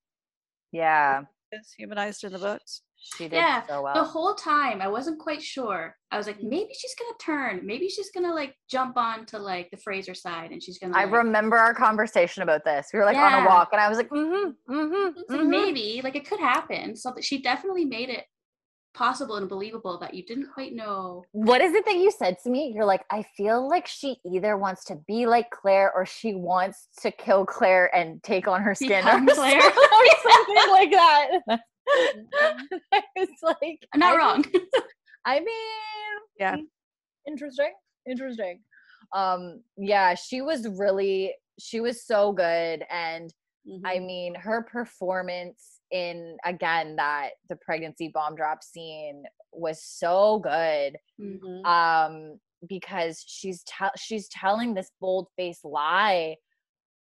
[0.71, 2.81] Yeah, is humanized in the books.
[3.15, 3.93] She did Yeah, so well.
[3.93, 5.95] the whole time I wasn't quite sure.
[6.11, 6.49] I was like, Mhm.
[6.49, 7.65] maybe she's gonna turn.
[7.65, 10.97] Maybe she's gonna like jump on to like the Fraser side, and she's gonna.
[10.97, 12.87] I like, remember our conversation about this.
[12.93, 16.01] We were like on a walk, and I was like, "Mm-hmm, mm-hmm, like, mm-hmm." maybe
[16.03, 16.95] like it could happen.
[16.95, 18.25] So she definitely made it
[18.93, 21.25] possible and believable that you didn't quite know.
[21.33, 22.71] What is it that you said to me?
[22.73, 26.87] You're like, I feel like she either wants to be like Claire or she wants
[27.01, 29.59] to kill Claire and take on her skin Become or Claire.
[29.61, 31.29] something like that.
[32.93, 34.45] I was like, I'm not I wrong.
[35.25, 35.47] I mean,
[36.39, 36.55] Yeah.
[36.57, 36.63] mm,
[37.27, 37.73] interesting,
[38.07, 38.61] interesting.
[39.13, 43.33] Um, yeah, she was really, she was so good, and
[43.83, 44.05] I Mhm.
[44.05, 50.97] mean, her performance in again that the pregnancy bomb drop scene was so good.
[51.19, 51.39] Mm.
[51.39, 51.65] Mhm.
[51.65, 56.37] Um, because she's tell she's telling this bold faced lie,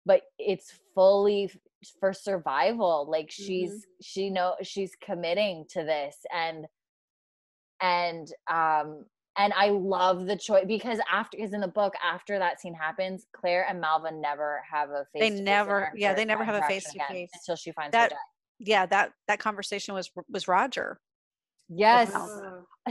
[0.06, 1.50] but it's fully
[2.00, 3.06] for survival.
[3.08, 6.66] Like she's she know she's committing to this and
[7.80, 9.04] and um
[9.36, 13.26] and I love the choice because after because in the book after that scene happens,
[13.32, 15.22] Claire and Malva never have a face.
[15.22, 17.30] They never- yeah, they never have a face-to-face.
[17.34, 18.12] until she finds That-.
[18.60, 21.00] Yeah, that that conversation was was Roger.
[21.68, 22.12] Yes.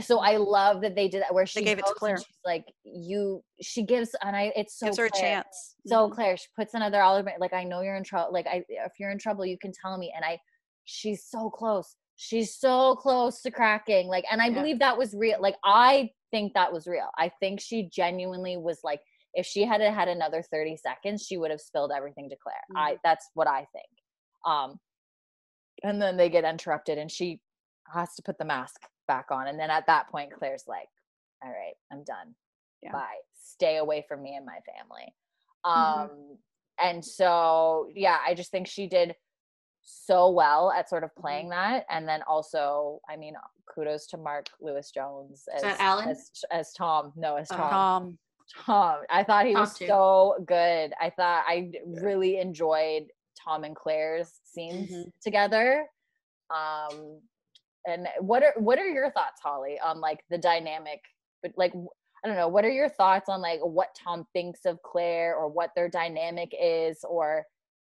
[0.00, 2.16] So I love that they did that where she gave it to Claire.
[2.18, 3.44] She's like, you.
[3.62, 4.52] She gives, and I.
[4.56, 5.76] It's so Gives her a chance.
[5.86, 6.14] So Mhm.
[6.14, 7.28] Claire, she puts another olive.
[7.38, 8.32] Like I know you're in trouble.
[8.32, 10.12] Like I, if you're in trouble, you can tell me.
[10.14, 10.40] And I,
[10.84, 11.94] she's so close.
[12.16, 14.08] She's so close to cracking.
[14.08, 14.54] Like, and I Yeah.
[14.54, 15.40] believe that was real.
[15.40, 17.08] Like I think that was real.
[17.16, 19.00] I think she genuinely was like,
[19.34, 22.56] if she had had another 30 seconds, she would have spilled everything to Claire.
[22.76, 22.98] I.
[23.04, 23.86] That's what I think.
[24.44, 24.80] Um,
[25.84, 27.40] and then they get interrupted, and she
[27.92, 29.48] has to put the mask back on.
[29.48, 30.88] And then at that point, Claire's like,
[31.42, 32.34] "All right, I'm done.
[32.82, 32.92] Yeah.
[32.92, 33.18] Bye.
[33.34, 35.14] Stay away from me and my family."
[35.66, 35.70] Mhm.
[35.70, 36.38] Um,
[36.78, 39.14] and so yeah, I just think she did
[39.82, 43.34] so well at sort of playing that, and then also, I mean,
[43.66, 46.08] kudos to Mark Lewis Jones as Alan?
[46.08, 47.12] as, as Tom.
[47.16, 47.56] No, as Oh.
[47.56, 47.70] Tom.
[47.70, 48.18] Tom.
[48.64, 49.04] Tom.
[49.10, 49.86] I thought he Tom was too.
[49.86, 50.92] so good.
[51.00, 53.10] I thought I really enjoyed
[53.42, 55.12] Tom and Claire's scenes Mhm.
[55.20, 55.86] together.
[56.50, 57.20] Um,
[57.86, 61.00] and what are what are your thoughts, Holly, on like the dynamic?
[61.42, 61.72] But like,
[62.24, 62.48] i don't know.
[62.48, 66.52] What are your thoughts on like what Tom thinks of Claire or what their dynamic
[66.60, 67.44] is, or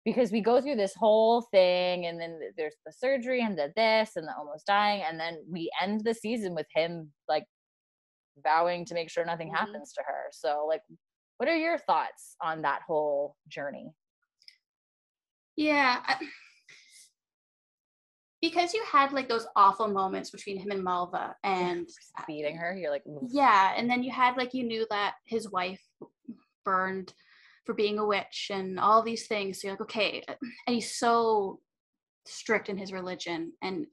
[0.06, 4.12] because we go through this whole thing and then there's the surgery and the this
[4.16, 7.44] and the almost dying and then we end the season with him like
[8.44, 9.56] vowing to make sure nothing Mhm.
[9.56, 10.82] happens to her so like
[11.38, 13.90] what are your thoughts on that whole journey
[15.56, 16.04] Yeah.
[16.06, 16.18] I,
[18.50, 21.88] because you had like those awful moments between him and Malva and
[22.28, 25.50] beating her you're like "Oof." yeah, and then you had like you knew that his
[25.50, 25.82] wife
[26.64, 27.14] burned
[27.66, 29.60] for being a witch and all these things.
[29.60, 31.60] So you're like, okay, and he's so
[32.26, 33.88] strict in his religion and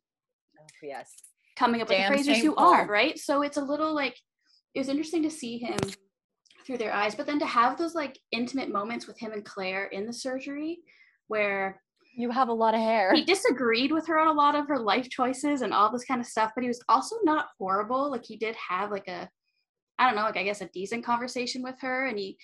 [0.59, 1.13] Oh, yes
[1.57, 3.19] coming up with the Damn phrases you are, right?
[3.19, 4.17] So it's a little like
[4.75, 5.79] it was interesting to see him
[6.67, 9.87] through their eyes, but then to have those like intimate moments with him and Claire
[9.87, 10.81] in the surgery
[11.29, 11.81] where
[12.15, 14.79] you have a lot of hair he disagreed with her on a lot of her
[14.79, 18.11] life choices and all this kind of stuff, but he was also not horrible.
[18.11, 19.29] Like he did have like a,
[19.99, 22.37] I don't know, like I guess a decent conversation with her, and he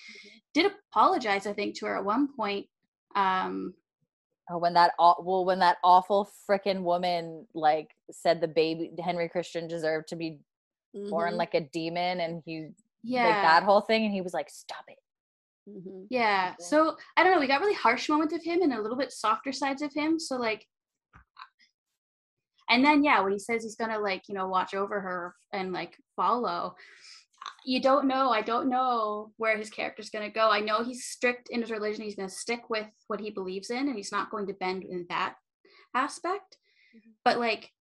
[0.54, 2.66] did apologize, I think, to her at one point.
[3.14, 3.74] Um,
[4.50, 9.68] oh, when that well when that awful frickin' woman like said the baby henry christian
[9.68, 10.38] deserved to be
[11.10, 11.36] born Mhm.
[11.36, 12.68] like a demon and he
[13.02, 14.98] yeah, like that whole thing and he was like stop it
[15.68, 16.06] Mhm.
[16.10, 16.54] Yeah.
[16.58, 17.40] So I don't know.
[17.40, 20.18] We got really harsh moments of him and a little bit softer sides of him.
[20.18, 20.66] So like,
[22.70, 25.72] and then yeah, when he says he's gonna like you know watch over her and
[25.72, 26.74] like follow,
[27.64, 28.30] you don't know.
[28.30, 30.50] I don't know where his character's gonna go.
[30.50, 32.04] I know he's strict in his religion.
[32.04, 35.06] He's gonna stick with what he believes in, and he's not going to bend in
[35.10, 35.36] that
[35.94, 36.56] aspect.
[36.96, 37.12] Mhm.
[37.24, 37.72] But like.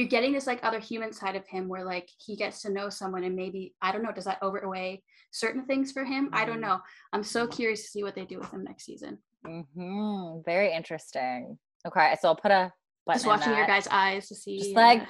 [0.00, 2.88] You're getting this like other human side of him where like he gets to know
[2.88, 6.56] someone and maybe I don't know does that overweigh certain things for him I don't
[6.56, 6.62] Mhm.
[6.62, 6.78] know
[7.12, 9.18] I'm so curious to see what they do with him next season.
[9.46, 10.40] Mm-hmm.
[10.46, 11.58] Very interesting.
[11.86, 12.72] Okay, so I'll put a
[13.06, 14.58] button Just in watching your guys' eyes to see.
[14.58, 15.06] Just like-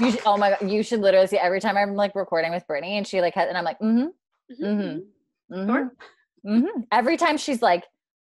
[0.00, 2.66] You should, oh my god, you should literally see every time I'm like recording with
[2.66, 5.02] Brittany and she like has, and I'm like, mm-hmm, Mhm.
[5.52, 5.92] mm-hmm, Sure.
[6.44, 6.80] mm-hmm.
[6.90, 7.84] Every time she's like,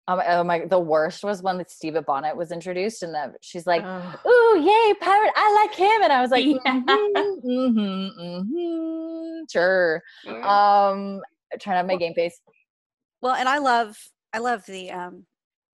[0.07, 3.65] oh my, oh my, the worst was when Steve Bonnet was introduced and that she's
[3.65, 4.19] like, Ugh.
[4.25, 6.03] ooh, yay, pirate, I like him.
[6.03, 6.57] And I was like, Yeah.
[6.65, 10.01] mm-hmm, mm-hmm, mm-hmm, sure.
[10.25, 10.47] Sure.
[10.47, 11.21] Um,
[11.59, 12.39] trying to have my Well- game face.
[13.21, 13.97] Well, and I love
[14.33, 15.25] I love the um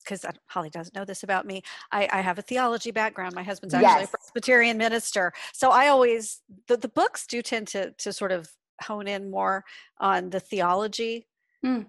[0.05, 1.63] because Holly doesn't know this about me.
[1.93, 3.35] I, I have a theology background.
[3.35, 4.09] My husband's actually Yes.
[4.15, 8.49] a Presbyterian minister, so I always the, the books do tend to to sort of
[8.83, 9.65] hone in more
[9.99, 11.27] on the theology
[11.65, 11.87] Mm.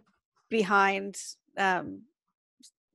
[0.49, 1.17] behind
[1.57, 2.03] um,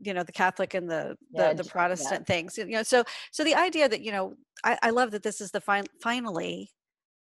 [0.05, 1.73] you know the Catholic and the the, the j- yeah.
[1.73, 2.57] Protestant things.
[2.59, 5.51] You know, so so the idea that you know I, I love that this is
[5.51, 6.71] the fin- finally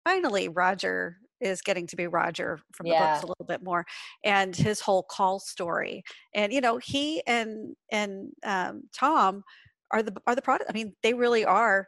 [0.06, 3.12] finally Roger is getting to be Roger from the Yeah.
[3.14, 3.86] books a little bit more
[4.24, 6.04] and his whole call story
[6.36, 9.44] and you know he and and um, Tom
[9.92, 11.88] are the are the product I mean they really are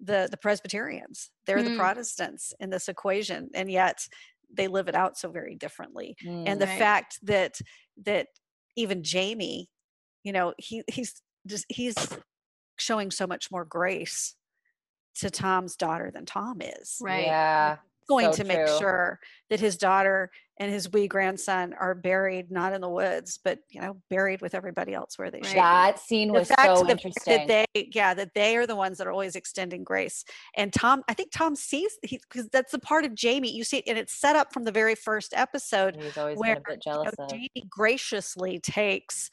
[0.00, 1.76] the the Presbyterians they're the Mm.
[1.76, 3.98] Protestants in this equation and yet
[4.52, 6.78] they live it out so very differently and the Right.
[6.78, 7.58] fact that
[8.04, 8.28] that
[8.76, 9.68] even Jamie
[10.28, 11.96] you know he he's just he's
[12.76, 14.34] showing so much more grace
[15.14, 17.24] to Tom's daughter than Tom is right.
[17.24, 17.76] Yeah.
[18.10, 18.78] going so to make true.
[18.78, 20.30] sure that his daughter
[20.60, 24.54] and his wee grandson are buried not in the woods but you know buried with
[24.54, 25.60] everybody else where they should be.
[25.60, 27.46] That scene the was fact, so the interesting.
[27.46, 30.26] that they yeah that they are the ones that are always extending grace
[30.58, 33.78] and tom i think tom sees he because that's the part of jamie you see
[33.78, 36.74] it and it's set up from the very first episode He's always where, been a
[36.74, 37.30] bit you know, of.
[37.30, 39.30] jamie graciously takes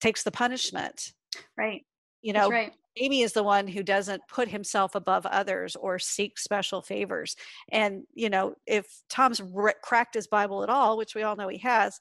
[0.00, 1.12] takes the punishment
[1.56, 1.84] Right.
[2.22, 2.72] you know right.
[2.96, 7.36] Jamie is the one who doesn't put himself above others or seek special favors.
[7.70, 11.46] And, you know, if Tom's r- cracked his Bible at all, which we all know
[11.46, 12.00] he has,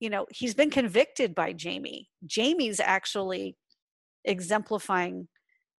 [0.00, 2.08] you know, he's been convicted by Jamie.
[2.24, 3.58] Jamie's actually
[4.24, 5.28] exemplifying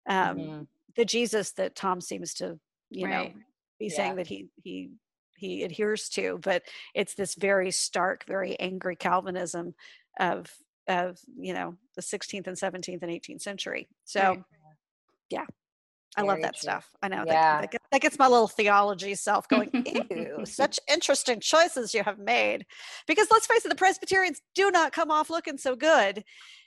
[0.07, 0.67] um, Mhm.
[0.97, 2.59] the Jesus that Tom seems to,
[2.91, 3.33] you Right.
[3.35, 3.41] know,
[3.79, 3.97] be Yeah.
[3.97, 4.91] saying that he, he,
[5.37, 6.63] he adheres to, but
[6.95, 9.75] it's this very stark, very angry Calvinism
[10.21, 10.53] of,
[10.89, 13.89] of, you know, the 16th and 17th and 18th century.
[14.05, 14.43] So, Right.
[16.15, 16.69] I love that true.
[16.69, 16.91] stuff.
[17.01, 17.63] I know Yeah.
[17.63, 19.71] that, that, that gets my little theology self going,
[20.11, 22.67] ew, such interesting choices you have made.
[23.07, 26.23] Because let's face it, the Presbyterians do not come off looking so good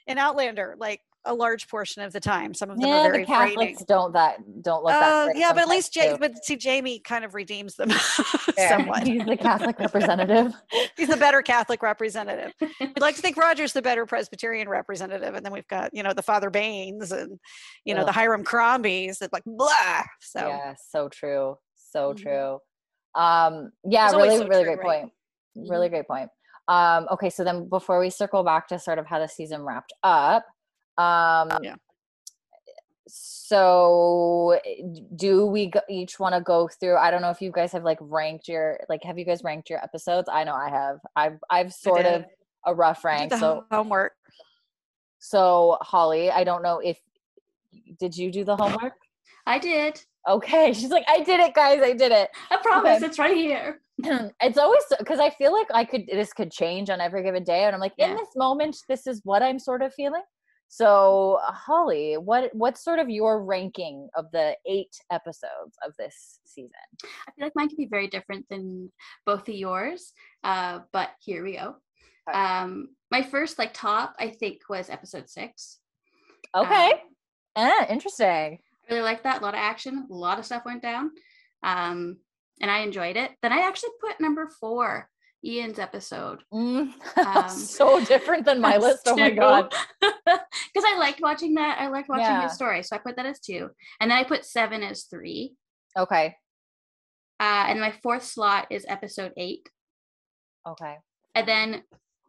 [0.08, 2.54] in Outlander, like a large portion of the time.
[2.54, 3.76] Some of them Yeah, are the very Catholics frightening.
[3.86, 7.00] don't that don't look that Uh, great yeah, but at least ja- but see, Jamie
[7.00, 7.90] kind of redeems them
[8.68, 9.06] somewhat.
[9.06, 10.54] He's the Catholic representative.
[10.96, 12.52] He's the better Catholic representative.
[12.60, 16.12] We'd like to think Roger's the better Presbyterian representative, and then we've got you know
[16.12, 17.38] the Father Bains and
[17.84, 20.02] you know the Hiram Crombies that like blah.
[20.20, 21.58] So Yeah, so true.
[21.74, 22.16] So Mhm.
[22.18, 22.58] true.
[23.14, 25.02] Um, yeah, really, so really true, great right?
[25.02, 25.12] point.
[25.70, 26.30] Really great point.
[26.68, 29.92] Um, okay, so then before we circle back to sort of how the season wrapped
[30.02, 30.44] up,
[30.98, 31.76] um, Yeah.
[33.08, 34.82] So, eh,
[35.14, 36.96] do we go, each want to go through?
[36.96, 39.04] I don't know if you guys have like ranked your like.
[39.04, 40.28] Have you guys ranked your episodes?
[40.28, 40.98] I know I have.
[41.14, 42.24] I've I've sort of
[42.66, 43.32] a rough rank.
[43.32, 44.14] So homework.
[45.20, 46.98] so Holly, I don't know if
[48.00, 48.94] did you do the homework?
[49.46, 50.00] I did.
[50.28, 51.80] Okay, she's like, I did it, guys.
[51.82, 52.30] I did it.
[52.50, 53.06] I promise Okay.
[53.06, 53.80] it's right here.
[54.42, 57.62] it's always because I feel like I could this could change on every given day,
[57.64, 60.22] and I'm like, in this moment, this is what I'm sort of feeling.
[60.68, 66.72] So, Holly, what what's sort of your ranking of the eight episodes of this season?
[67.04, 68.92] I feel like mine could be very different than
[69.24, 70.12] both of yours.
[70.42, 71.76] Uh, but here we go.
[72.28, 72.38] Okay.
[72.38, 75.78] Um, my first like top, I think, was episode six.
[76.54, 76.98] Okay, Um,
[77.56, 78.58] ah, interesting.
[78.88, 79.40] I really liked that.
[79.40, 81.10] A lot of action, a lot of stuff went down.
[81.62, 82.18] Um,
[82.60, 83.32] and I enjoyed it.
[83.42, 85.08] Then I actually put number four,
[85.44, 86.42] Ian's episode.
[86.52, 86.92] Mm,
[87.24, 89.02] Um, so different than my list.
[89.06, 89.72] Oh my god.
[90.02, 91.78] Because I liked watching that.
[91.80, 92.42] I liked watching Yeah.
[92.42, 92.82] his story.
[92.82, 93.70] So I put that as two.
[94.00, 95.54] And then I put seven as three.
[95.96, 96.34] Okay.
[97.40, 99.68] Uh, and my fourth slot is episode eight.
[100.68, 100.96] Okay.
[101.34, 101.82] And then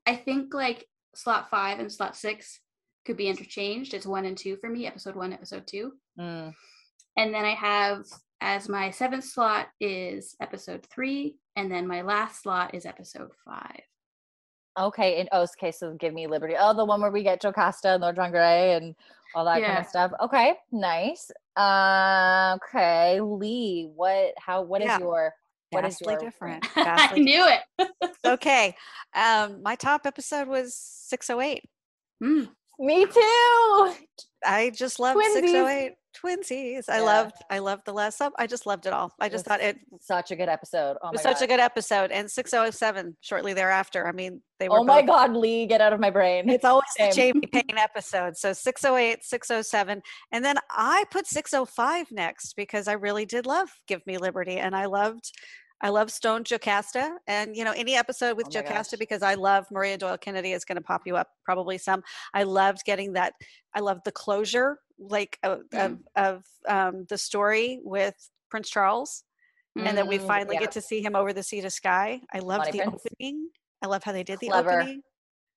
[0.06, 0.86] I think like
[1.16, 2.60] slot five and slot six
[3.06, 3.94] could be interchanged.
[3.94, 5.94] It's one and two for me, episode one, episode two.
[6.20, 6.54] Mm,
[7.18, 8.06] And then I have
[8.42, 13.82] as my seventh slot is episode three, and then my last slot is episode five.
[14.80, 16.54] Okay, in oh, case so give me liberty.
[16.58, 18.96] Oh, the one where we get Jocasta and Lord John Grey and
[19.34, 20.12] all that kind of stuff.
[20.22, 21.32] Okay, nice.
[21.56, 24.34] Uh, okay, Lee, what?
[24.38, 24.62] How?
[24.62, 25.00] What is Yeah.
[25.00, 25.34] your?
[25.72, 26.66] What is Vastly your different.
[26.78, 27.90] I Vastly knew it.
[28.26, 28.76] okay.
[29.16, 31.64] Um, my top episode was 608.
[32.24, 32.50] Mm.
[32.80, 33.94] Me too.
[34.46, 36.86] I just love 608 twinsies.
[36.90, 37.02] I Yeah.
[37.04, 38.34] loved I loved the last sub.
[38.38, 39.14] I just loved it all.
[39.20, 40.98] I just was thought it Such a good episode.
[41.02, 41.44] Oh was my such god.
[41.44, 42.12] a good episode.
[42.12, 44.08] And 607 shortly thereafter.
[44.08, 46.50] I mean, they were Oh my both- god, Lee, get out of my brain.
[46.50, 48.36] It's always the Jamie Payne episode.
[48.38, 50.02] So 608, 607.
[50.32, 54.58] And then I put 605 next because I really did love Give Me Liberty.
[54.58, 55.32] And I loved
[55.82, 57.18] I love Stone Jocasta.
[57.28, 59.00] And you know, any episode with Oh Jocasta gosh.
[59.00, 62.04] because I love Maria Doyle Kennedy is going to pop you up probably some.
[62.34, 63.34] I loved getting that
[63.76, 68.16] I loved the closure like of, of, of um, the story with
[68.50, 69.24] Prince Charles
[69.76, 70.62] and then we Mm, finally yeah.
[70.62, 72.22] get to see him over the sea to Skye.
[72.34, 73.02] I loved Money the Prince.
[73.06, 73.50] opening.
[73.84, 75.04] I love how they did the opening.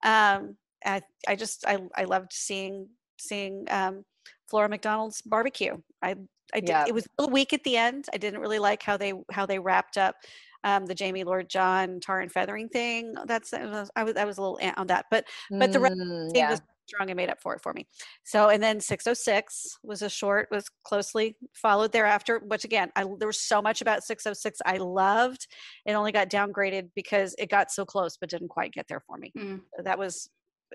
[0.03, 2.89] Um, I I just I I loved seeing
[3.19, 4.05] seeing um,
[4.49, 5.79] Flora MacDonald's barbecue.
[6.03, 6.17] I
[6.55, 6.85] I did, Yeah.
[6.89, 8.06] it was a little weak at the end.
[8.12, 10.16] I didn't really like how they how they wrapped up
[10.64, 13.14] um, the Jamie Lord John tar and feathering thing.
[13.27, 15.81] That's I was I was, I was a little ant on that, but but the
[15.81, 16.51] rest Mm, yeah.
[16.51, 17.86] was strong and made up for it for me.
[18.24, 22.40] So and then 606 was a short, was closely followed thereafter.
[22.40, 25.47] Which again, I there was so much about 606 I loved.
[25.86, 29.16] It only got downgraded because it got so close but didn't quite get there for
[29.16, 29.32] me.
[29.39, 29.60] Mm.
[29.85, 30.28] That was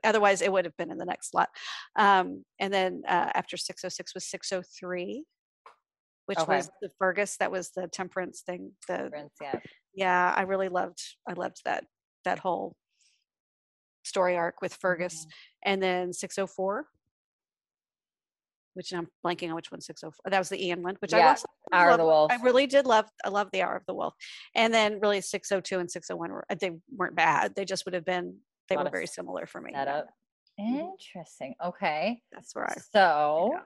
[0.04, 1.50] otherwise it would have been in the next slot.
[1.96, 5.24] Um, and then uh, after 606 was 603.
[6.28, 6.58] Which Okay.
[6.58, 8.74] was the Fergus, that was the temperance thing.
[8.88, 9.60] The Prince, yeah.
[9.94, 11.86] yeah, I really loved I loved that
[12.24, 12.76] that whole
[14.04, 15.26] story arc with Fergus.
[15.26, 15.32] Mhm.
[15.64, 16.88] And then 604,
[18.74, 20.30] which I'm blanking on which one 604.
[20.32, 22.06] That was the Ian one, which I Yeah, also Hour of the.
[22.06, 22.32] Wolf.
[22.32, 24.14] I really did love I love the Hour of the Wolf.
[24.54, 27.56] And then really 602 and 601 were they weren't bad.
[27.56, 29.72] They just would have been they were very similar for me.
[29.74, 30.08] Set up.
[30.60, 30.92] Mhm.
[30.92, 31.56] Interesting.
[31.64, 32.22] Okay.
[32.32, 33.62] That's where I So,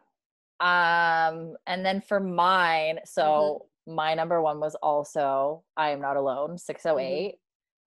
[0.60, 6.57] um, and then for mine, so my number one was also I Am Not Alone,
[6.57, 7.36] 608.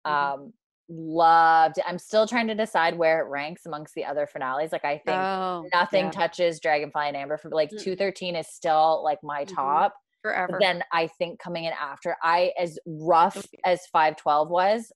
[0.07, 0.13] Mhm.
[0.13, 0.55] Um,
[0.89, 1.85] loved it.
[1.87, 4.73] I'm still trying to decide where it ranks amongst the other finales.
[4.73, 7.83] Like I think oh, nothing yeah, touches Dragonfly in Amber for like Mm.
[7.83, 9.55] 213 is still like my Mhm.
[9.55, 9.95] top.
[10.23, 10.53] forever.
[10.53, 14.93] But then I think coming in after, I as rough as 512 was,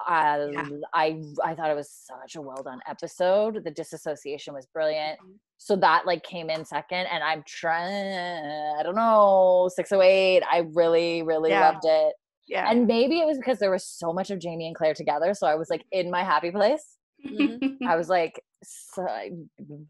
[0.00, 3.62] I I I thought it was such a well done episode.
[3.64, 5.18] The disassociation was brilliant.
[5.20, 5.34] Mhm.
[5.58, 8.76] So that like came in second, and I'm trying.
[8.78, 10.42] I don't know 608.
[10.50, 11.68] I really really Yeah.
[11.70, 12.14] loved it,
[12.46, 12.70] yeah.
[12.70, 15.34] and maybe it was because there was so much of Jamie and Claire together.
[15.34, 16.96] So I was like in my happy place.
[17.26, 17.78] Mhm.
[17.86, 19.04] I was like, so,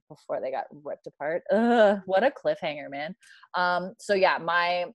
[0.09, 1.43] before they got ripped apart.
[1.53, 3.15] Ugh, what a cliffhanger, man.
[3.55, 4.87] Um, so yeah, my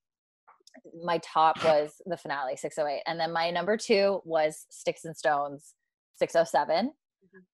[1.04, 5.74] my top was the finale 608 and then my number two was sticks and stones
[6.18, 6.92] 607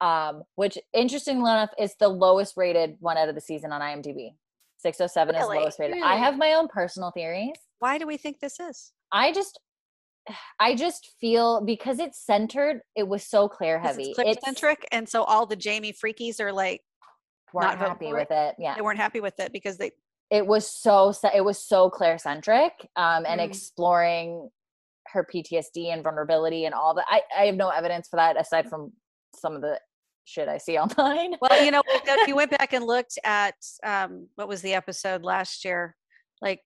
[0.02, 4.32] um which interestingly enough is the lowest rated one out of the season on imdb
[4.80, 6.02] 607 is the lowest rated.
[6.02, 7.52] I have my own personal theories.
[7.80, 8.94] Why do we think this is?
[9.12, 9.60] i just
[10.60, 14.04] i just feel because it's centered it was so clear 'Cause heavy.
[14.10, 16.82] It's Claire centric, and so all the Jamie freakies are like
[17.54, 18.76] weren't not happy with it yeah.
[18.76, 19.92] they weren't happy with it because they
[20.32, 23.46] it was so it was so claire centric um and Mm.
[23.46, 24.50] exploring
[25.08, 28.70] her ptsd and vulnerability and all that I, I have no evidence for that aside
[28.70, 28.92] from
[29.36, 29.80] some of the
[30.26, 34.28] shit i see online Well, you know, if you went back and looked at um,
[34.36, 35.96] what was the episode last year,
[36.42, 36.62] like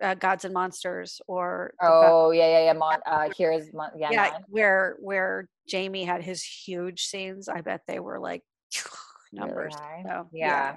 [0.00, 4.30] uh, Gods and Monsters, or oh yeah yeah yeah Mon- uh here's Mon- yeah, yeah,
[4.32, 7.48] Mon- where where Jamie had his huge scenes.
[7.48, 8.42] I bet they were like
[9.32, 9.74] numbers.
[9.74, 10.04] high.
[10.06, 10.76] So, yeah.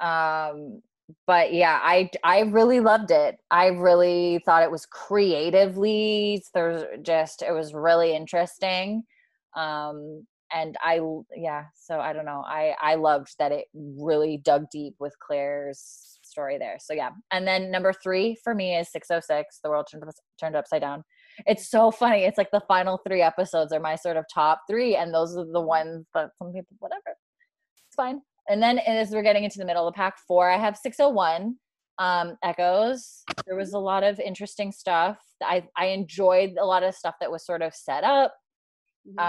[0.00, 0.80] um
[1.26, 3.36] but yeah i i really loved it.
[3.50, 9.04] I really thought it was creatively there's just it was really interesting
[9.56, 11.00] um and I
[11.34, 16.16] yeah so i don't know i i loved that it really dug deep with claire's
[16.36, 17.10] story there so yeah.
[17.30, 20.04] And then number three for me is 606 the world turned,
[20.38, 21.02] turned upside down.
[21.46, 24.96] It's so funny it's like the final three episodes are my sort of top three
[24.96, 27.16] and those are the ones that some people whatever
[27.86, 30.56] it's fine and then as we're getting into the middle of the pack four i
[30.58, 31.56] have 601
[31.98, 33.22] um echoes.
[33.46, 35.18] There was a lot of interesting stuff.
[35.42, 38.34] I i enjoyed a lot of stuff that was sort of set up.
[39.08, 39.20] Mhm.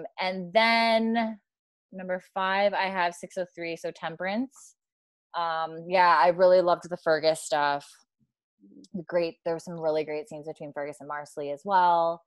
[0.00, 1.40] um and then
[1.90, 4.76] number five i have 603 so temperance.
[5.36, 7.84] Um yeah i really loved the fergus stuff.
[9.06, 12.22] Great there were some really great scenes between fergus and Marsali as well.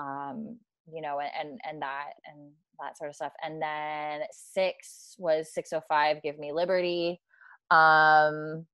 [0.00, 0.58] Um
[0.92, 2.50] you know and and, and that and
[2.80, 7.20] that sort of stuff and then six was 605 give me liberty
[7.70, 8.66] um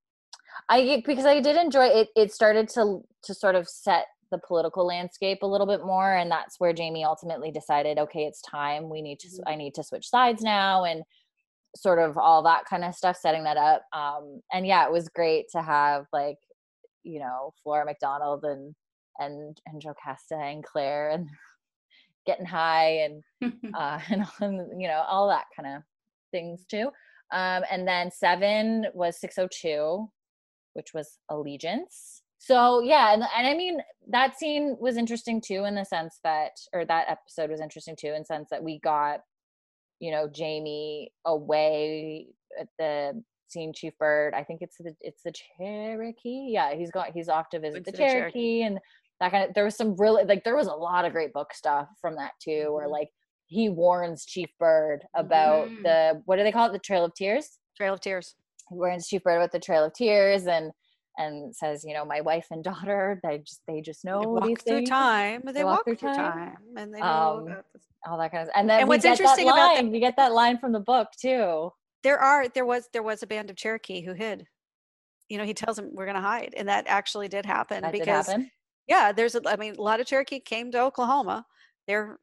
[0.68, 2.08] I because I did enjoy it.
[2.16, 6.30] It started to to sort of set the political landscape a little bit more, and
[6.30, 8.90] that's where Jamie ultimately decided, okay, it's time.
[8.90, 9.28] We need to.
[9.28, 9.42] Mhm.
[9.46, 11.02] I need to switch sides now, and
[11.76, 13.82] sort of all that kind of stuff, setting that up.
[13.92, 16.38] Um, and yeah, it was great to have like
[17.02, 18.74] you know Flora MacDonald and
[19.18, 21.28] and and Jocasta and Claire and
[22.28, 23.24] getting high and
[23.74, 25.82] uh, and on, you know all that kind of
[26.30, 26.90] things too.
[27.30, 30.08] Um, and then seven was 602,
[30.74, 32.22] which was allegiance.
[32.38, 33.80] So yeah, and, and I mean
[34.10, 38.08] that scene was interesting too in the sense that, or that episode was interesting too
[38.08, 39.20] in the sense that we got,
[40.00, 42.28] you know, Jamie away
[42.60, 44.34] at the scene Chief Bird.
[44.34, 46.48] I think it's the it's the Cherokee.
[46.50, 48.14] Yeah, he's got he's off to visit the the Cherokee.
[48.20, 48.78] Cherokee and
[49.20, 49.54] that kind of.
[49.54, 52.32] There was some really like there was a lot of great book stuff from that
[52.40, 52.92] too, where Mhm.
[52.92, 53.10] like
[53.46, 55.82] he warns Chief Bird about Mhm.
[55.82, 56.72] the what do they call it?
[56.72, 57.58] The Trail of Tears.
[57.76, 58.34] Trail of Tears.
[58.68, 60.72] He warns Chief Bird about the Trail of Tears and
[61.20, 64.44] and says, you know, my wife and daughter, they just they just know They walk
[64.44, 65.42] through things, time.
[65.46, 66.14] They, walk, through time.
[66.14, 66.58] time.
[66.76, 67.06] and they know
[67.48, 67.56] Um,
[68.06, 68.50] all that kind of.
[68.54, 69.90] And then And what's interesting that about line.
[69.90, 71.72] We get that line from the book too.
[72.04, 74.46] there are there was there was a band of Cherokee who hid.
[75.28, 77.92] You know, he tells them we're going to hide, and that actually did happen That
[77.92, 78.50] did because happen.
[78.88, 81.46] Yeah, there's a, I mean a lot of Cherokee came to Oklahoma.
[81.86, 82.18] They're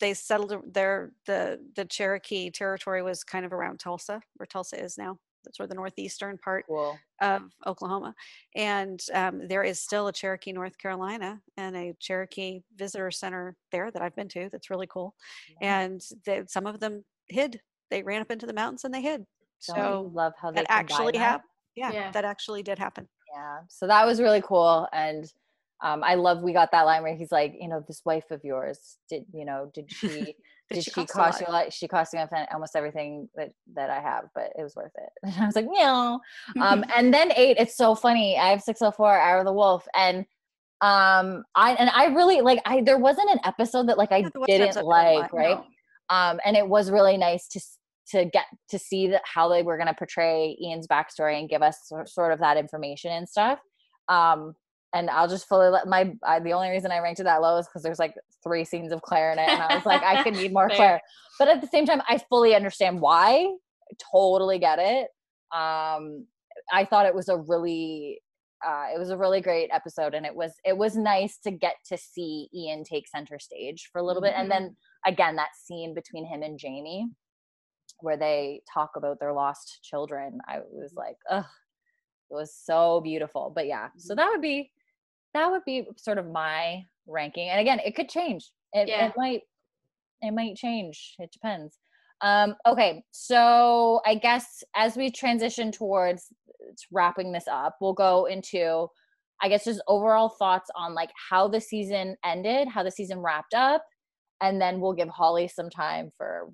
[0.00, 4.82] they settled a- their the the Cherokee territory was kind of around Tulsa, where Tulsa
[4.82, 5.18] is now.
[5.44, 6.98] That's where the northeastern part Cool.
[7.20, 8.14] of Oklahoma,
[8.56, 13.92] and um, there is still a Cherokee, North Carolina, and a Cherokee visitor center there
[13.92, 14.48] that I've been to.
[14.50, 15.14] That's really cool,
[15.60, 17.60] and they, some of them hid.
[17.90, 19.24] They ran up into the mountains and they hid.
[19.68, 21.48] Don't So love how that actually happened.
[21.76, 22.10] Yeah, Yeah.
[22.10, 23.08] that actually did happen.
[23.32, 23.60] Yeah.
[23.68, 24.88] So that was really cool.
[24.92, 25.32] And
[25.82, 28.42] um, I love we got that line where he's like, you know, this wife of
[28.44, 30.34] yours, did you know, did she
[30.70, 31.72] did, she, cost cost you a lot?
[31.72, 32.20] She cost me
[32.52, 35.10] almost everything that that I have, but it was worth it.
[35.22, 36.16] And I was like, yeah.
[36.60, 38.38] Um, and then eight, it's so funny.
[38.38, 39.86] I have 604 Hour of the Wolf.
[39.94, 40.24] And
[40.82, 44.28] um I and I really like I there wasn't an episode that like I Yeah,
[44.34, 45.64] there wasn't an didn't episode I didn't like, right?
[46.10, 47.60] um and it was really nice to
[48.08, 51.62] to get to see that how they were going to portray ian's backstory and give
[51.62, 53.58] us sort of that information and stuff
[54.08, 54.54] um
[54.96, 57.58] and i'll just fully let my I, the only reason i ranked it that low
[57.58, 60.22] is because there's like three scenes of claire in it and i was like i
[60.22, 61.00] could need more claire.
[61.38, 63.52] But at the same time i fully understand why.
[64.12, 65.08] Totally get it.
[65.54, 66.26] Um
[66.72, 68.20] i thought it was a really
[68.66, 71.74] uh, it was a really great episode and it was it was nice to get
[71.86, 74.32] to see ian take center stage for a little bit.
[74.34, 74.74] And then
[75.06, 77.06] again that scene between him and jamie
[78.00, 81.44] where they talk about their lost children i was like ugh
[82.30, 83.52] it was so beautiful.
[83.54, 84.70] But yeah so that would be
[85.36, 87.48] that would be sort of my ranking.
[87.48, 88.50] And again it could change.
[88.72, 89.06] It, Yeah.
[89.06, 89.42] it might
[90.22, 91.14] it might change.
[91.18, 91.78] It depends.
[92.22, 96.28] Um okay so i guess as we transition towards
[96.90, 98.88] wrapping this up we'll go into
[99.42, 103.52] i guess just overall thoughts on like how the season ended how the season wrapped
[103.52, 103.84] up
[104.40, 106.48] and then we'll give holly some time for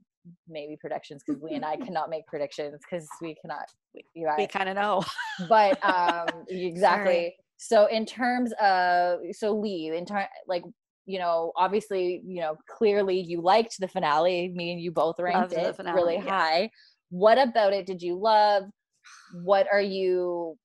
[0.48, 3.66] maybe predictions because we and i cannot make predictions because we cannot
[4.14, 5.04] you We kind of know.
[5.48, 10.62] but um exactly so in terms of so lee in terms like
[11.06, 15.52] you know obviously you know clearly you liked the finale me and you both ranked
[15.52, 16.24] Loved it finale, really yes.
[16.28, 16.70] high
[17.10, 18.64] what about it did you love
[19.44, 20.56] what are you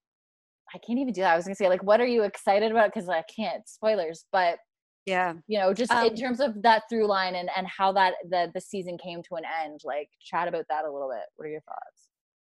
[0.74, 2.92] i can't even do that i was gonna say like what are you excited about
[2.92, 4.58] because i can't spoilers but
[5.06, 5.34] Yeah.
[5.46, 8.50] you know just Um, in terms of that through line and and how that the
[8.54, 11.50] the season came to an end like chat about that a little bit what are
[11.50, 12.08] your thoughts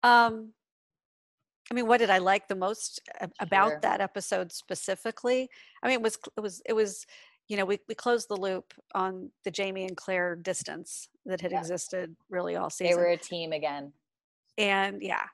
[0.04, 0.54] Um,
[1.74, 3.02] I mean, what did I like the most
[3.40, 3.80] about Sure.
[3.82, 5.50] that episode specifically?
[5.82, 7.08] I mean, it was it was it was
[7.48, 11.52] you know we we closed the loop on the Jamie and Claire distance that had
[11.52, 11.60] Yeah.
[11.62, 12.92] existed really all season.
[12.96, 13.92] they were a team again
[14.58, 15.26] and yeah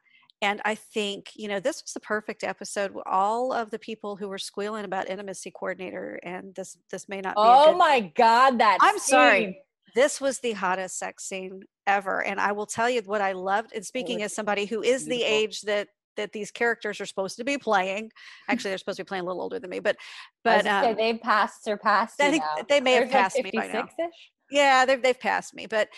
[0.41, 4.29] and i think you know this was the perfect episode all of the people who
[4.29, 8.77] were squealing about intimacy coordinator and this this may not be Oh my god, that
[8.81, 9.61] i'm sorry
[9.93, 13.73] this was the hottest sex scene ever and i will tell you what i loved
[13.75, 17.43] and speaking as somebody who is the age that that these characters are supposed to
[17.43, 18.11] be playing
[18.49, 19.95] actually they're supposed to be playing a little older than me but
[20.43, 22.63] but gonna say, um, they've passed surpassed I think now.
[22.67, 23.81] they may have They're, like, passed me by now.
[23.83, 24.31] 56-ish?
[24.51, 25.89] yeah they've, they've passed me but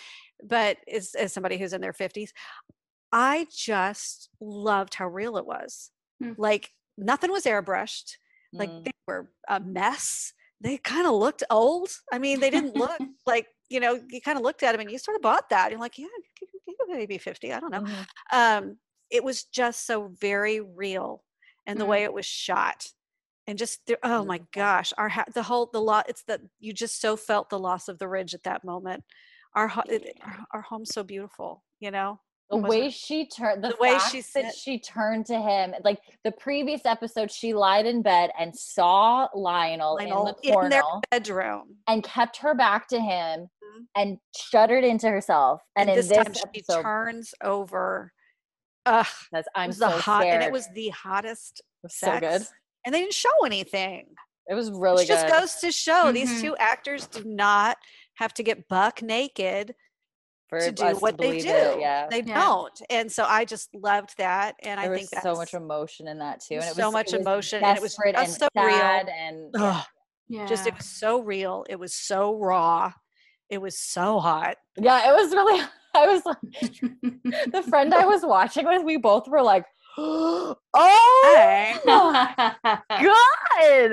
[0.44, 2.30] but as, as somebody who's in their 50s
[3.12, 5.90] i just loved how real it was
[6.20, 6.32] Hmm.
[6.36, 8.16] like nothing was airbrushed
[8.52, 8.84] like Mm.
[8.84, 13.46] they were a mess they kind of looked old i mean they didn't look like
[13.70, 15.80] you know you kind of looked at them and you sort of bought that you're
[15.80, 18.06] like yeah you could- you could maybe 50 i don't know Mhm.
[18.32, 18.78] um
[19.12, 21.22] it was just so very real
[21.66, 21.88] and the Mm.
[21.88, 22.86] way it was shot
[23.46, 27.00] and just the, oh my gosh our the whole the lot it's that you just
[27.00, 29.04] so felt the loss of the ridge at that moment
[29.54, 32.18] our, it, our our home's so beautiful you know
[32.50, 35.74] the way it- she turned the, the way she that said- she turned to him
[35.84, 40.68] like the previous episode she lied in bed and saw lionel, Lionel in the in
[40.70, 41.76] their corner bedroom.
[41.86, 43.86] and kept her back to him Mhm.
[43.96, 48.12] and shuddered into herself and, in this, this, time she turns over.
[48.86, 51.64] Ugh, says, it i'm was so the hot, scared and it was the hottest It
[51.84, 52.52] was so good sex,
[52.84, 54.06] And they didn't show anything.
[54.48, 56.40] it was really Which just good goes to show these Mhm.
[56.40, 57.78] two actors do not
[58.14, 59.74] have to get buck naked
[60.48, 61.48] for to do us what they do.
[61.48, 62.34] it, yeah They Yeah.
[62.40, 62.82] don't.
[62.90, 64.56] And so I just loved that.
[64.62, 66.86] And there I was think that's so much emotion in that too and it so
[66.86, 68.74] was much it was emotion, and it was desperate and just so real.
[68.74, 69.84] and yeah.
[70.28, 70.46] Yeah.
[70.46, 71.64] just it was so real.
[71.70, 72.92] It was so raw.
[73.48, 74.56] It was so hot.
[74.76, 75.62] yeah it was really
[75.94, 76.38] i was like
[77.52, 79.64] the friend i was watching with we both were like
[79.98, 81.74] oh Hey.
[81.84, 82.34] god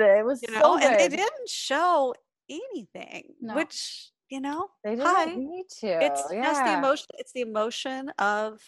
[0.00, 2.14] it was You so good and they didn't show
[2.48, 3.54] anything, No.
[3.54, 5.26] which, you know, They didn't hi.
[5.26, 5.86] need to.
[6.04, 6.42] it's yeah.
[6.42, 8.60] just the emotion it's the emotion of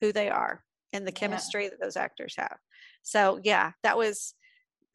[0.00, 0.62] who they are
[0.92, 1.18] and the Yeah.
[1.18, 2.58] chemistry that those actors have
[3.02, 4.34] so yeah that was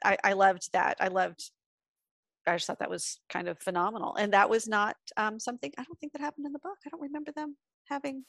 [0.06, 1.52] i i loved that i loved
[2.48, 5.84] i just thought that was kind of phenomenal and that was not um something i
[5.84, 7.56] don't think that happened in the book i don't remember them
[7.91, 8.23] having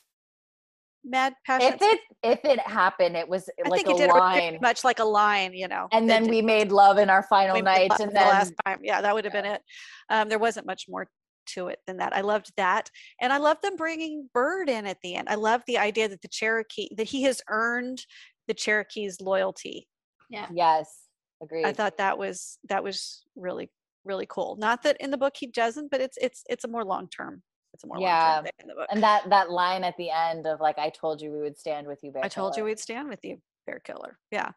[1.04, 1.72] mad passion.
[1.74, 4.84] If it if it happened, it was I like think a it did line, much
[4.84, 7.62] like a line you know and then did- we made love in our final we
[7.62, 8.80] night, love and the then last time.
[8.82, 9.62] Yeah that would have been it.
[10.10, 11.08] Um there wasn't much more
[11.54, 12.14] to it than that.
[12.14, 12.88] I loved that
[13.20, 15.28] and i love them bringing bird in at the end.
[15.28, 18.04] I love the idea that the cherokee that he has earned
[18.48, 19.88] the cherokee's loyalty.
[20.30, 20.46] Yeah.
[20.52, 20.86] yes,
[21.42, 21.64] agreed.
[21.66, 23.70] i thought that was that was really
[24.04, 24.56] really cool.
[24.56, 27.42] Not that in the book he doesn't but it's it's it's a more long term
[27.74, 30.60] it's a more Yeah, in the book and that that line at the end of
[30.60, 33.08] like, "I told you we would stand with you, Bear i told you we'd stand
[33.08, 34.50] with you bear killer yeah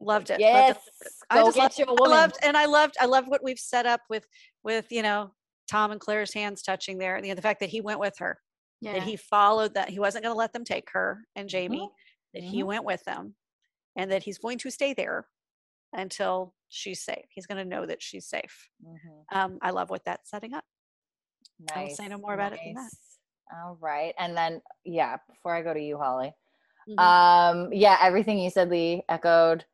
[0.00, 1.12] loved it Yes, loved it.
[1.30, 2.10] I just get loved- your I woman.
[2.10, 4.26] loved and I loved I loved what we've set up with
[4.62, 5.32] with you know
[5.70, 8.16] Tom and Claire's hands touching there and you know, the fact that he went with
[8.18, 8.38] her
[8.80, 8.92] Yeah.
[8.94, 11.52] that he followed that he wasn't going to let them take her and Mm-hmm.
[11.58, 11.90] Jamie
[12.34, 13.34] that he went with them
[13.96, 15.26] and that he's going to stay there
[15.92, 19.24] until she's safe he's going to know that she's safe Mhm.
[19.32, 20.64] um I love what that's setting up
[21.74, 22.90] I will say no more about it than that.
[23.52, 26.32] All right, and then yeah, before I go to you, Holly.
[26.88, 26.98] Mhm.
[26.98, 29.64] um yeah everything you said lee echoed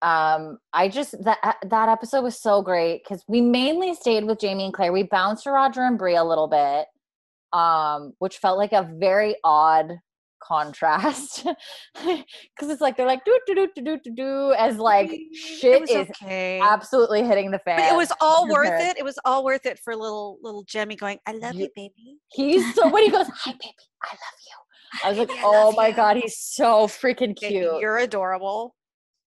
[0.00, 4.64] um i just that that episode was so great because we mainly stayed with jamie
[4.64, 6.86] and claire we bounced to roger and Bree a little bit
[7.52, 9.98] um which felt like a very odd
[10.42, 11.44] contrast
[11.94, 15.12] because it's like they're like do do do do do do do as like I
[15.12, 16.58] mean, it shit is okay.
[16.62, 18.98] absolutely hitting the fan But it was all worth it.
[18.98, 22.74] It was all worth it for little little Jemmy going, "I love you, baby." he's
[22.74, 25.88] so when he goes hi baby i love you i was like I oh my
[25.88, 28.74] you." god he's so freaking Baby, cute You're adorable.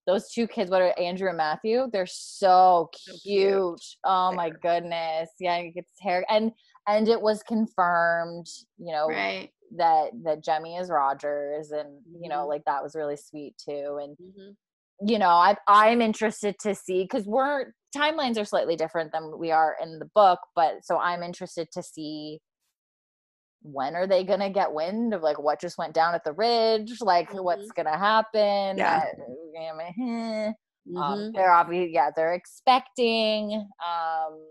[0.08, 1.88] those two kids, what are Andrew and Matthew?
[1.92, 3.22] They're so So cute.
[3.24, 3.82] cute.
[4.04, 5.30] Oh my goodness.
[5.40, 6.52] Yeah, he gets hair and
[6.88, 8.46] and it was confirmed,
[8.78, 9.50] you know, Right.
[9.76, 12.50] That that Jemmy is Rogers and you know, Mhm.
[12.50, 14.00] like that was really sweet too.
[14.02, 14.56] And Mhm.
[15.02, 19.52] you know, I I'm interested to see because we're timelines are slightly different than we
[19.52, 22.40] are in the book, but so I'm interested to see
[23.62, 27.02] when are they gonna get wind of like what just went down at the ridge,
[27.02, 28.78] like what's gonna happen.
[28.78, 29.04] Yeah.
[29.04, 29.24] uh,
[29.54, 30.48] yeah, meh, heh.
[30.48, 31.34] Um, Mhm.
[31.34, 33.54] they're obviously yeah, they're expecting.
[33.54, 34.46] Um,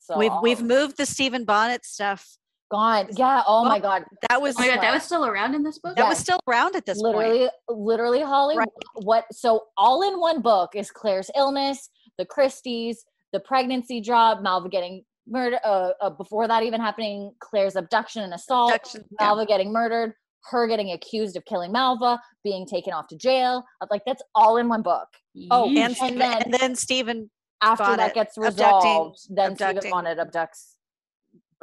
[0.00, 2.38] so we've we've moved the Stephen Bonnet stuff.
[2.70, 3.08] Gone.
[3.16, 3.42] Yeah.
[3.46, 4.04] Oh my god.
[4.28, 5.96] That was Oh my god, that was still around in this book?
[5.96, 7.16] that was still around at this point.
[7.16, 8.68] literally literally holly Right.
[9.02, 14.68] what so all in one book is claire's illness the christies the pregnancy job malva
[14.68, 19.26] getting murdered uh, uh, before that even happening claire's abduction and assault Abduction, yeah.
[19.26, 20.14] malva getting murdered
[20.50, 24.68] her getting accused of killing malva being taken off to jail like that's all in
[24.68, 25.08] one book
[25.50, 27.30] Oh, And, and then- and then Stephen
[27.62, 30.74] after that Bonnet gets abducting- resolved then abducting- stephen bonnet abducts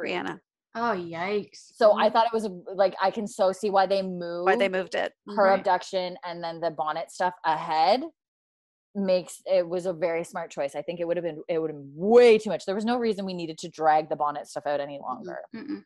[0.00, 0.38] Brianna.
[0.78, 1.72] Oh yikes.
[1.74, 2.12] so i mm-hmm.
[2.12, 5.12] thought it was like i can so see why they moved Why they moved it.
[5.36, 5.58] her Right.
[5.58, 8.02] abduction and then the bonnet stuff ahead
[8.94, 10.74] makes it was a very smart choice.
[10.74, 12.64] I think it would have been it would have been way too much.
[12.64, 15.04] There was no reason we needed to drag the bonnet stuff out any mm-hmm.
[15.04, 15.38] longer.
[15.54, 15.82] Mm-mm.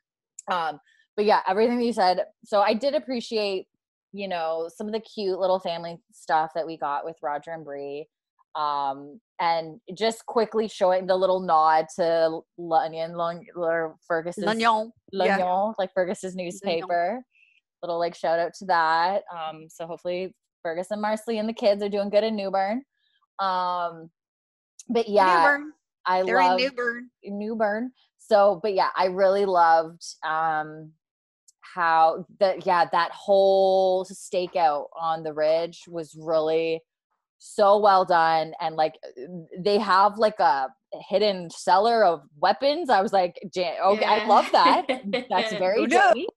[0.50, 0.80] Um
[1.16, 2.24] but yeah, everything that you said.
[2.44, 3.66] So I did appreciate,
[4.12, 7.64] you know, some of the cute little family stuff that we got with Roger and
[7.64, 8.08] Bree.
[8.54, 14.92] Um and just quickly showing the little nod to Lunyon Lung or Fergus's Lagnon.
[15.12, 15.36] Yeah.
[15.36, 17.22] Lagnon, like Fergus's newspaper.
[17.82, 19.24] Little like shout out to that.
[19.36, 22.84] Um, so hopefully Fergus and Marsali and the kids are doing good in New Bern.
[23.40, 24.10] Um,
[24.88, 25.72] but yeah, New Bern.
[26.06, 27.10] I They're love in New Bern.
[27.24, 27.92] Newburn.
[28.18, 30.92] So, but yeah, I really loved um
[31.74, 36.80] how the yeah that whole stakeout on the ridge was really
[37.44, 38.94] so well done and like
[39.58, 40.68] they have like a
[41.08, 44.86] hidden cellar of weapons i was like "Ja- okay i love that
[45.28, 45.88] that's very Who?
[45.88, 46.28] Jamie.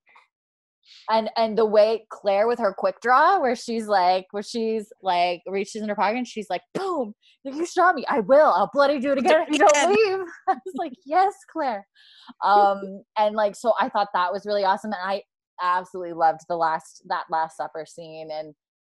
[1.11, 5.41] and and the way Claire with her quick draw, where she's like, where she's like
[5.45, 7.13] reaches in her pocket and she's like, boom,
[7.43, 8.51] if you shot me, I will.
[8.55, 10.25] I'll bloody do it again if you don't leave.
[10.49, 11.85] I was like, yes, Claire.
[12.43, 14.91] Um, and like so I thought that was really awesome.
[14.91, 15.21] And I
[15.61, 18.55] absolutely loved the last that last supper scene and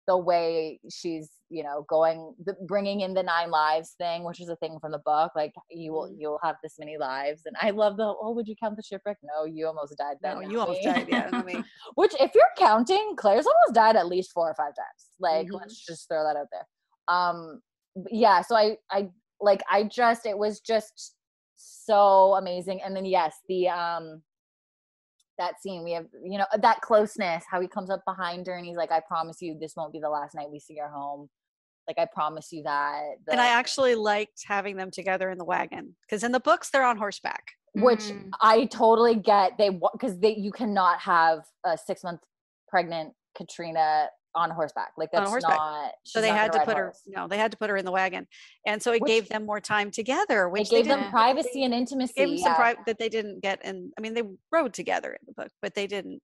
[0.07, 4.49] the way she's you know going the, bringing in the nine lives thing which is
[4.49, 6.15] a thing from the book like you will Mhm.
[6.19, 9.17] you'll have this many lives and i love the oh would you count the shipwreck
[9.23, 11.07] no you almost died then No, you almost me." died.
[11.09, 11.61] Yeah,
[11.95, 15.59] which if you're counting claire's almost died at least four or five times like Mhm.
[15.59, 16.67] let's just throw that out there
[17.07, 17.61] um
[18.11, 19.09] yeah so i i
[19.41, 21.15] like i just it was just
[21.55, 24.21] so amazing and then yes the um
[25.37, 28.65] that scene we have you know that closeness how he comes up behind her and
[28.65, 31.29] he's like i promise you this won't be the last night we see your home
[31.87, 35.95] like i promise you that and I actually liked having them together in the wagon
[36.01, 37.51] because in the books they're on horseback.
[37.73, 38.29] which Mm.
[38.41, 42.21] i totally get they because they you cannot have a six month
[42.67, 44.07] pregnant Caitriona
[44.37, 45.57] on horseback like On that's horseback.
[45.57, 46.83] not So they not had to put her.
[46.85, 47.01] horse.
[47.07, 48.27] No, they had to put her in the wagon,
[48.65, 51.63] and so it Which- gave them more time together, it which they gave them privacy
[51.63, 54.73] and intimacy Gave them some pri- that they didn't get, and I mean they rode
[54.73, 56.21] together in the book, but they didn't.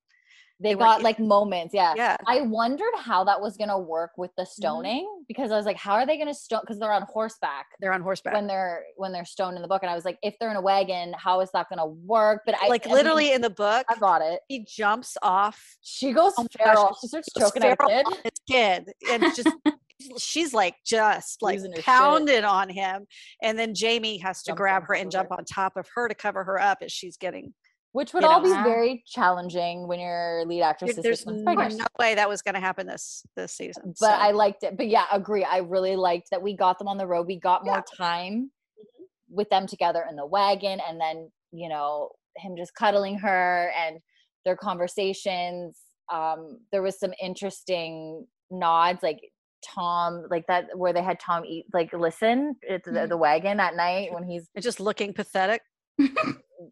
[0.60, 4.32] They, they got like moments yeah Yeah, I wondered how that was gonna work with
[4.38, 4.62] the Mm-hmm.
[4.62, 6.60] stoning because I was like, how are they gonna stone?
[6.62, 8.34] Because they're on horseback they're on horseback.
[8.34, 10.56] when they're when they're stoned in the book, and I was like, if they're in
[10.58, 12.42] a wagon, how is that gonna work?
[12.46, 14.42] But I like I mean, literally in the book, I got it.
[14.48, 16.98] he jumps off She goes Oh my gosh, feral.
[17.02, 18.16] She starts goes choking out feral kid.
[18.24, 19.50] his kid, and just
[20.18, 21.86] she's like just like Losing her shit.
[21.86, 23.06] pounding on him,
[23.42, 25.36] and then Jamie has to Jumps grab her and jump her.
[25.38, 27.54] on top of her to cover her up as she's getting.
[27.94, 28.50] Which would you all know.
[28.64, 32.42] be very challenging when your lead actress is There's six months no way that was
[32.42, 33.94] going to happen this this season.
[34.00, 34.22] But so.
[34.22, 34.76] I liked it.
[34.76, 35.44] But yeah, agree.
[35.44, 37.28] I really liked that we got them on the road.
[37.28, 39.36] We got more time Mm-hmm.
[39.36, 44.00] with them together in the wagon, and then you know him just cuddling her and
[44.44, 45.78] their conversations.
[46.12, 49.20] Um, there was some interesting nods, like
[49.64, 53.10] Tom, like that where they had Tom eat, like listen at the, Mhm.
[53.10, 55.62] the wagon at night when he's just looking pathetic.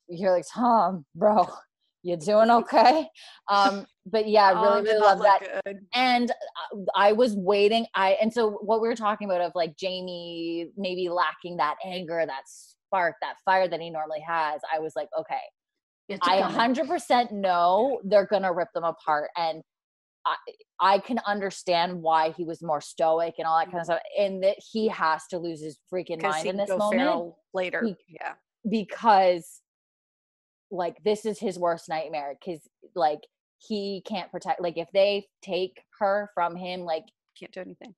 [0.07, 1.47] you're like Tom, bro,
[2.03, 3.07] you doing okay?
[3.49, 5.41] Um, but yeah, I Oh, really, really love that.
[5.65, 5.79] good.
[5.93, 7.85] And uh, I was waiting.
[7.95, 12.23] I and so what we were talking about of like Jamie maybe lacking that anger,
[12.25, 14.61] that spark, that fire that he normally has.
[14.73, 15.39] I was like, okay,
[16.21, 19.61] I 100% know they're gonna rip them apart, and
[20.25, 20.35] I
[20.79, 24.43] I can understand why he was more stoic and all that kind of stuff, and
[24.43, 27.83] that he has to lose his freaking mind in this moment later.
[27.85, 28.33] He- yeah,
[28.69, 29.61] because
[30.71, 32.61] like this is his worst nightmare because
[32.95, 33.19] like
[33.59, 37.03] he can't protect like if they take her from him like
[37.39, 37.93] can't do anything.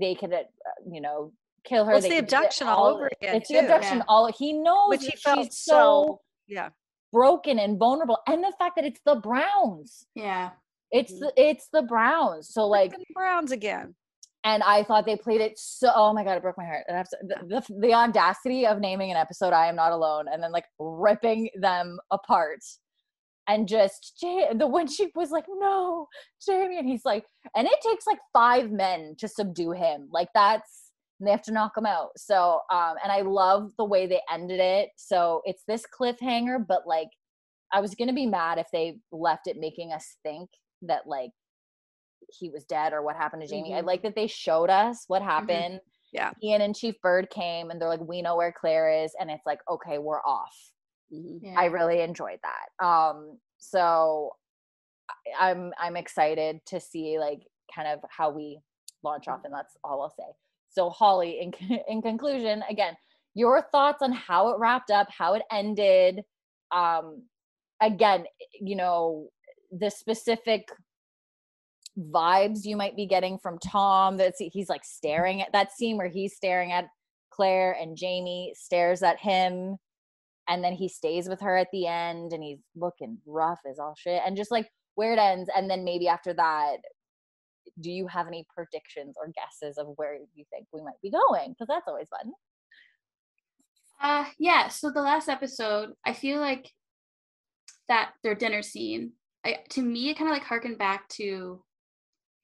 [0.00, 0.42] they could uh,
[0.90, 1.32] you know
[1.64, 3.54] kill her Well, it's they the could do it abduction all over again, it's too.
[3.54, 4.04] the abduction Yeah.
[4.08, 6.20] all he knows Which he that felt she's so so.
[6.46, 6.70] Yeah,
[7.12, 10.50] broken and vulnerable and the fact that it's the browns yeah.
[10.90, 11.20] it's Mhm.
[11.20, 13.94] the it's the browns so like Freaking Browns again.
[14.44, 15.90] And I thought they played it so.
[15.94, 16.84] Oh my god, it broke my heart.
[16.90, 20.52] Abso- The, the, the audacity of naming an episode "I Am Not Alone" and then
[20.52, 22.60] like ripping them apart,
[23.48, 26.08] and just the when she was like, "No,
[26.46, 27.24] Jamie," and he's like,
[27.56, 30.08] and it takes like five men to subdue him.
[30.12, 30.90] Like that's
[31.20, 32.10] and they have to knock him out.
[32.16, 34.90] So, um, and I love the way they ended it.
[34.96, 37.08] So it's this cliffhanger, but like,
[37.72, 40.50] I was gonna be mad if they left it making us think
[40.82, 41.30] that like
[42.28, 43.74] he was dead or what happened to Jamie.
[43.74, 43.86] I Mhm.
[43.86, 45.80] like that they showed us what happened.
[46.12, 46.32] Yeah.
[46.42, 49.14] Ian and Chief Bird came and they're like, we know where Claire is.
[49.18, 50.72] And it's like, okay, we're off.
[51.12, 51.40] Mhm.
[51.42, 51.54] yeah.
[51.58, 52.84] I really enjoyed that.
[52.84, 54.36] Um, so
[55.08, 58.60] I- I'm I'm excited to see like kind of how we
[59.02, 60.34] launch off, and that's all I'll say.
[60.70, 61.52] So Holly, in
[61.88, 62.96] in conclusion, again,
[63.34, 66.24] your thoughts on how it wrapped up, how it ended.
[66.72, 67.28] Um,
[67.80, 68.26] again,
[68.60, 69.28] you know,
[69.70, 70.68] the specific
[71.98, 74.16] vibes you might be getting from Tom.
[74.16, 76.86] That he's like staring at that scene where he's staring at
[77.30, 79.76] Claire and Jamie stares at him
[80.48, 83.94] and then he stays with her at the end and he's looking rough as all
[83.96, 86.76] shit and just like where it ends and then maybe after that
[87.80, 91.50] do you have any predictions or guesses of where you think we might be going
[91.50, 92.32] because that's always fun
[94.00, 94.68] Uh, yeah.
[94.68, 96.70] So the last episode, I feel like
[97.88, 99.12] that their dinner scene,
[99.46, 101.62] I, to me, it kind of like harkened back to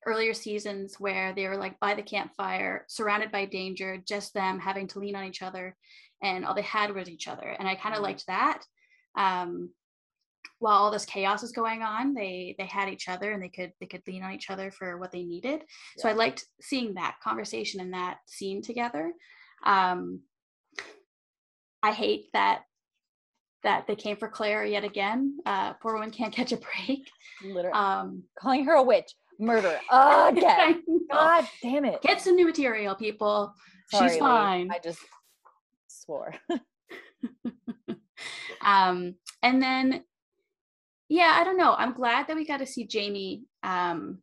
[0.06, 4.86] earlier seasons where they were like by the campfire, surrounded by danger, just them having
[4.89, 5.77] to lean on each other,
[6.22, 7.48] and all they had was each other.
[7.59, 8.05] And I kind of Mhm.
[8.05, 8.62] liked that.
[9.14, 9.74] Um,
[10.59, 13.72] while all this chaos was going on, they they had each other and they could
[13.81, 15.64] they could lean on each other for what they needed.
[15.97, 19.12] So I liked seeing that conversation and that scene together.
[19.64, 20.22] Um,
[21.82, 22.64] I hate that
[23.62, 25.39] that they came for Claire yet again.
[25.44, 27.10] Uh, poor woman can't catch a break.
[27.43, 30.83] Literally Um, calling her a witch, murder again.
[31.11, 32.01] God damn it!
[32.03, 33.53] Get some new material, people.
[33.91, 34.21] Sorry, She's Lee.
[34.21, 34.71] fine.
[34.71, 35.01] I just
[35.89, 36.35] swore.
[38.65, 40.05] um, and then,
[41.09, 41.75] yeah, I don't know.
[41.77, 44.19] I'm glad that we got to see Jamie um,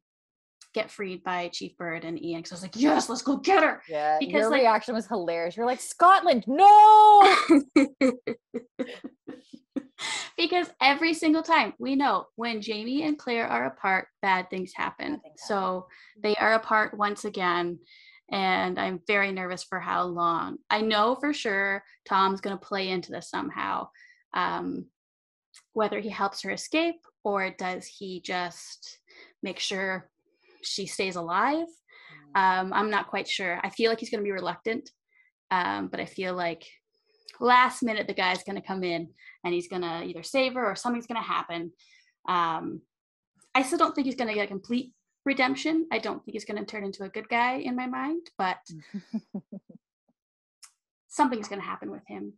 [0.73, 3.63] get freed by Chief Bird and Ian because I was like, yes, let's go get
[3.63, 3.81] her.
[3.89, 5.57] Yeah, Because, your like- reaction was hilarious.
[5.57, 7.35] You're like Scotland, no.
[10.37, 15.13] because every single time we know when Jamie and Claire are apart, bad things happen.
[15.13, 15.87] Bad things so
[16.21, 17.79] they are apart once again.
[18.29, 20.57] And I'm very nervous for how long.
[20.69, 23.89] I know for sure Tom's going to play into this somehow.
[24.33, 24.87] Um,
[25.73, 28.99] whether he helps her escape or does he just
[29.41, 30.09] make sure
[30.61, 31.67] she stays alive?
[32.35, 33.59] Um, I'm not quite sure.
[33.63, 34.91] I feel like he's going to be reluctant,
[35.51, 36.65] um, but I feel like
[37.39, 39.09] last minute the guy's going to come in
[39.43, 41.71] and he's going to either save her or something's going to happen.
[42.27, 42.81] Um,
[43.53, 44.93] I still don't think he's going to get a complete
[45.25, 45.87] redemption.
[45.91, 48.57] I don't think he's going to turn into a good guy in my mind, but
[51.07, 52.33] something's going to happen with him.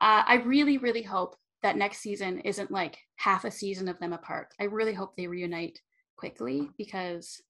[0.00, 4.12] Uh, I really, really hope that next season isn't like half a season of them
[4.12, 4.48] apart.
[4.60, 5.80] I really hope they reunite
[6.16, 7.40] quickly because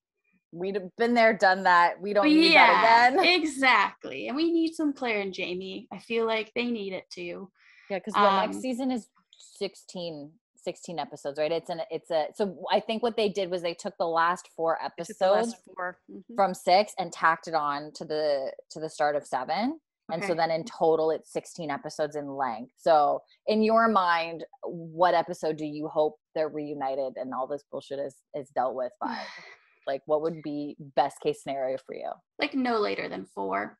[0.51, 2.01] We'd have been there, done that.
[2.01, 3.23] We don't need that again.
[3.41, 4.27] exactly.
[4.27, 5.87] And we need some Claire and Jamie.
[5.91, 7.51] I feel like they need it too.
[7.89, 9.07] Yeah, because the next Um, season is
[9.37, 11.51] 16, 16 episodes, right?
[11.51, 14.49] It's an it's a so I think what they did was they took the last
[14.55, 15.19] four episodes
[15.51, 15.99] last four.
[16.11, 16.23] Mhm.
[16.35, 19.79] from six and tacked it on to the to the start of seven.
[20.11, 22.73] And so then in total it's 16 episodes in length.
[22.77, 27.99] So in your mind, what episode do you hope they're reunited and all this bullshit
[27.99, 29.19] is is dealt with by?
[29.91, 32.11] like what would be best case scenario for you?
[32.39, 33.77] like no later than four.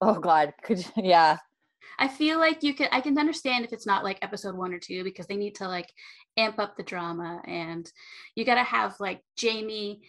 [0.00, 1.38] Oh god, could you, yeah.
[1.98, 4.78] I feel like you can I can understand if it's not like episode one or
[4.78, 5.90] two because they need to like
[6.36, 7.90] amp up the drama and
[8.36, 10.02] you gotta have like Jamie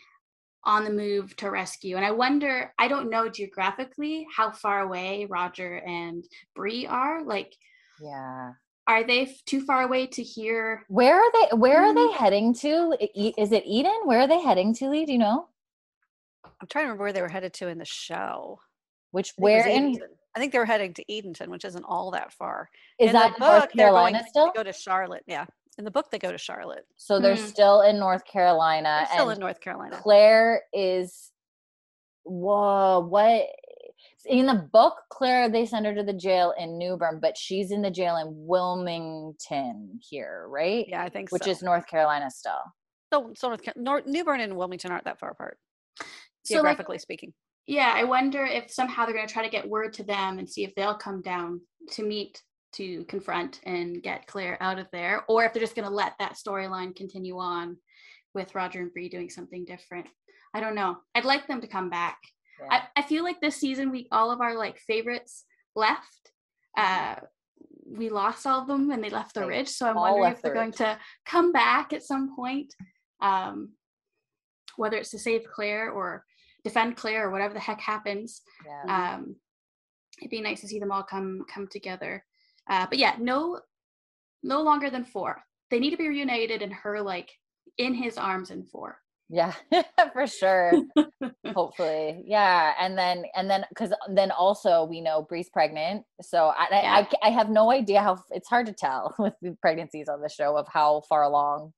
[0.64, 1.96] on the move to rescue.
[1.96, 6.24] And I wonder, I don't know geographically how far away Roger and
[6.56, 7.24] Bree are.
[7.24, 7.56] Like,
[8.02, 8.52] Yeah.
[8.90, 10.84] Are they f- too far away to hear?
[10.88, 12.14] Where are they where are they Mm.
[12.16, 12.98] heading to?
[13.00, 14.02] I- Is it Eden?
[14.06, 15.06] Where are they heading to, Lee?
[15.06, 15.48] Do you know?
[16.44, 18.60] I'm trying to remember where they were headed to in the show.
[19.12, 20.00] Which I think where in
[20.36, 22.70] I think they were heading to Edenton, which isn't all that far.
[23.00, 24.46] is in the that book, North they're going- Carolina still?
[24.48, 25.24] They go to Charlotte.
[25.28, 25.46] Yeah.
[25.78, 26.86] In the book, they go to Charlotte.
[26.98, 27.48] So they're Mm.
[27.48, 29.98] still in North Carolina They're still and in North Carolina.
[30.02, 31.32] Claire is
[32.24, 33.48] whoa, what
[34.26, 37.72] in the book, Claire, they send her to the jail in New Bern, but she's
[37.72, 38.28] in the jail in
[38.94, 40.86] Wilmington here, right?
[40.88, 41.34] Yeah, I think so.
[41.36, 41.52] Which so.
[41.52, 42.62] is North Carolina still.
[43.14, 45.58] so, so North, Car- Nor- New Bern and Wilmington aren't that far apart,
[46.00, 46.06] So,
[46.56, 47.34] like, geographically speaking.
[47.68, 50.50] yeah, I wonder if somehow they're going to try to get word to them and
[50.50, 52.42] see if they'll come down to meet
[52.74, 56.14] to confront and get Claire out of there, or if they're just going to let
[56.20, 57.78] that storyline continue on
[58.36, 60.08] with Roger and Bree doing something different.
[60.54, 60.98] I don't know.
[61.16, 62.18] I'd like them to come back.
[62.70, 65.46] I, I feel like this season we all of our like favorites
[65.76, 66.32] left.
[66.78, 67.16] Uh
[67.92, 69.68] we lost all of them and they left the ridge.
[69.68, 72.74] So I'm all wondering if they're the going to come back at some point.
[73.22, 73.74] Um
[74.76, 76.24] whether it's to save Claire or
[76.64, 78.42] defend Claire or whatever the heck happens.
[78.66, 79.14] yeah.
[79.16, 79.36] Um
[80.20, 82.26] it'd be nice to see them all come come together.
[82.70, 83.60] Uh but yeah, no
[84.44, 85.42] no longer than four.
[85.72, 87.32] They need to be reunited and her like
[87.78, 89.00] in his arms in four.
[89.30, 89.54] Yeah,
[90.14, 90.72] for sure.
[91.54, 92.74] Hopefully, yeah.
[92.80, 97.28] And then, and then, because then also we know Bree's pregnant, so I, I- I,
[97.28, 100.58] I have no idea how it's hard to tell with the pregnancies on the show
[100.58, 101.74] of how far along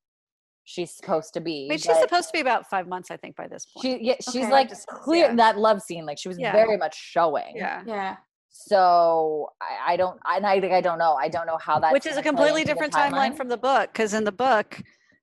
[0.64, 1.66] she's supposed to be.
[1.66, 3.82] I mean, she's supposed to be about five months, I think, by this point.
[4.00, 4.50] She, yeah, she's Okay.
[4.50, 5.34] like Just- clear yeah.
[5.36, 6.52] that love scene, like she was Yeah.
[6.52, 7.52] very much showing.
[7.56, 7.82] yeah.
[7.86, 8.16] Yeah.
[8.48, 11.14] So I, I don't, and I think I don't know.
[11.14, 11.92] I don't know how that.
[11.92, 14.80] Which is a completely different timeline from the book, because in the book,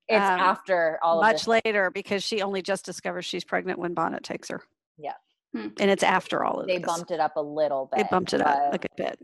[0.10, 3.94] It's um, after all of much later, because she only just discovers she's pregnant when
[3.94, 4.62] Bonnet takes her.
[4.98, 5.14] Yeah.
[5.56, 5.68] Hmm.
[5.80, 6.76] And it's after all of this.
[6.76, 6.88] They this.
[6.88, 8.04] bumped it up a little bit.
[8.04, 9.20] They bumped it up a good bit.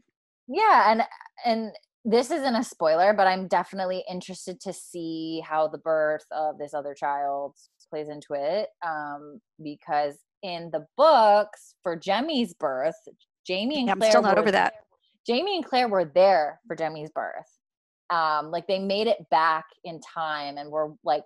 [0.47, 1.01] yeah and
[1.45, 1.71] and
[2.07, 6.75] this isn't a spoiler but i'm definitely interested to see how the birth of this
[6.75, 7.55] other child
[7.89, 12.93] plays into it um because in the books for jemmy's birth
[13.45, 14.73] jamie and Yeah, I'm claire still not were- over that.
[15.25, 17.49] jamie and claire were there for jemmy's birth
[18.09, 21.23] um like they made it back in time and were like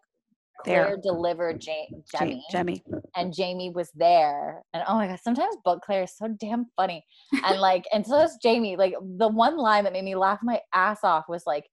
[0.65, 0.85] There.
[0.85, 2.83] claire delivered ja- Ja- jemmy Jemmy.
[3.15, 4.61] and Jamie was there.
[4.73, 7.03] And oh my god, sometimes Book Claire is so damn funny.
[7.45, 8.75] And like, and so is Jamie.
[8.77, 11.65] Like the one line that made me laugh my ass off was like,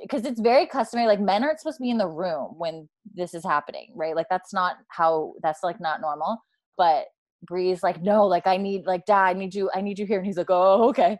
[0.00, 1.06] because it's very customary.
[1.08, 4.16] Like men aren't supposed to be in the room when this is happening, right?
[4.16, 5.34] Like that's not how.
[5.42, 6.38] That's like not normal.
[6.76, 7.06] But
[7.42, 10.18] Bree's like, no, like I need, like, Dad, I need you, I need you here.
[10.18, 11.16] And he's like, oh, okay.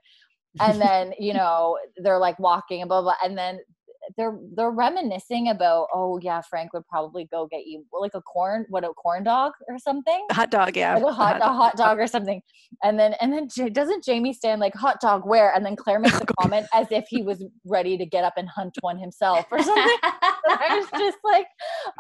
[0.61, 3.59] And then you know they're like walking and blah blah, and then
[4.17, 8.65] they're they're reminiscing about oh yeah frank would probably go get you like a corn
[8.69, 10.25] what a corn dog or something?
[10.31, 10.95] Hot dog yeah.
[10.95, 11.99] Like a hot, a hot dog.
[11.99, 12.41] or something.
[12.85, 15.53] And then and then J- doesn't jamie stand like hot dog where?
[15.53, 18.49] And then claire makes a comment as if he was ready to get up and
[18.49, 19.99] hunt one himself or something.
[20.03, 21.47] I was just like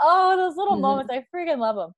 [0.00, 0.82] oh those little Mhm.
[0.82, 1.92] moments i freaking love them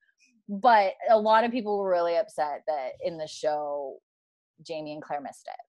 [0.49, 3.97] but a lot of people were really upset that in the show
[4.67, 5.61] jamie and claire missed it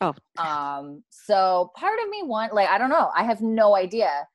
[0.00, 0.14] Oh.
[0.38, 4.26] um so part of me want like i don't know i have no idea.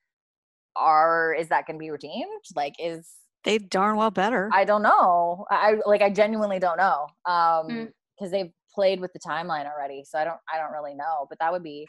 [0.75, 2.41] Are is that going to be redeemed?
[2.55, 3.07] Like is
[3.43, 4.49] they darn well better.
[4.53, 5.45] I don't know.
[5.51, 7.07] I like i genuinely don't know.
[7.25, 7.91] Um Mm.
[8.17, 11.37] because they've played with the timeline already so i don't i don't really know but
[11.39, 11.87] that would be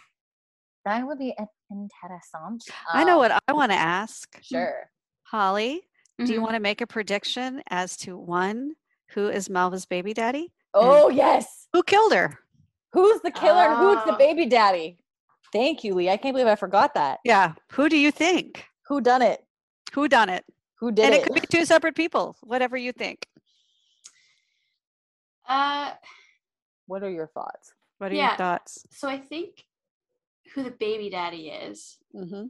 [0.84, 2.62] that would be in- interessant.
[2.92, 4.38] I know Um, what i want to ask.
[4.42, 4.90] sure.
[5.22, 5.88] Holly
[6.18, 6.42] do you Mhm.
[6.42, 8.74] want to make a prediction as to one
[9.14, 10.52] who is malva's baby daddy?
[10.74, 11.68] Oh yes.
[11.72, 12.38] who killed her
[12.94, 14.18] who's the killer and who's the Oh.
[14.18, 14.98] baby daddy?
[15.52, 16.08] Thank you lee.
[16.08, 17.20] I can't believe i forgot that.
[17.24, 17.52] Yeah.
[17.72, 18.64] Who do you think?
[18.88, 19.44] Who done it?
[19.92, 20.44] Who done it?
[20.80, 23.26] Who did and it it, could be two separate people whatever you think.
[25.48, 25.92] Uh,
[26.86, 27.72] what are your thoughts?
[27.98, 28.28] What are Yeah.
[28.30, 28.86] your thoughts?
[28.90, 29.64] So I think
[30.54, 31.98] who the baby daddy is.
[32.14, 32.44] mm-hmm.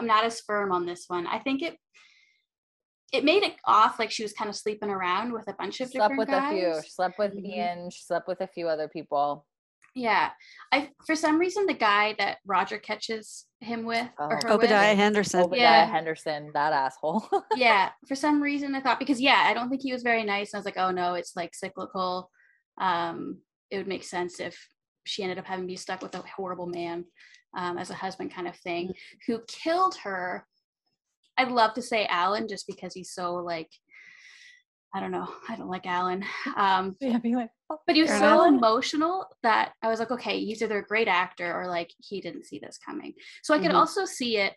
[0.00, 1.26] I'm not as firm on this one.
[1.26, 1.78] I think it
[3.14, 5.88] it made it off like she was kind of sleeping around with a bunch of
[5.88, 6.52] slept different with guys.
[6.52, 7.46] a few she slept with Mhm.
[7.46, 9.46] ian she slept with a few other people
[9.96, 10.30] Yeah,
[10.72, 14.28] I for some reason the guy that Roger catches him with or Oh.
[14.30, 15.86] her with, obadiah henderson obadiah Yeah.
[15.86, 17.22] henderson that asshole
[17.56, 20.52] yeah, for some reason I thought because yeah, I don't think he was very nice.
[20.52, 22.30] I was like, oh no, it's like cyclical.
[22.80, 23.38] Um,
[23.70, 24.54] it would make sense if
[25.06, 27.04] she ended up having to be stuck with a horrible man
[27.56, 28.92] um, as a husband, kind of thing,
[29.26, 30.44] who killed her.
[31.36, 33.70] I'd love to say Alan just because he's so like,
[34.94, 36.24] I don't know, I don't like Alan.
[36.56, 38.58] Um, yeah be like oh, but he was so enough.
[38.58, 42.46] emotional that I was like, okay, he's either a great actor or like he didn't
[42.46, 43.14] see this coming.
[43.42, 43.78] So I could Mhm.
[43.78, 44.54] also see it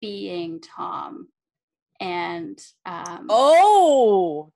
[0.00, 1.28] being Tom.
[2.00, 4.50] And um oh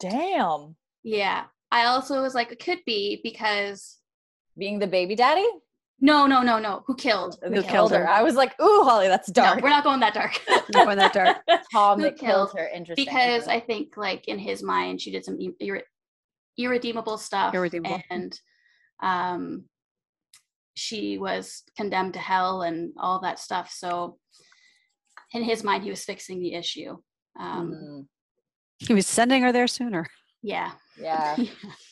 [0.00, 3.98] damn yeah, I also was like, it could be because
[4.58, 5.46] being the baby daddy
[6.00, 6.82] no, no, no, no.
[6.86, 7.36] Who killed?
[7.42, 8.08] who Who killed killed her her?
[8.08, 9.56] i was like ooh holly that's dark.
[9.56, 10.40] No, we're not going that dark.
[10.74, 11.38] Not going that dark.
[11.72, 15.24] tom Who that killed her interesting because I think like in his mind she did
[15.24, 15.82] some irre-
[16.56, 18.00] irredeemable stuff Irredeemable.
[18.10, 18.38] and
[19.02, 19.64] um
[20.74, 24.18] she was condemned to hell and all that stuff so
[25.32, 26.96] in his mind he was fixing the issue
[27.40, 28.06] um Mhm.
[28.86, 30.06] he was sending her there sooner
[30.42, 30.70] yeah
[31.00, 31.36] yeah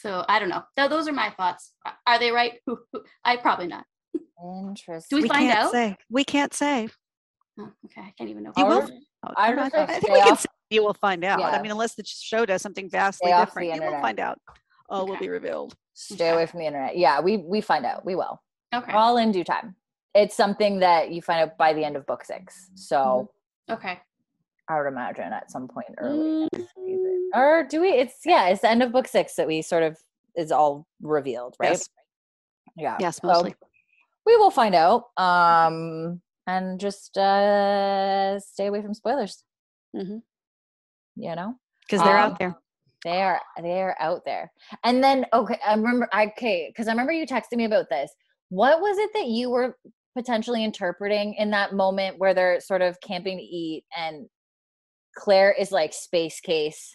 [0.00, 0.62] so i don't know.
[0.76, 1.72] Th- those are my thoughts.
[2.06, 2.54] Are they right?
[3.24, 3.84] I probably not.
[4.42, 5.72] Interesting Do we find can't out?
[5.72, 5.96] say.
[6.10, 6.88] We can't say.
[7.58, 8.00] Oh, okay.
[8.00, 8.52] I can't even know.
[8.56, 8.88] You I'll
[9.22, 9.70] Oh, I come would on.
[9.70, 11.42] say I think we can off- say you will find out.
[11.42, 14.38] I mean, unless the show does something vastly Stay different, you will find out.
[14.88, 15.74] Oh, All will be revealed.
[15.94, 16.30] stay Okay.
[16.30, 16.96] away from the internet.
[16.96, 18.04] Yeah we we find out.
[18.04, 18.40] We will.
[18.74, 18.92] Okay.
[18.92, 19.76] All in due time.
[20.14, 22.70] It's something that you find out by the end of book six.
[22.74, 23.30] So
[23.68, 23.74] mm-hmm.
[23.74, 24.00] okay
[24.70, 26.48] i would imagine at some point early Mm.
[26.74, 27.30] season.
[27.34, 29.98] or do we it's yeah it's the end of book six that we sort of
[30.36, 31.88] is all revealed right Yes.
[32.76, 33.54] yeah Yes, So mostly.
[34.26, 39.44] we will find out um and just uh stay away from spoilers
[39.96, 40.18] Mm-hmm.
[41.16, 41.54] you know
[41.86, 42.56] Because they're um, out there.
[43.04, 44.52] they are they are out there
[44.84, 48.12] and then okay i remember I, okay because i remember you texting me about this
[48.50, 49.76] what was it that you were
[50.16, 54.28] potentially interpreting in that moment where they're sort of camping to eat and
[55.16, 56.94] claire is like space case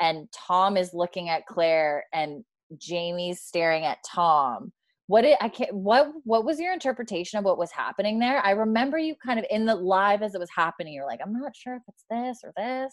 [0.00, 2.44] and tom is looking at claire and
[2.78, 4.72] jamie's staring at tom.
[5.08, 8.44] What it i can't what what was your interpretation of what was happening there?
[8.44, 11.32] I remember you kind of in the live as it was happening you're like i'm
[11.32, 12.92] not sure if it's this or this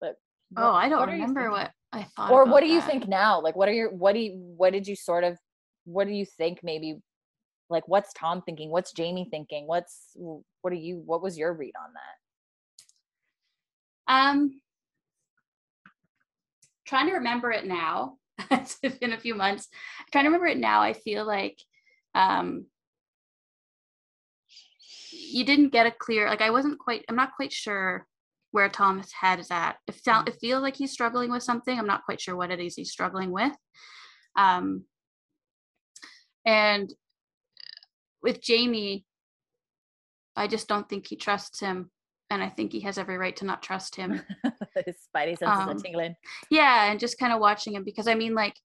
[0.00, 0.14] but
[0.56, 3.40] oh i don't what remember what i thought or what do you think now?
[3.40, 5.36] Like what are your what do you what did you sort of
[5.84, 6.98] what do you think maybe
[7.68, 8.70] like what's tom thinking?
[8.70, 9.66] What's jamie thinking?
[9.66, 12.21] What's what are you what was your read on that
[14.08, 14.60] Um,
[16.86, 18.18] trying to remember it now.
[18.50, 19.68] it's been a few months.
[20.10, 20.82] Trying to remember it now.
[20.82, 21.58] I feel like
[22.14, 22.66] um,
[25.10, 26.26] you didn't get a clear.
[26.28, 27.04] Like I wasn't quite.
[27.08, 28.06] I'm not quite sure
[28.50, 29.76] where Tom's head is at.
[29.86, 30.28] It sound.
[30.28, 31.78] It feels like he's struggling with something.
[31.78, 33.52] I'm not quite sure what it is he's struggling with.
[34.36, 34.84] Um,
[36.44, 36.92] and
[38.22, 39.04] with Jamie,
[40.36, 41.90] I just don't think he trusts him,
[42.32, 44.20] and I think he has every right to not trust him.
[44.86, 46.16] his spidey senses Um, are tingling
[46.50, 48.56] Yeah, and just kind of watching him because I mean, like,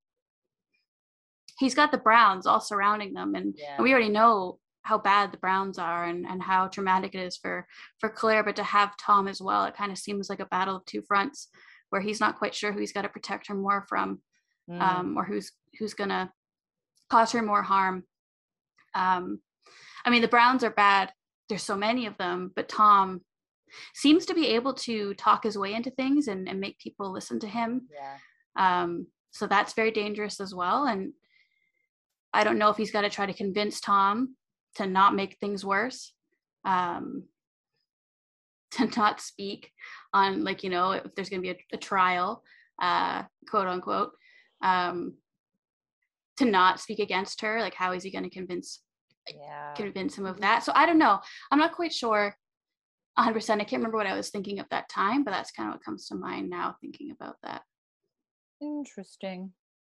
[1.60, 5.38] he's got the Browns all surrounding them, and yeah we already know how bad the
[5.38, 7.68] Browns are and and how traumatic it is for
[8.00, 8.44] for Claire.
[8.44, 11.02] But to have Tom as well, it kind of seems like a battle of two
[11.02, 11.50] fronts,
[11.90, 14.22] where he's not quite sure who he's got to protect her more from.
[14.70, 14.82] Mm.
[14.82, 16.30] um, or who's who's gonna
[17.10, 18.04] cause her more harm.
[18.94, 19.40] Um,
[20.04, 21.12] I mean, the Browns are bad.
[21.48, 23.22] There's so many of them, but Tom
[23.94, 27.40] seems to be able to talk his way into things and, and make people listen
[27.40, 27.88] to him.
[27.92, 28.18] yeah.
[28.56, 30.86] Um, so that's very dangerous as well.
[30.86, 31.14] And
[32.34, 34.36] I don't know if he's got to try to convince Tom
[34.76, 36.14] to not make things worse,
[36.66, 37.24] um,
[38.72, 39.72] to not speak
[40.14, 42.44] on, like, you know, if there's going to be a, a trial,
[42.82, 44.12] uh, quote unquote,
[44.64, 45.16] um,
[46.38, 47.60] to not speak against her.
[47.62, 48.82] Like, how is he going to convince
[49.34, 49.74] Yeah.
[49.76, 50.64] convince him of that?
[50.64, 51.20] So I don't know.
[51.52, 52.36] I'm not quite sure.
[53.18, 53.50] 100%.
[53.56, 55.84] I can't remember what I was thinking at that time, but that's kind of what
[55.84, 57.64] comes to mind now thinking about that.
[58.62, 59.52] Interesting.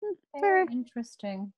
[0.04, 1.54] Mm, Very interesting.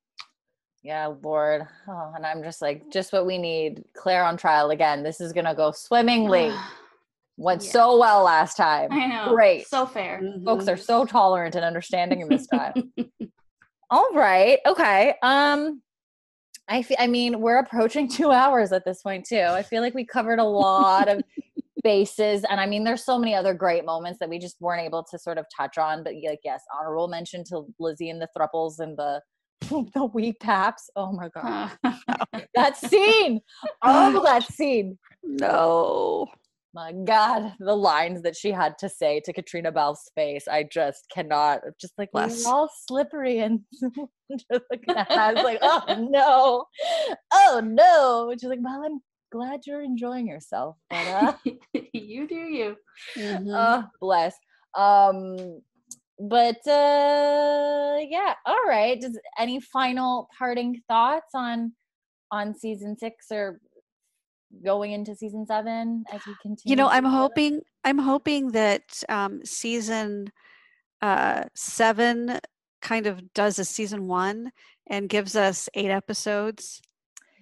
[0.84, 1.68] Yeah, Lord.
[1.88, 3.84] Oh, and I'm just like, just what we need.
[3.96, 5.04] Claire on trial again.
[5.04, 6.52] This is gonna go swimmingly.
[7.38, 7.72] Went Yeah.
[7.72, 8.92] so well last time.
[8.92, 9.34] I know.
[9.34, 9.68] Great.
[9.68, 10.20] So fair.
[10.46, 10.74] Folks Mhm.
[10.74, 12.92] are so tolerant and understanding in this time.
[13.90, 14.60] All right.
[14.66, 15.16] Okay.
[15.24, 15.82] Um,
[16.68, 19.40] I fe- I mean, we're approaching two hours at this point too.
[19.42, 21.24] I feel like we covered a lot of
[21.84, 25.04] bases, and I mean, there's so many other great moments that we just weren't able
[25.12, 26.04] to sort of touch on.
[26.04, 29.22] But like, yes, honorable mention to Lizzie and the thruples and the
[29.94, 30.90] the wee paps.
[30.96, 31.72] Oh my god,
[32.56, 33.42] that scene!
[33.82, 34.98] Oh, that scene!
[35.24, 36.28] No.
[36.74, 41.06] My God, the lines that she had to say to Caitriona Balfe's face, I just
[41.14, 41.60] cannot.
[41.80, 42.46] Just like Bless.
[42.46, 46.66] we're all slippery and I was like, oh no,
[47.34, 48.30] oh no.
[48.32, 49.02] And she's like, well, I'm
[49.32, 51.34] glad you're enjoying yourself, but uh,
[51.94, 52.76] you do you.
[53.18, 53.46] Mhm.
[53.48, 54.36] oh, bless.
[54.76, 55.62] Um,
[56.20, 59.00] but uh, yeah, all right.
[59.00, 61.74] Does any final parting thoughts on
[62.32, 63.60] on season six or
[64.64, 66.72] going into season seven as we continue?
[66.72, 70.30] you know i'm hoping i'm hoping that um season
[71.02, 72.38] uh seven
[72.82, 74.52] kind of does a season one
[74.88, 76.82] and gives us eight episodes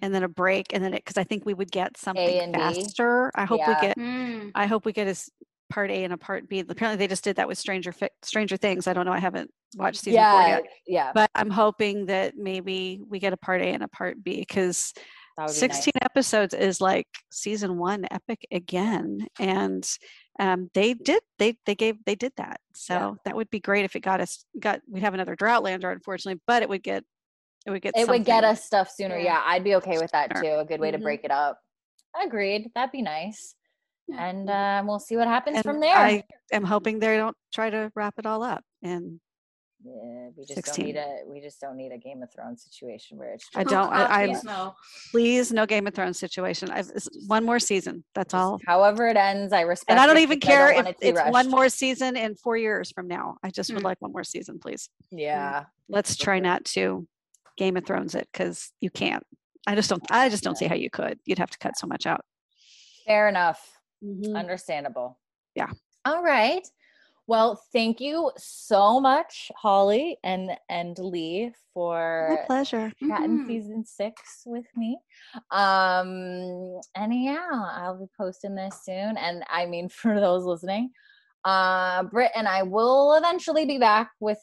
[0.02, 3.30] and then a break and then it because i think we would get something faster.
[3.34, 3.68] I hope Yeah.
[3.80, 4.50] we get Mm.
[4.54, 5.30] i hope we get a s-
[5.70, 6.60] part a and a part b.
[6.60, 8.86] Apparently they just did that with stranger Fi- stranger things.
[8.86, 10.62] I don't know i haven't watched season four yet.
[10.86, 11.12] Yeah.
[11.14, 14.92] but i'm hoping that maybe we get a part a and a part b because
[15.36, 19.88] That would be 16 episodes is like season one epic again and
[20.40, 22.60] um they did they they gave they did that.
[22.74, 26.40] So that would be great if it got us got we'd have another droughtlander unfortunately
[26.46, 27.04] but it would get
[27.66, 28.04] it would get nice.
[28.06, 29.16] It would get us stuff sooner.
[29.18, 29.24] Yeah.
[29.34, 30.46] Yeah, I'd be okay with that too.
[30.58, 31.02] A good way to Mhm.
[31.02, 31.60] break it up.
[32.20, 32.70] Agreed.
[32.74, 33.54] That'd be nice.
[34.08, 34.26] Yeah.
[34.28, 35.94] And um, we'll see what happens And from there.
[35.96, 39.20] i am hoping they don't try to wrap it all up and
[39.84, 40.84] yeah, we just 16.
[40.84, 43.62] don't need a we just don't need a Game of Thrones situation where it's I
[43.64, 44.74] don't- I- God, I- no.
[45.12, 49.16] please no game of thrones situation i've it's one more season that's all however it
[49.16, 49.52] ends.
[49.54, 49.90] I respect.
[49.92, 51.68] and i don't it even because I care if it to be it's one more
[51.70, 53.84] season in four years from now i just would Mm.
[53.84, 57.06] like one more season please Yeah, let's try not to
[57.60, 59.22] game of thrones it because you can't
[59.66, 61.86] i just don't i just don't see how you could you'd have to cut so
[61.86, 62.24] much out
[63.06, 63.60] fair enough.
[64.02, 64.34] Mhm.
[64.36, 65.18] Understandable.
[65.54, 65.70] Yeah.
[66.04, 66.66] All right.
[67.26, 73.46] Well, thank you so much, Holly and and Lee, for my pleasure chatting Mhm.
[73.46, 74.98] season six with me.
[75.50, 79.16] Um, and yeah, I'll be posting this soon.
[79.16, 80.90] And I mean, for those listening,
[81.44, 84.40] uh, Britt and I will eventually be back with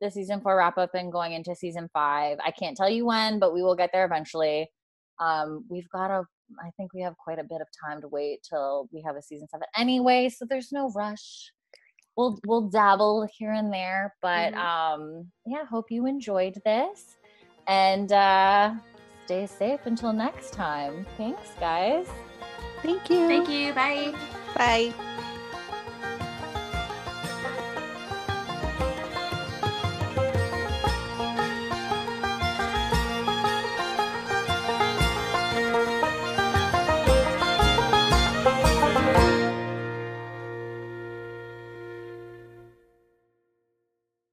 [0.00, 2.38] the season four wrap up and going into season five.
[2.44, 4.70] I can't tell you when, but we will get there eventually.
[5.20, 6.24] Um, we've got a,
[6.64, 9.22] I think we have quite a bit of time to wait till we have a
[9.22, 11.52] season seven anyway, so there's no rush.
[12.16, 14.58] We'll we'll dabble here and there, but Mhm.
[14.58, 17.16] um, yeah, hope you enjoyed this,
[17.68, 18.74] and uh,
[19.26, 21.06] stay safe until next time.
[21.16, 22.06] Thanks, guys.
[22.82, 23.72] thank you Thank you.
[23.74, 24.12] Bye.
[24.56, 24.92] bye